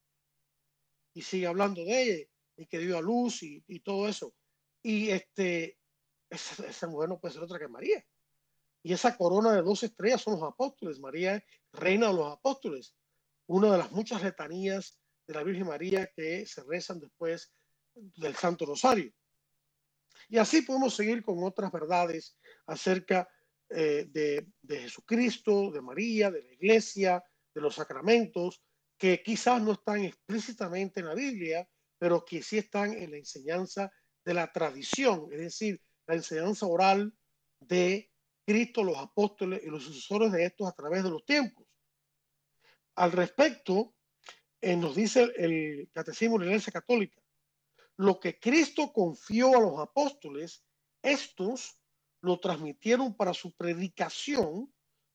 Y 1.13 1.21
sigue 1.21 1.47
hablando 1.47 1.83
de 1.83 2.03
ella 2.03 2.29
y 2.57 2.65
que 2.67 2.79
dio 2.79 2.97
a 2.97 3.01
luz 3.01 3.41
y, 3.43 3.63
y 3.67 3.79
todo 3.79 4.07
eso. 4.07 4.35
Y 4.83 5.09
este, 5.09 5.79
esa, 6.29 6.67
esa, 6.67 6.87
mujer 6.87 7.09
no 7.09 7.19
puede 7.19 7.33
ser 7.33 7.43
otra 7.43 7.57
que 7.57 7.67
María. 7.67 8.05
Y 8.83 8.93
esa 8.93 9.17
corona 9.17 9.53
de 9.53 9.61
dos 9.61 9.83
estrellas 9.83 10.21
son 10.21 10.33
los 10.39 10.43
apóstoles. 10.43 10.99
María 10.99 11.43
reina 11.71 12.07
de 12.07 12.13
los 12.13 12.33
apóstoles. 12.33 12.93
Una 13.49 13.71
de 13.71 13.79
las 13.79 13.91
muchas 13.91 14.21
letanías 14.21 14.99
de 15.25 15.33
la 15.33 15.41
Virgen 15.41 15.65
María 15.65 16.05
que 16.15 16.45
se 16.45 16.61
rezan 16.63 16.99
después 16.99 17.51
del 17.95 18.35
Santo 18.35 18.63
Rosario. 18.63 19.11
Y 20.27 20.37
así 20.37 20.61
podemos 20.61 20.93
seguir 20.93 21.23
con 21.23 21.43
otras 21.43 21.71
verdades 21.71 22.37
acerca 22.67 23.27
eh, 23.69 24.05
de, 24.07 24.45
de, 24.61 24.81
Jesucristo, 24.81 25.71
de 25.71 25.81
María, 25.81 26.29
de 26.29 26.43
la 26.43 26.53
iglesia, 26.53 27.23
de 27.51 27.61
los 27.61 27.73
sacramentos, 27.73 28.61
que 28.95 29.23
quizás 29.23 29.59
no 29.63 29.71
están 29.71 30.03
explícitamente 30.03 30.99
en 30.99 31.07
la 31.07 31.15
Biblia, 31.15 31.67
pero 31.97 32.23
que 32.23 32.43
sí 32.43 32.59
están 32.59 32.93
en 32.93 33.09
la 33.09 33.17
enseñanza 33.17 33.91
de 34.23 34.33
la 34.35 34.51
tradición, 34.51 35.27
es 35.31 35.39
decir, 35.39 35.81
la 36.05 36.13
enseñanza 36.13 36.67
oral 36.67 37.11
de 37.59 38.11
Cristo, 38.45 38.83
los 38.83 38.97
apóstoles 38.97 39.61
y 39.63 39.69
los 39.69 39.85
sucesores 39.85 40.31
de 40.31 40.45
estos 40.45 40.67
a 40.67 40.73
través 40.73 41.03
de 41.03 41.09
los 41.09 41.25
tiempos. 41.25 41.65
Al 42.99 43.13
respecto, 43.13 43.95
eh, 44.59 44.75
nos 44.75 44.93
dice 44.93 45.31
el, 45.37 45.89
Catecismo 45.93 46.37
de 46.37 46.43
la 46.43 46.51
Iglesia 46.51 46.73
Católica, 46.73 47.21
lo 47.95 48.19
que 48.19 48.37
Cristo 48.37 48.91
confió 48.91 49.55
a 49.55 49.61
los 49.61 49.79
apóstoles, 49.79 50.65
estos 51.01 51.79
lo 52.19 52.41
transmitieron 52.41 53.15
para 53.15 53.33
su 53.33 53.55
predicación, 53.55 54.73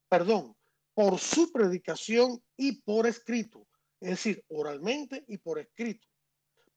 perdón, 0.08 0.56
por 0.94 1.18
su 1.18 1.52
predicación 1.52 2.42
y 2.56 2.80
por 2.80 3.06
escrito, 3.06 3.68
es 4.00 4.10
decir, 4.12 4.42
oralmente 4.48 5.22
y 5.28 5.36
por 5.36 5.58
escrito, 5.58 6.08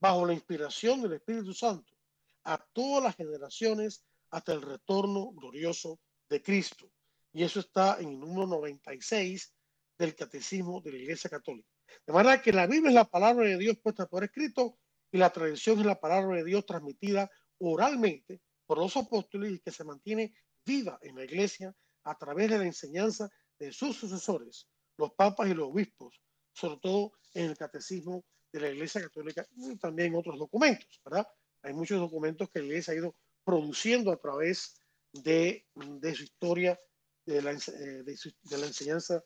bajo 0.02 0.26
la 0.26 0.34
inspiración 0.34 1.02
del 1.02 1.14
Espíritu 1.14 1.54
Santo, 1.54 1.96
a 2.44 2.58
todas 2.74 3.02
las 3.02 3.16
generaciones 3.16 4.04
hasta 4.30 4.52
el 4.52 4.62
retorno 4.62 5.32
glorioso 5.32 6.02
de 6.28 6.42
Cristo. 6.42 6.92
Y 7.32 7.44
eso 7.44 7.62
está 7.62 7.98
en 8.02 8.20
número 8.20 8.46
96 8.48 9.54
del 9.98 10.16
Catecismo 10.16 10.82
de 10.82 10.92
la 10.92 10.98
Iglesia 10.98 11.30
Católica. 11.30 11.70
De 12.06 12.14
manera 12.14 12.42
que 12.42 12.54
la 12.54 12.68
Biblia 12.68 12.90
es 12.90 12.96
la 12.96 13.10
palabra 13.10 13.48
de 13.48 13.58
Dios 13.58 13.78
puesta 13.82 14.06
por 14.08 14.24
escrito 14.24 14.78
y 15.12 15.18
la 15.18 15.32
tradición 15.32 15.80
es 15.80 15.86
la 15.86 16.00
palabra 16.00 16.38
de 16.38 16.44
Dios 16.44 16.66
transmitida 16.66 17.30
oralmente 17.60 18.42
por 18.66 18.78
los 18.78 18.96
apóstoles 18.98 19.54
y 19.54 19.60
que 19.60 19.72
se 19.72 19.84
mantiene 19.84 20.34
viva 20.66 21.00
en 21.02 21.16
la 21.16 21.24
iglesia 21.24 21.74
a 22.04 22.18
través 22.18 22.50
de 22.50 22.58
la 22.58 22.66
enseñanza 22.66 23.30
de 23.58 23.72
sus 23.72 23.98
sucesores, 23.98 24.68
los 24.98 25.14
papas 25.14 25.50
y 25.50 25.54
los 25.54 25.70
obispos, 25.70 26.22
sobre 26.54 26.78
todo 26.82 27.14
en 27.34 27.46
el 27.46 27.58
catecismo 27.58 28.26
de 28.52 28.62
la 28.62 28.70
Iglesia 28.70 29.02
Católica 29.02 29.46
y 29.56 29.76
también 29.78 30.16
otros 30.16 30.40
documentos, 30.40 31.02
¿verdad? 31.04 31.28
Hay 31.62 31.74
muchos 31.74 32.00
documentos 32.00 32.50
que 32.50 32.60
la 32.60 32.66
Iglesia 32.66 32.94
ha 32.94 32.98
ido 32.98 33.16
produciendo 33.44 34.12
a 34.12 34.18
través 34.18 34.80
de, 35.14 35.66
de 35.76 36.16
su 36.16 36.24
historia, 36.24 36.78
de 37.26 37.42
la, 37.42 37.52
eh, 37.52 38.04
de, 38.04 38.18
su, 38.18 38.32
de 38.44 38.58
la, 38.58 38.68
enseñanza, 38.68 39.24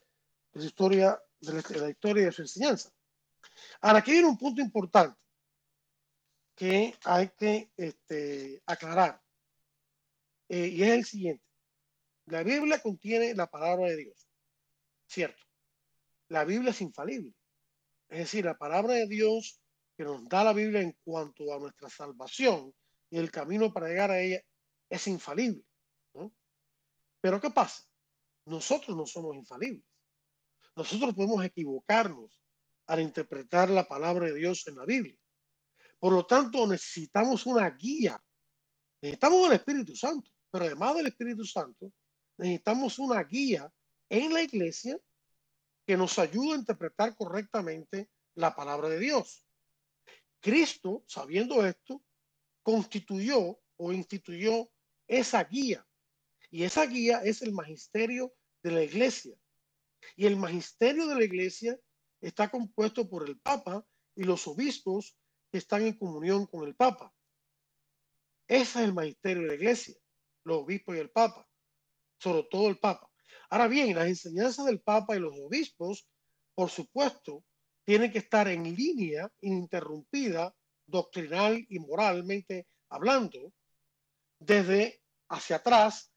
de 0.54 0.66
historia, 0.66 1.22
de 1.40 1.80
la, 1.80 1.90
historia 1.90 2.26
de 2.26 2.32
su 2.32 2.42
enseñanza. 2.42 2.92
Ahora, 3.82 4.00
aquí 4.00 4.12
viene 4.12 4.28
un 4.28 4.38
punto 4.38 4.62
importante 4.62 5.20
que 6.56 6.96
hay 7.06 7.30
que 7.30 7.72
este, 7.78 8.62
aclarar. 8.66 9.22
Eh, 10.50 10.68
y 10.68 10.84
es 10.84 10.90
el 10.90 11.06
siguiente. 11.06 11.44
La 12.26 12.44
Biblia 12.44 12.82
contiene 12.82 13.34
la 13.34 13.48
palabra 13.48 13.88
de 13.88 13.98
Dios. 13.98 14.28
Cierto. 15.08 15.44
La 16.28 16.46
Biblia 16.46 16.72
es 16.72 16.82
infalible. 16.82 17.34
Es 18.10 18.20
decir, 18.20 18.46
la 18.46 18.58
palabra 18.58 18.94
de 18.94 19.08
Dios 19.08 19.62
que 19.98 20.04
nos 20.04 20.28
da 20.28 20.44
la 20.44 20.54
Biblia 20.54 20.82
en 20.82 20.98
cuanto 21.04 21.54
a 21.54 21.60
nuestra 21.60 21.90
salvación 21.90 22.74
y 23.10 23.18
el 23.18 23.32
camino 23.32 23.74
para 23.74 23.88
llegar 23.88 24.12
a 24.12 24.20
ella 24.20 24.42
es 24.90 25.08
infalible. 25.08 25.64
Pero 27.22 27.40
¿qué 27.40 27.52
pasa? 27.52 27.84
Nosotros 28.46 28.98
no 28.98 29.06
somos 29.06 29.36
infalibles. 29.36 29.84
Nosotros 30.76 31.14
podemos 31.14 31.44
equivocarnos 31.44 32.42
al 32.88 33.02
interpretar 33.02 33.70
la 33.70 33.88
palabra 33.88 34.28
de 34.28 34.36
Dios 34.36 34.68
en 34.68 34.76
la 34.76 34.86
Biblia. 34.86 35.18
Por 36.00 36.14
lo 36.14 36.26
tanto, 36.26 36.66
necesitamos 36.66 37.46
una 37.46 37.70
guía. 37.70 38.22
Necesitamos 39.02 39.48
el 39.48 39.54
Espíritu 39.54 39.96
Santo, 39.96 40.30
pero 40.50 40.66
además 40.66 40.96
del 40.96 41.08
Espíritu 41.08 41.46
Santo, 41.46 41.92
necesitamos 42.38 43.00
una 43.00 43.24
guía 43.24 43.72
en 44.10 44.34
la 44.34 44.42
iglesia 44.42 45.00
que 45.86 45.98
nos 45.98 46.18
ayude 46.20 46.54
a 46.54 46.60
interpretar 46.60 47.16
correctamente 47.16 48.10
la 48.36 48.56
palabra 48.56 48.90
de 48.90 49.00
Dios. 49.00 49.46
Cristo, 50.40 51.04
sabiendo 51.08 51.66
esto, 51.66 52.04
constituyó 52.64 53.60
o 53.78 53.94
instituyó 53.94 54.70
esa 55.08 55.44
guía. 55.44 55.86
Y 56.50 56.64
esa 56.64 56.86
guía 56.86 57.22
es 57.24 57.42
el 57.42 57.54
magisterio 57.54 58.34
de 58.64 58.72
la 58.72 58.84
iglesia. 58.84 59.36
Y 60.16 60.26
el 60.26 60.38
magisterio 60.38 61.08
de 61.08 61.16
la 61.16 61.24
iglesia 61.24 61.80
está 62.20 62.50
compuesto 62.50 63.10
por 63.10 63.28
el 63.28 63.40
Papa 63.40 63.86
y 64.16 64.24
los 64.24 64.48
obispos 64.48 65.18
que 65.52 65.58
están 65.58 65.84
en 65.84 65.98
comunión 65.98 66.46
con 66.46 66.68
el 66.68 66.76
Papa. 66.76 67.14
Ese 68.48 68.80
es 68.80 68.86
el 68.86 68.94
magisterio 68.94 69.44
de 69.44 69.48
la 69.50 69.56
iglesia, 69.56 69.96
los 70.44 70.60
obispos 70.60 70.96
y 70.96 71.00
el 71.00 71.10
Papa, 71.10 71.48
sobre 72.20 72.44
todo 72.44 72.68
el 72.68 72.80
Papa. 72.80 73.10
Ahora 73.50 73.68
bien, 73.68 73.96
las 73.96 74.08
enseñanzas 74.08 74.66
del 74.66 74.82
Papa 74.82 75.16
y 75.16 75.20
los 75.20 75.34
obispos, 75.40 76.08
por 76.54 76.70
supuesto, 76.70 77.44
tienen 77.84 78.12
que 78.12 78.20
estar 78.20 78.48
en 78.48 78.64
línea 78.76 79.32
ininterrumpida, 79.42 80.56
doctrinal 80.86 81.66
y 81.70 81.80
moralmente 81.80 82.68
hablando, 82.90 83.54
desde 84.40 85.02
hacia 85.30 85.58
atrás 85.58 86.11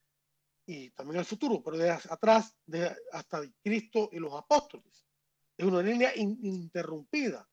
y 0.66 0.90
también 0.90 1.18
al 1.18 1.24
futuro, 1.24 1.62
pero 1.62 1.76
desde 1.76 2.08
atrás 2.10 2.54
de, 2.66 2.94
hasta 3.12 3.42
Cristo 3.62 4.08
y 4.12 4.18
los 4.18 4.34
apóstoles. 4.34 5.06
Es 5.56 5.66
una 5.66 5.82
línea 5.82 6.14
ininterrumpida 6.16 7.48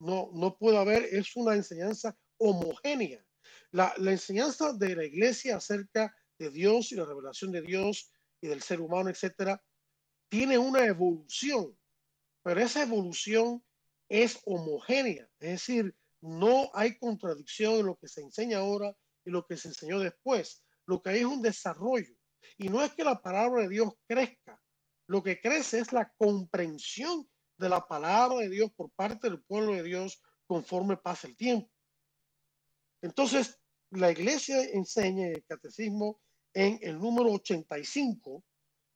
no, 0.00 0.30
no 0.32 0.56
puede 0.56 0.78
haber, 0.78 1.04
es 1.04 1.36
una 1.36 1.54
enseñanza 1.54 2.16
homogénea. 2.38 3.24
La, 3.70 3.94
la, 3.98 4.10
enseñanza 4.12 4.72
de 4.72 4.96
la 4.96 5.04
iglesia 5.04 5.56
acerca 5.56 6.14
de 6.38 6.50
Dios 6.50 6.90
y 6.90 6.96
la 6.96 7.04
revelación 7.04 7.52
de 7.52 7.62
Dios 7.62 8.10
y 8.40 8.48
del 8.48 8.62
ser 8.62 8.80
humano, 8.80 9.10
etcétera, 9.10 9.62
tiene 10.28 10.58
una 10.58 10.84
evolución, 10.84 11.76
pero 12.42 12.60
esa 12.60 12.82
evolución 12.82 13.62
es 14.08 14.40
homogénea, 14.44 15.28
es 15.38 15.50
decir, 15.50 15.94
no 16.22 16.70
hay 16.74 16.98
contradicción 16.98 17.74
en 17.74 17.86
lo 17.86 17.96
que 17.96 18.08
se 18.08 18.22
enseña 18.22 18.58
ahora 18.58 18.94
y 19.24 19.30
lo 19.30 19.46
que 19.46 19.56
se 19.56 19.68
enseñó 19.68 19.98
después. 19.98 20.64
Lo 20.86 21.00
que 21.00 21.10
hay 21.10 21.20
es 21.20 21.26
un 21.26 21.40
desarrollo. 21.40 22.14
Y 22.58 22.68
no 22.68 22.82
es 22.82 22.92
que 22.92 23.04
la 23.04 23.20
palabra 23.20 23.62
de 23.62 23.68
Dios 23.68 23.92
crezca, 24.06 24.60
lo 25.06 25.22
que 25.22 25.40
crece 25.40 25.80
es 25.80 25.92
la 25.92 26.12
comprensión 26.16 27.28
de 27.58 27.68
la 27.68 27.86
palabra 27.86 28.38
de 28.38 28.48
Dios 28.48 28.70
por 28.72 28.90
parte 28.92 29.28
del 29.28 29.42
pueblo 29.42 29.74
de 29.74 29.82
Dios 29.82 30.22
conforme 30.46 30.96
pasa 30.96 31.28
el 31.28 31.36
tiempo. 31.36 31.70
Entonces, 33.02 33.58
la 33.90 34.10
iglesia 34.10 34.62
enseña 34.72 35.26
en 35.26 35.34
el 35.34 35.44
catecismo 35.44 36.20
en 36.54 36.78
el 36.82 36.98
número 36.98 37.32
85 37.32 38.44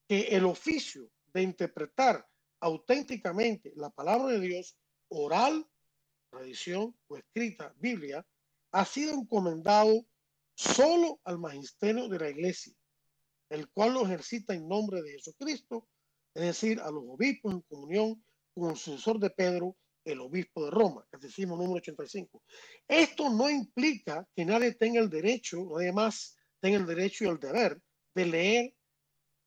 que 0.09 0.29
el 0.29 0.45
oficio 0.45 1.11
de 1.33 1.43
interpretar 1.43 2.27
auténticamente 2.61 3.73
la 3.77 3.91
palabra 3.91 4.33
de 4.33 4.41
Dios, 4.41 4.77
oral, 5.09 5.67
tradición 6.31 6.97
o 7.09 7.17
escrita, 7.17 7.75
Biblia, 7.77 8.27
ha 8.73 8.85
sido 8.85 9.15
encomendado 9.15 10.07
solo 10.55 11.21
al 11.25 11.39
magisterio 11.39 12.09
de 12.09 12.19
la 12.19 12.31
iglesia, 12.31 12.75
el 13.55 13.69
cual 13.69 13.95
lo 13.95 14.05
ejercita 14.05 14.53
en 14.53 14.67
nombre 14.67 15.01
de 15.01 15.13
Jesucristo, 15.13 15.89
es 16.35 16.43
decir, 16.43 16.81
a 16.81 16.91
los 16.91 17.05
obispos 17.07 17.55
en 17.55 17.61
comunión 17.61 18.25
con 18.53 18.71
el 18.71 18.77
sucesor 18.77 19.21
de 19.21 19.31
Pedro, 19.31 19.77
el 20.05 20.21
obispo 20.21 20.65
de 20.65 20.73
Roma, 20.73 21.07
catecismo 21.09 21.57
número 21.57 21.75
85. 21.75 22.43
Esto 22.89 23.31
no 23.31 23.49
implica 23.49 24.29
que 24.35 24.45
nadie 24.45 24.75
tenga 24.75 25.01
el 25.01 25.09
derecho, 25.09 25.65
nadie 25.71 25.93
más 25.93 26.37
tenga 26.61 26.79
el 26.79 26.87
derecho 26.87 27.25
y 27.25 27.29
el 27.29 27.39
deber 27.39 27.81
de 28.15 28.27
leer, 28.27 28.75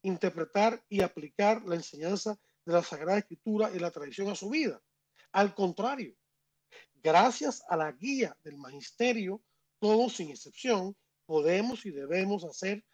interpretar 0.03 0.82
y 0.88 1.01
aplicar 1.01 1.64
la 1.66 1.76
enseñanza 1.76 2.39
de 2.66 2.74
la 2.74 2.84
Sagrada 2.84 3.20
Escritura 3.20 3.72
y 3.74 3.80
la 3.80 3.91
tradición 3.91 4.30
a 4.30 4.36
su 4.36 4.49
vida. 4.49 4.82
Al 5.34 5.53
contrario, 5.53 6.16
gracias 6.95 7.62
a 7.68 7.76
la 7.76 7.91
guía 7.91 8.38
del 8.43 8.58
magisterio, 8.58 9.43
todos 9.80 10.16
sin 10.16 10.30
excepción, 10.30 10.95
podemos 11.26 11.86
y 11.86 11.91
debemos 11.91 12.45
hacer 12.45 12.86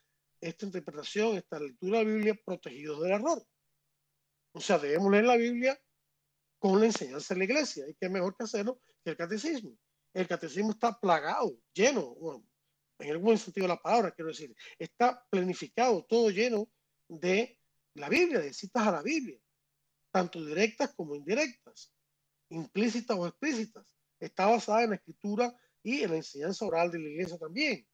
esta 0.43 0.65
interpretación, 0.65 1.37
esta 1.37 1.59
lectura 1.59 1.99
de 1.99 2.05
la 2.05 2.11
Biblia 2.11 2.39
protegidos 2.45 3.01
del 3.01 3.13
error. 3.13 3.41
O 4.51 4.59
sea, 4.59 4.77
debemos 4.77 5.11
leer 5.11 5.25
la 5.25 5.37
Biblia 5.37 5.79
con 6.59 6.79
la 6.79 6.87
enseñanza 6.87 7.33
de 7.33 7.39
la 7.39 7.43
iglesia. 7.45 7.87
Y 7.87 7.95
qué 7.95 8.09
mejor 8.09 8.35
que 8.35 8.43
hacerlo 8.43 8.79
que 9.03 9.11
el 9.11 9.17
catecismo. 9.17 9.77
El 10.13 10.27
catecismo 10.27 10.71
está 10.71 10.99
plagado, 10.99 11.57
lleno, 11.73 12.15
en 12.99 13.09
el 13.09 13.17
buen 13.17 13.37
sentido 13.37 13.63
de 13.65 13.69
la 13.69 13.81
palabra, 13.81 14.11
quiero 14.11 14.29
decir, 14.29 14.55
está 14.77 15.25
planificado, 15.29 16.05
todo 16.05 16.29
lleno 16.29 16.69
de 17.07 17.59
la 17.95 18.09
Biblia, 18.09 18.39
de 18.39 18.53
citas 18.53 18.85
a 18.85 18.91
la 18.91 19.01
Biblia, 19.01 19.39
tanto 20.11 20.43
directas 20.45 20.93
como 20.93 21.15
indirectas, 21.15 21.91
implícitas 22.49 23.17
o 23.17 23.27
explícitas. 23.27 23.95
Está 24.19 24.45
basada 24.45 24.83
en 24.83 24.91
la 24.91 24.95
escritura 24.97 25.55
y 25.81 26.03
en 26.03 26.11
la 26.11 26.17
enseñanza 26.17 26.65
oral 26.65 26.91
de 26.91 26.99
la 26.99 27.09
iglesia 27.09 27.37
también. 27.37 27.87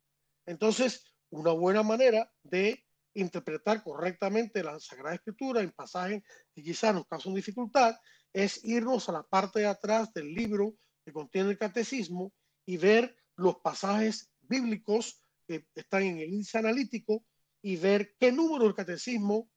Entonces, 0.46 1.09
una 1.32 1.52
buena 1.52 1.84
manera 1.84 2.32
de 2.44 2.86
interpretar 3.14 3.84
correctamente 3.84 4.64
la 4.64 4.80
Sagrada 4.80 5.16
Escritura 5.16 5.62
en 5.62 5.72
pasajes 5.72 6.24
que 6.54 6.64
quizás 6.64 6.94
nos 6.94 7.08
causan 7.08 7.34
dificultad 7.34 7.96
es 8.34 8.64
irnos 8.64 9.10
a 9.10 9.14
la 9.14 9.24
parte 9.24 9.60
de 9.60 9.68
atrás 9.68 10.14
del 10.14 10.34
libro 10.34 10.76
que 11.04 11.12
contiene 11.12 11.52
el 11.52 11.58
catecismo 11.58 12.32
y 12.66 12.78
ver 12.78 13.16
los 13.36 13.58
pasajes 13.58 14.32
bíblicos 14.42 15.24
que 15.48 15.66
están 15.76 16.04
en 16.04 16.20
el 16.20 16.30
índice 16.34 16.58
analítico 16.58 17.26
y 17.62 17.78
ver 17.78 18.16
qué 18.20 18.32
número 18.32 18.66
del 18.66 18.76
catecismo 18.76 19.50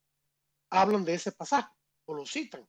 hablan 0.71 1.05
de 1.05 1.15
ese 1.15 1.33
pasaje 1.33 1.71
o 2.07 2.15
lo 2.15 2.25
citan. 2.25 2.67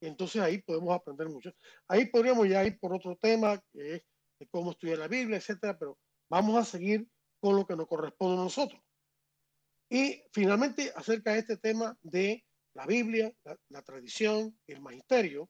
Entonces 0.00 0.40
ahí 0.42 0.62
podemos 0.62 0.94
aprender 0.94 1.28
mucho. 1.28 1.52
Ahí 1.88 2.06
podríamos 2.06 2.48
ya 2.48 2.64
ir 2.64 2.78
por 2.78 2.94
otro 2.94 3.16
tema, 3.16 3.62
que 3.72 3.96
es 4.38 4.48
cómo 4.50 4.72
estudiar 4.72 4.98
la 4.98 5.08
Biblia, 5.08 5.38
etcétera, 5.38 5.78
pero 5.78 5.98
vamos 6.28 6.56
a 6.56 6.64
seguir 6.64 7.06
con 7.46 7.54
lo 7.54 7.64
que 7.64 7.76
nos 7.76 7.86
corresponde 7.86 8.40
a 8.40 8.44
nosotros. 8.44 8.82
Y 9.88 10.20
finalmente, 10.32 10.92
acerca 10.96 11.32
de 11.32 11.38
este 11.38 11.56
tema 11.56 11.96
de 12.02 12.44
la 12.74 12.86
Biblia, 12.86 13.32
la, 13.68 13.82
tradición 13.82 14.58
el 14.66 14.80
magisterio, 14.80 15.48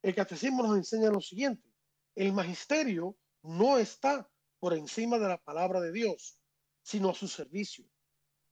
el 0.00 0.14
catecismo 0.14 0.62
nos 0.62 0.78
enseña 0.78 1.10
lo 1.10 1.20
siguiente. 1.20 1.68
El 2.14 2.32
magisterio 2.32 3.18
no 3.42 3.76
está 3.76 4.26
por 4.58 4.72
encima 4.72 5.18
de 5.18 5.28
la 5.28 5.36
palabra 5.36 5.78
de 5.82 5.92
Dios, 5.92 6.38
sino 6.82 7.10
a 7.10 7.14
su 7.14 7.28
servicio, 7.28 7.84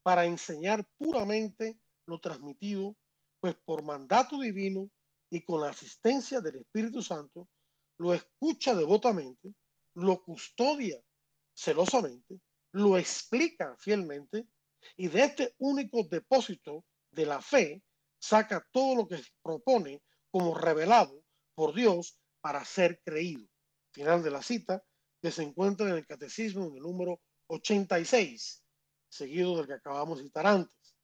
para 0.02 0.26
enseñar 0.26 0.86
puramente 0.98 1.80
lo 2.06 2.20
transmitido, 2.20 2.94
pues 3.40 3.56
por 3.64 3.82
mandato 3.82 4.38
divino 4.38 4.90
y 5.30 5.42
con 5.42 5.62
la 5.62 5.70
asistencia 5.70 6.42
del 6.42 6.56
Espíritu 6.56 7.00
Santo, 7.00 7.48
lo 7.96 8.12
escucha 8.12 8.74
devotamente, 8.74 9.54
lo 9.94 10.22
custodia 10.22 11.02
celosamente, 11.54 12.40
lo 12.72 12.98
explica 12.98 13.76
fielmente 13.78 14.46
y 14.96 15.08
de 15.08 15.24
este 15.24 15.54
único 15.58 16.02
depósito 16.04 16.84
de 17.10 17.26
la 17.26 17.40
fe 17.40 17.82
saca 18.18 18.66
todo 18.72 18.96
lo 18.96 19.06
que 19.06 19.22
propone 19.42 20.02
como 20.30 20.56
revelado 20.56 21.22
por 21.54 21.74
Dios 21.74 22.18
para 22.40 22.64
ser 22.64 23.00
creído. 23.04 23.46
Final 23.92 24.22
de 24.22 24.30
la 24.30 24.42
cita 24.42 24.82
que 25.20 25.30
se 25.30 25.42
encuentra 25.42 25.88
en 25.88 25.96
el 25.96 26.06
Catecismo 26.06 26.66
en 26.66 26.76
el 26.76 26.82
número 26.82 27.20
86, 27.48 28.64
seguido 29.08 29.56
del 29.56 29.66
que 29.66 29.74
acabamos 29.74 30.18
de 30.18 30.24
citar 30.24 30.46
antes. 30.46 30.96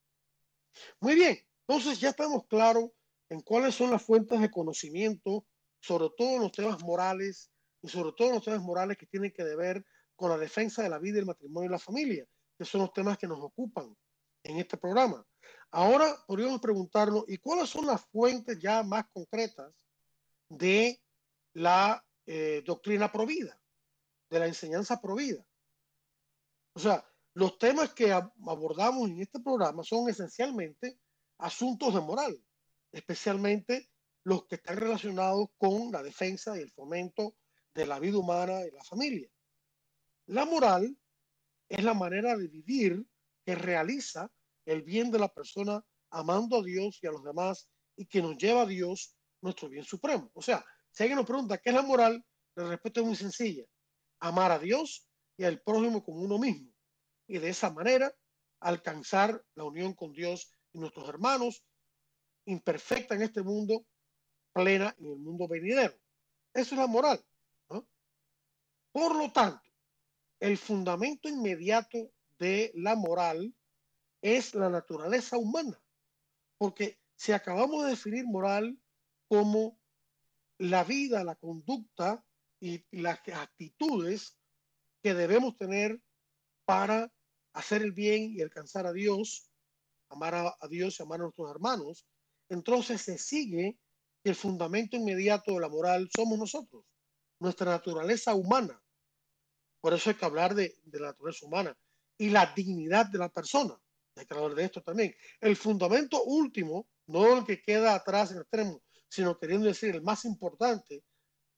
Muy 1.01 1.15
bien, 1.15 1.39
entonces 1.67 2.01
ya 2.01 2.11
estamos 2.11 2.47
claros 2.49 2.91
en 3.29 3.43
cuáles 3.43 3.75
son 3.75 3.91
las 3.91 4.03
fuentes 4.03 4.41
de 4.41 4.51
conocimiento, 4.51 5.47
sobre 5.81 6.09
todo 6.17 6.39
los 6.39 6.53
temas 6.53 6.83
morales 6.83 7.51
y 7.83 7.89
sobre 7.89 8.13
todo 8.17 8.33
los 8.33 8.45
temas 8.45 8.63
morales 8.63 8.97
que 8.97 9.07
tienen 9.07 9.33
que 9.33 9.45
ver 9.45 9.85
con 10.19 10.31
la 10.31 10.37
defensa 10.37 10.83
de 10.83 10.89
la 10.89 10.99
vida, 10.99 11.21
el 11.21 11.27
matrimonio 11.27 11.69
y 11.69 11.73
la 11.73 11.79
familia, 11.79 12.27
que 12.59 12.65
son 12.65 12.81
los 12.81 12.93
temas 12.93 13.17
que 13.17 13.29
nos 13.29 13.39
ocupan 13.41 13.97
en 14.43 14.59
este 14.59 14.77
programa. 14.77 15.25
Ahora 15.71 16.13
podríamos 16.27 16.61
preguntarnos, 16.61 17.25
¿y 17.29 17.39
cuáles 17.39 17.71
son 17.71 17.87
las 17.87 18.05
fuentes 18.07 18.59
ya 18.59 18.83
más 18.83 19.05
concretas 19.13 19.73
de 20.49 21.01
la 21.53 22.05
eh, 22.27 22.65
doctrina 22.67 23.13
provida, 23.13 23.61
de 24.29 24.41
la 24.41 24.49
enseñanza 24.49 25.01
provida? 25.01 25.47
O 26.75 26.81
sea, 26.81 27.09
los 27.35 27.57
temas 27.57 27.95
que 27.95 28.11
abordamos 28.11 29.09
en 29.09 29.21
este 29.21 29.39
programa 29.39 29.85
son 29.85 30.09
esencialmente 30.09 30.99
asuntos 31.39 31.95
de 31.95 32.01
moral, 32.01 32.45
especialmente 32.91 33.89
los 34.25 34.47
que 34.47 34.57
están 34.57 34.79
relacionados 34.79 35.47
con 35.59 35.93
la 35.93 36.03
defensa 36.03 36.59
y 36.59 36.63
el 36.63 36.73
fomento 36.73 37.37
de 37.73 37.87
la 37.87 38.01
vida 38.01 38.19
humana 38.19 38.67
y 38.67 38.73
la 38.73 38.83
familia. 38.83 39.31
La 40.29 40.45
moral 40.45 40.95
es 41.71 41.83
la 41.83 41.95
manera 41.95 42.37
de 42.37 42.49
vivir 42.49 43.03
que 43.47 43.55
realiza 43.55 44.31
el 44.67 44.83
bien 44.83 45.11
de 45.11 45.19
la 45.19 45.33
persona 45.33 45.83
amando 46.11 46.59
a 46.59 46.63
Dios 46.63 46.99
y 47.03 47.07
a 47.07 47.13
los 47.13 47.25
demás 47.25 47.71
y 47.97 48.05
que 48.05 48.21
nos 48.21 48.37
lleva 48.37 48.63
a 48.63 48.67
Dios 48.67 49.17
nuestro 49.41 49.71
bien 49.71 49.85
supremo. 49.85 50.31
O 50.35 50.43
sea, 50.43 50.63
si 50.91 51.03
alguien 51.03 51.17
nos 51.17 51.27
pregunta 51.27 51.57
qué 51.57 51.71
es 51.71 51.75
la 51.75 51.83
moral, 51.83 52.23
la 52.57 52.69
respuesta 52.69 53.01
es 53.01 53.07
muy 53.07 53.17
sencilla. 53.17 53.65
Amar 54.21 54.53
a 54.53 54.59
Dios 54.59 55.09
y 55.39 55.45
al 55.45 55.63
prójimo 55.63 56.05
como 56.05 56.21
uno 56.21 56.39
mismo. 56.39 56.75
Y 57.27 57.39
de 57.39 57.49
esa 57.49 57.71
manera 57.71 58.13
alcanzar 58.61 59.43
la 59.55 59.65
unión 59.65 59.95
con 59.95 60.13
Dios 60.13 60.55
y 60.75 60.79
nuestros 60.79 61.09
hermanos, 61.09 61.65
imperfecta 62.45 63.15
en 63.15 63.23
este 63.23 63.43
mundo, 63.43 63.87
plena 64.53 64.95
en 64.99 65.07
el 65.07 65.19
mundo 65.19 65.49
venidero. 65.49 65.95
Eso 66.53 66.75
es 66.75 66.79
la 66.81 66.87
moral. 66.87 67.25
Por 68.93 69.17
lo 69.17 69.33
tanto, 69.33 69.68
el 70.41 70.57
fundamento 70.59 71.29
inmediato 71.29 72.13
de 72.39 72.71
la 72.75 72.95
moral 72.95 73.55
es 74.23 74.55
la 74.55 74.69
naturaleza 74.69 75.37
humana. 75.39 75.81
Porque 76.59 76.99
si 77.17 77.33
acabamos 77.33 77.85
de 77.85 77.91
definir 77.91 78.27
moral 78.27 78.79
como 79.29 79.79
la 80.59 80.85
vida, 80.85 81.25
la 81.25 81.37
conducta 81.37 82.25
y 82.61 82.85
las 82.91 83.21
actitudes 83.29 84.37
que 85.03 85.15
debemos 85.15 85.57
tener 85.57 86.01
para 86.65 87.13
hacer 87.53 87.83
el 87.83 87.93
bien 87.93 88.33
y 88.35 88.43
alcanzar 88.43 88.87
a 88.87 88.93
Dios, 88.93 89.51
amar 90.11 90.35
a, 90.35 90.69
Dios 90.69 90.99
y 90.99 91.03
amar 91.03 91.21
a 91.21 91.25
nuestros 91.25 91.51
hermanos, 91.51 92.07
entonces 92.49 93.03
se 93.03 93.19
sigue 93.19 93.79
que 94.23 94.31
el 94.31 94.37
fundamento 94.37 94.97
inmediato 94.97 95.53
de 95.55 95.61
la 95.61 95.69
moral 95.69 96.09
somos 96.15 96.39
nosotros, 96.39 96.85
nuestra 97.41 97.71
naturaleza 97.71 98.35
humana. 98.35 98.83
Por 99.81 99.95
eso 99.95 100.11
hay 100.11 100.17
que 100.17 100.25
hablar 100.25 100.55
de, 100.55 100.77
de 100.85 101.01
la 101.01 101.09
naturaleza 101.09 101.47
humana 101.47 101.77
y 102.17 102.31
la 102.31 102.53
dignidad 102.55 103.07
de 103.07 103.19
la 103.19 103.29
persona 103.29 103.79
hay 104.19 104.27
que 104.27 104.35
hablar 104.35 104.55
de 104.55 104.65
esto 104.65 104.83
también. 104.83 105.15
El 105.41 105.57
fundamento 105.57 106.23
último, 106.25 106.89
no 107.07 107.39
el 107.39 107.45
que 107.45 107.63
queda 107.63 107.95
atrás 107.95 108.31
en 108.31 108.39
el 108.39 108.43
extremo, 108.43 108.83
sino 109.09 109.39
queriendo 109.39 109.67
decir 109.67 109.95
el 109.95 110.03
más 110.03 110.25
importante 110.25 111.05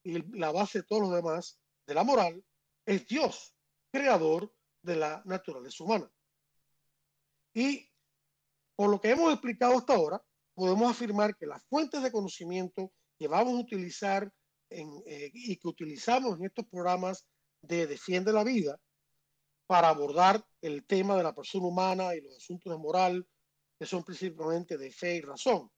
y 0.03 0.39
la 0.39 0.53
base 0.53 0.81
de 0.81 0.85
todos 0.85 1.03
los 1.03 1.15
demás 1.15 1.59
de 1.87 1.95
la 1.95 2.05
moral, 2.05 2.45
es 2.87 3.07
Dios, 3.07 3.55
creador 3.91 4.53
de 4.83 4.97
la 4.97 5.23
naturaleza 5.25 5.85
humana. 5.85 6.11
Y 7.53 7.89
por 8.77 8.91
lo 8.91 9.01
que 9.01 9.11
hemos 9.11 9.33
explicado 9.33 9.77
hasta 9.77 9.95
ahora, 9.95 10.23
podemos 10.55 10.91
afirmar 10.91 11.37
que 11.37 11.47
las 11.47 11.65
fuentes 11.65 12.03
de 12.03 12.13
conocimiento 12.13 12.93
que 13.19 13.29
vamos 13.29 13.55
a 13.55 13.63
utilizar 13.63 14.31
en, 14.71 15.03
eh, 15.07 15.31
y 15.33 15.57
que 15.57 15.69
utilizamos 15.69 16.39
en 16.39 16.47
estos 16.47 16.67
programas 16.67 17.27
de 17.63 17.87
Defiende 17.87 18.33
la 18.33 18.45
Vida 18.45 18.79
para 19.67 19.89
abordar 19.89 20.45
el 20.61 20.85
tema 20.85 21.17
de 21.17 21.23
la 21.23 21.35
persona 21.35 21.67
humana 21.67 22.15
y 22.15 22.21
los 22.21 22.37
asuntos 22.37 22.73
de 22.73 22.79
moral, 22.79 23.27
que 23.79 23.87
son 23.87 24.03
principalmente 24.03 24.77
de 24.77 24.91
fe 24.91 25.17
y 25.17 25.21
razón. 25.21 25.71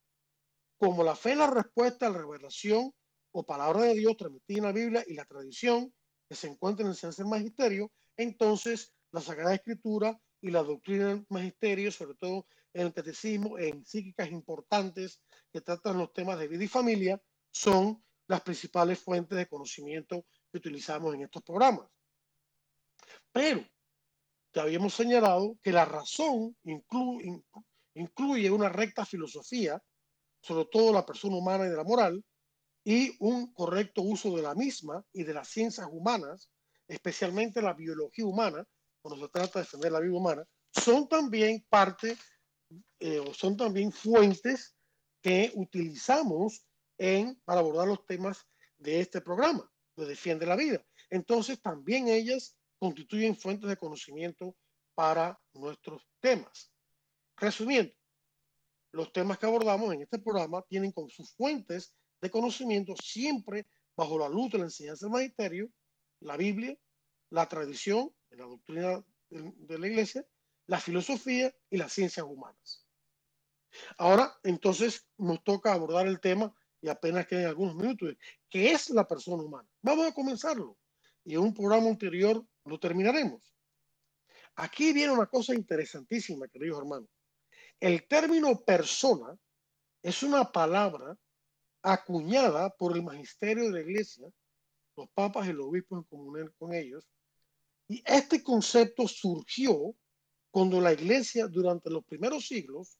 Como 0.78 1.04
la 1.04 1.14
fe 1.14 1.32
es 1.32 1.36
la 1.36 1.50
respuesta 1.50 2.06
a 2.06 2.10
la 2.10 2.18
revelación 2.18 2.92
o 3.32 3.44
palabra 3.44 3.82
de 3.82 3.94
Dios 3.94 4.16
transmitida 4.16 4.58
en 4.58 4.64
la 4.64 4.72
Biblia 4.72 5.04
y 5.06 5.14
la 5.14 5.24
tradición 5.24 5.92
que 6.28 6.34
se 6.34 6.48
encuentra 6.48 6.84
en 6.84 6.90
el 6.90 6.96
ciencia 6.96 7.22
del 7.22 7.30
magisterio, 7.30 7.92
entonces 8.16 8.94
la 9.10 9.20
Sagrada 9.20 9.54
Escritura 9.54 10.18
y 10.40 10.50
la 10.50 10.62
doctrina 10.62 11.08
del 11.08 11.26
magisterio, 11.28 11.92
sobre 11.92 12.16
todo 12.16 12.46
en 12.72 12.86
el 12.86 12.92
catecismo, 12.94 13.58
en 13.58 13.84
psíquicas 13.84 14.30
importantes 14.30 15.20
que 15.52 15.60
tratan 15.60 15.98
los 15.98 16.12
temas 16.12 16.38
de 16.38 16.48
vida 16.48 16.64
y 16.64 16.68
familia, 16.68 17.22
son 17.50 18.02
las 18.26 18.40
principales 18.40 18.98
fuentes 18.98 19.36
de 19.36 19.46
conocimiento 19.46 20.24
que 20.52 20.58
utilizamos 20.58 21.14
en 21.14 21.22
estos 21.22 21.42
programas. 21.42 21.88
Pero 23.32 23.66
ya 24.52 24.62
habíamos 24.62 24.94
señalado 24.94 25.58
que 25.62 25.72
la 25.72 25.86
razón 25.86 26.54
incluye 27.94 28.50
una 28.50 28.68
recta 28.68 29.06
filosofía, 29.06 29.82
sobre 30.42 30.66
todo 30.66 30.92
la 30.92 31.06
persona 31.06 31.36
humana 31.36 31.66
y 31.66 31.70
de 31.70 31.76
la 31.76 31.84
moral, 31.84 32.22
y 32.84 33.16
un 33.20 33.52
correcto 33.54 34.02
uso 34.02 34.36
de 34.36 34.42
la 34.42 34.54
misma 34.54 35.04
y 35.12 35.22
de 35.22 35.34
las 35.34 35.48
ciencias 35.48 35.88
humanas, 35.90 36.50
especialmente 36.86 37.62
la 37.62 37.72
biología 37.72 38.26
humana, 38.26 38.66
cuando 39.00 39.24
se 39.24 39.32
trata 39.32 39.58
de 39.58 39.64
defender 39.64 39.92
la 39.92 40.00
vida 40.00 40.16
humana, 40.16 40.44
son 40.70 41.08
también 41.08 41.64
parte 41.68 42.16
eh, 42.98 43.20
o 43.20 43.32
son 43.32 43.56
también 43.56 43.92
fuentes 43.92 44.74
que 45.22 45.52
utilizamos 45.54 46.66
en, 46.98 47.40
para 47.44 47.60
abordar 47.60 47.86
los 47.88 48.04
temas 48.04 48.46
de 48.78 49.00
este 49.00 49.20
programa, 49.20 49.70
de 49.96 50.06
Defiende 50.06 50.46
la 50.46 50.56
Vida. 50.56 50.84
Entonces, 51.10 51.60
también 51.60 52.08
ellas 52.08 52.56
constituyen 52.78 53.36
fuentes 53.36 53.68
de 53.68 53.76
conocimiento 53.76 54.56
para 54.94 55.40
nuestros 55.54 56.06
temas. 56.20 56.72
Resumiendo, 57.36 57.92
los 58.92 59.12
temas 59.12 59.38
que 59.38 59.46
abordamos 59.46 59.92
en 59.94 60.02
este 60.02 60.18
programa 60.18 60.62
tienen 60.68 60.92
con 60.92 61.08
sus 61.08 61.32
fuentes 61.34 61.94
de 62.20 62.30
conocimiento 62.30 62.94
siempre 63.02 63.66
bajo 63.96 64.18
la 64.18 64.28
luz 64.28 64.52
de 64.52 64.58
la 64.58 64.64
enseñanza 64.64 65.06
del 65.06 65.12
magisterio, 65.12 65.70
la 66.20 66.36
Biblia, 66.36 66.76
la 67.30 67.48
tradición, 67.48 68.14
la 68.30 68.44
doctrina 68.44 69.04
de 69.30 69.78
la 69.78 69.86
iglesia, 69.86 70.26
la 70.66 70.78
filosofía 70.78 71.54
y 71.70 71.76
las 71.78 71.92
ciencias 71.92 72.26
humanas. 72.26 72.86
Ahora, 73.96 74.38
entonces, 74.42 75.06
nos 75.16 75.42
toca 75.42 75.72
abordar 75.72 76.06
el 76.06 76.20
tema 76.20 76.54
y 76.82 76.88
apenas 76.88 77.26
quedan 77.26 77.46
algunos 77.46 77.76
minutos, 77.76 78.14
¿qué 78.50 78.72
es 78.72 78.90
la 78.90 79.06
persona 79.06 79.42
humana? 79.42 79.68
Vamos 79.80 80.08
a 80.08 80.12
comenzarlo 80.12 80.76
y 81.24 81.34
en 81.34 81.40
un 81.40 81.54
programa 81.54 81.88
anterior 81.88 82.44
lo 82.64 82.78
terminaremos. 82.78 83.54
Aquí 84.56 84.92
viene 84.92 85.12
una 85.12 85.26
cosa 85.26 85.54
interesantísima, 85.54 86.48
queridos 86.48 86.80
hermanos. 86.80 87.08
El 87.80 88.06
término 88.06 88.60
persona 88.60 89.38
es 90.02 90.22
una 90.24 90.50
palabra 90.50 91.16
acuñada 91.82 92.68
por 92.70 92.96
el 92.96 93.02
magisterio 93.02 93.64
de 93.64 93.70
la 93.70 93.80
iglesia, 93.80 94.28
los 94.96 95.08
papas 95.10 95.48
y 95.48 95.52
los 95.52 95.66
obispos 95.66 95.98
en 95.98 96.04
comunión 96.04 96.54
con 96.58 96.74
ellos, 96.74 97.08
y 97.88 98.02
este 98.04 98.42
concepto 98.42 99.06
surgió 99.06 99.94
cuando 100.50 100.80
la 100.80 100.92
iglesia 100.92 101.46
durante 101.46 101.90
los 101.90 102.04
primeros 102.04 102.46
siglos 102.46 102.98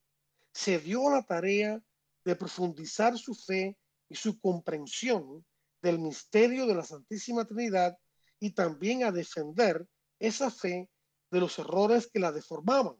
se 0.52 0.78
dio 0.78 1.10
la 1.10 1.22
tarea 1.24 1.82
de 2.24 2.36
profundizar 2.36 3.18
su 3.18 3.34
fe 3.34 3.76
y 4.08 4.14
su 4.14 4.38
comprensión 4.40 5.44
del 5.80 5.98
misterio 5.98 6.66
de 6.66 6.74
la 6.74 6.84
Santísima 6.84 7.44
Trinidad 7.44 7.96
y 8.38 8.50
también 8.50 9.04
a 9.04 9.12
defender 9.12 9.86
esa 10.18 10.50
fe 10.50 10.88
de 11.30 11.40
los 11.40 11.58
errores 11.58 12.08
que 12.12 12.20
la 12.20 12.30
deformaban. 12.30 12.96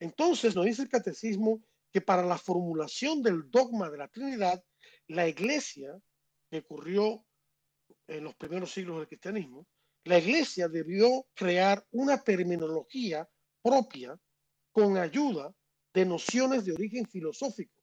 Entonces 0.00 0.54
nos 0.54 0.64
dice 0.64 0.82
el 0.82 0.88
catecismo 0.88 1.62
que 1.92 2.00
para 2.00 2.24
la 2.24 2.38
formulación 2.38 3.22
del 3.22 3.50
dogma 3.50 3.90
de 3.90 3.98
la 3.98 4.08
Trinidad, 4.08 4.62
la 5.08 5.28
iglesia, 5.28 5.98
que 6.50 6.58
ocurrió 6.58 7.24
en 8.06 8.24
los 8.24 8.34
primeros 8.36 8.72
siglos 8.72 8.98
del 8.98 9.08
cristianismo, 9.08 9.66
la 10.04 10.18
iglesia 10.18 10.68
debió 10.68 11.26
crear 11.34 11.84
una 11.90 12.22
terminología 12.22 13.28
propia 13.62 14.18
con 14.72 14.96
ayuda 14.96 15.52
de 15.94 16.04
nociones 16.04 16.64
de 16.64 16.72
origen 16.72 17.06
filosófico. 17.06 17.74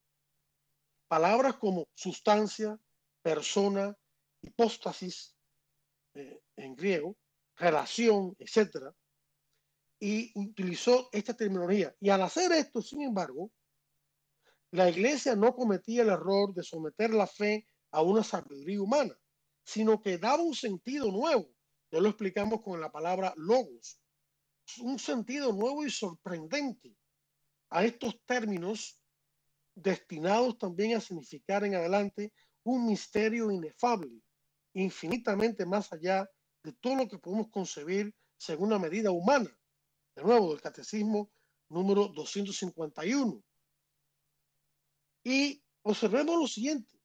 Palabras 1.07 1.55
como 1.57 1.87
sustancia, 1.93 2.79
persona, 3.21 3.95
hipóstasis 4.41 5.35
eh, 6.13 6.41
en 6.55 6.75
griego, 6.75 7.17
relación, 7.55 8.35
etc. 8.39 8.93
Y 9.99 10.31
utilizó 10.35 11.09
esta 11.11 11.33
terminología. 11.35 11.95
Y 11.99 12.09
al 12.09 12.21
hacer 12.21 12.51
esto, 12.51 12.81
sin 12.81 13.01
embargo, 13.01 13.51
la 14.71 14.89
iglesia 14.89 15.35
no 15.35 15.55
cometía 15.55 16.01
el 16.03 16.09
error 16.09 16.53
de 16.53 16.63
someter 16.63 17.13
la 17.13 17.27
fe 17.27 17.67
a 17.91 18.01
una 18.01 18.23
sabiduría 18.23 18.81
humana, 18.81 19.17
sino 19.63 20.01
que 20.01 20.17
daba 20.17 20.43
un 20.43 20.53
sentido 20.53 21.11
nuevo. 21.11 21.49
Ya 21.91 21.99
lo 21.99 22.09
explicamos 22.09 22.61
con 22.61 22.81
la 22.81 22.91
palabra 22.91 23.33
logos. 23.37 23.99
Un 24.81 24.99
sentido 24.99 25.53
nuevo 25.53 25.85
y 25.85 25.91
sorprendente 25.91 26.95
a 27.69 27.83
estos 27.85 28.19
términos 28.25 29.01
destinados 29.75 30.57
también 30.57 30.95
a 30.95 31.01
significar 31.01 31.63
en 31.63 31.75
adelante 31.75 32.33
un 32.63 32.85
misterio 32.87 33.51
inefable, 33.51 34.21
infinitamente 34.73 35.65
más 35.65 35.91
allá 35.91 36.29
de 36.63 36.73
todo 36.73 36.95
lo 36.95 37.07
que 37.07 37.19
podemos 37.19 37.49
concebir 37.49 38.13
según 38.37 38.71
la 38.71 38.79
medida 38.79 39.11
humana. 39.11 39.49
De 40.15 40.23
nuevo, 40.23 40.51
del 40.51 40.61
Catecismo 40.61 41.31
número 41.69 42.07
251. 42.07 43.43
Y 45.23 45.61
observemos 45.83 46.39
lo 46.39 46.47
siguiente. 46.47 46.99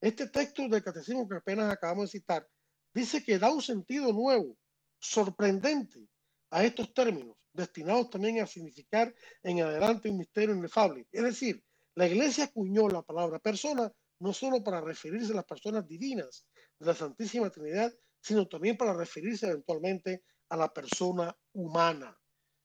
Este 0.00 0.28
texto 0.28 0.68
del 0.68 0.82
Catecismo 0.82 1.28
que 1.28 1.36
apenas 1.36 1.72
acabamos 1.72 2.10
de 2.10 2.18
citar 2.18 2.48
dice 2.92 3.24
que 3.24 3.38
da 3.38 3.50
un 3.50 3.62
sentido 3.62 4.12
nuevo, 4.12 4.56
sorprendente 4.98 6.08
a 6.50 6.64
estos 6.64 6.92
términos 6.92 7.36
destinados 7.52 8.10
también 8.10 8.40
a 8.40 8.46
significar 8.46 9.14
en 9.42 9.60
adelante 9.60 10.10
un 10.10 10.18
misterio 10.18 10.54
inefable. 10.54 11.06
Es 11.10 11.22
decir, 11.22 11.62
la 11.94 12.06
iglesia 12.06 12.44
acuñó 12.44 12.88
la 12.88 13.02
palabra 13.02 13.38
persona 13.38 13.92
no 14.20 14.32
solo 14.32 14.62
para 14.62 14.80
referirse 14.80 15.32
a 15.32 15.36
las 15.36 15.44
personas 15.44 15.86
divinas 15.86 16.46
de 16.78 16.86
la 16.86 16.94
Santísima 16.94 17.50
Trinidad, 17.50 17.92
sino 18.20 18.46
también 18.46 18.76
para 18.76 18.92
referirse 18.92 19.46
eventualmente 19.46 20.22
a 20.50 20.56
la 20.56 20.72
persona 20.72 21.34
humana. 21.52 22.16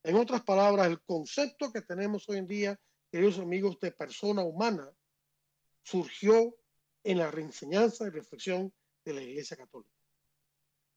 En 0.03 0.15
otras 0.15 0.43
palabras, 0.43 0.87
el 0.87 1.01
concepto 1.01 1.71
que 1.71 1.81
tenemos 1.81 2.27
hoy 2.29 2.37
en 2.37 2.47
día, 2.47 2.79
queridos 3.09 3.39
amigos, 3.39 3.79
de 3.79 3.91
persona 3.91 4.43
humana, 4.43 4.91
surgió 5.81 6.55
en 7.03 7.19
la 7.19 7.31
reenseñanza 7.31 8.05
y 8.05 8.09
reflexión 8.09 8.73
de 9.05 9.13
la 9.13 9.21
Iglesia 9.21 9.55
Católica. 9.55 9.95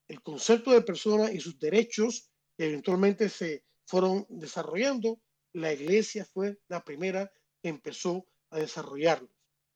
El 0.08 0.22
concepto 0.22 0.72
de 0.72 0.82
persona 0.82 1.30
y 1.30 1.40
sus 1.40 1.58
derechos 1.58 2.30
que 2.56 2.66
eventualmente 2.66 3.28
se 3.28 3.64
fueron 3.88 4.26
desarrollando, 4.28 5.18
la 5.54 5.72
iglesia 5.72 6.26
fue 6.26 6.58
la 6.68 6.84
primera 6.84 7.32
que 7.62 7.70
empezó 7.70 8.26
a 8.50 8.58
desarrollarlos. 8.58 9.30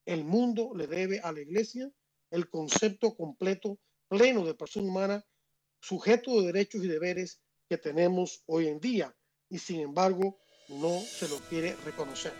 El 0.04 0.24
mundo 0.24 0.72
le 0.76 0.86
debe 0.86 1.20
a 1.20 1.32
la 1.32 1.40
iglesia 1.40 1.90
el 2.30 2.50
concepto 2.50 3.16
completo, 3.16 3.78
pleno 4.08 4.44
de 4.44 4.52
persona 4.52 4.86
humana, 4.86 5.24
sujeto 5.80 6.40
de 6.40 6.52
derechos 6.52 6.84
y 6.84 6.88
deberes 6.88 7.40
que 7.70 7.78
tenemos 7.78 8.42
hoy 8.44 8.68
en 8.68 8.80
día 8.80 9.16
y 9.48 9.58
sin 9.58 9.80
embargo 9.80 10.36
no 10.68 11.00
se 11.00 11.26
lo 11.28 11.38
quiere 11.48 11.74
reconocer. 11.76 12.34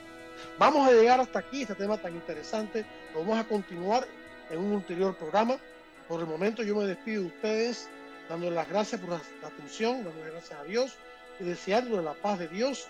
Vamos 0.58 0.86
a 0.86 0.92
llegar 0.92 1.20
hasta 1.20 1.38
aquí, 1.38 1.62
este 1.62 1.74
tema 1.74 1.96
tan 1.96 2.14
interesante. 2.14 2.84
Lo 3.14 3.20
vamos 3.20 3.38
a 3.38 3.48
continuar 3.48 4.06
en 4.50 4.58
un 4.58 4.72
ulterior 4.72 5.16
programa. 5.16 5.58
Por 6.06 6.20
el 6.20 6.26
momento 6.26 6.62
yo 6.62 6.76
me 6.76 6.84
despido 6.84 7.22
de 7.22 7.28
ustedes 7.28 7.88
dándoles 8.28 8.56
las 8.56 8.68
gracias 8.68 9.00
por 9.00 9.10
la 9.10 9.22
atención, 9.42 10.04
dándoles 10.04 10.32
gracias 10.32 10.60
a 10.60 10.64
Dios 10.64 10.98
y 11.43 12.03
la 12.03 12.14
paz 12.14 12.38
de 12.38 12.49
Dios 12.49 12.88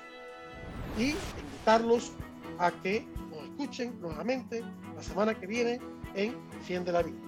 y 0.98 1.14
invitarlos 1.40 2.12
a 2.58 2.70
que 2.70 3.06
nos 3.30 3.44
escuchen 3.44 4.00
nuevamente 4.00 4.62
la 4.94 5.02
semana 5.02 5.34
que 5.34 5.46
viene 5.46 5.80
en 6.14 6.36
Cien 6.64 6.84
de 6.84 6.92
la 6.92 7.02
Vida. 7.02 7.18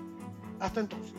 Hasta 0.60 0.80
entonces. 0.80 1.14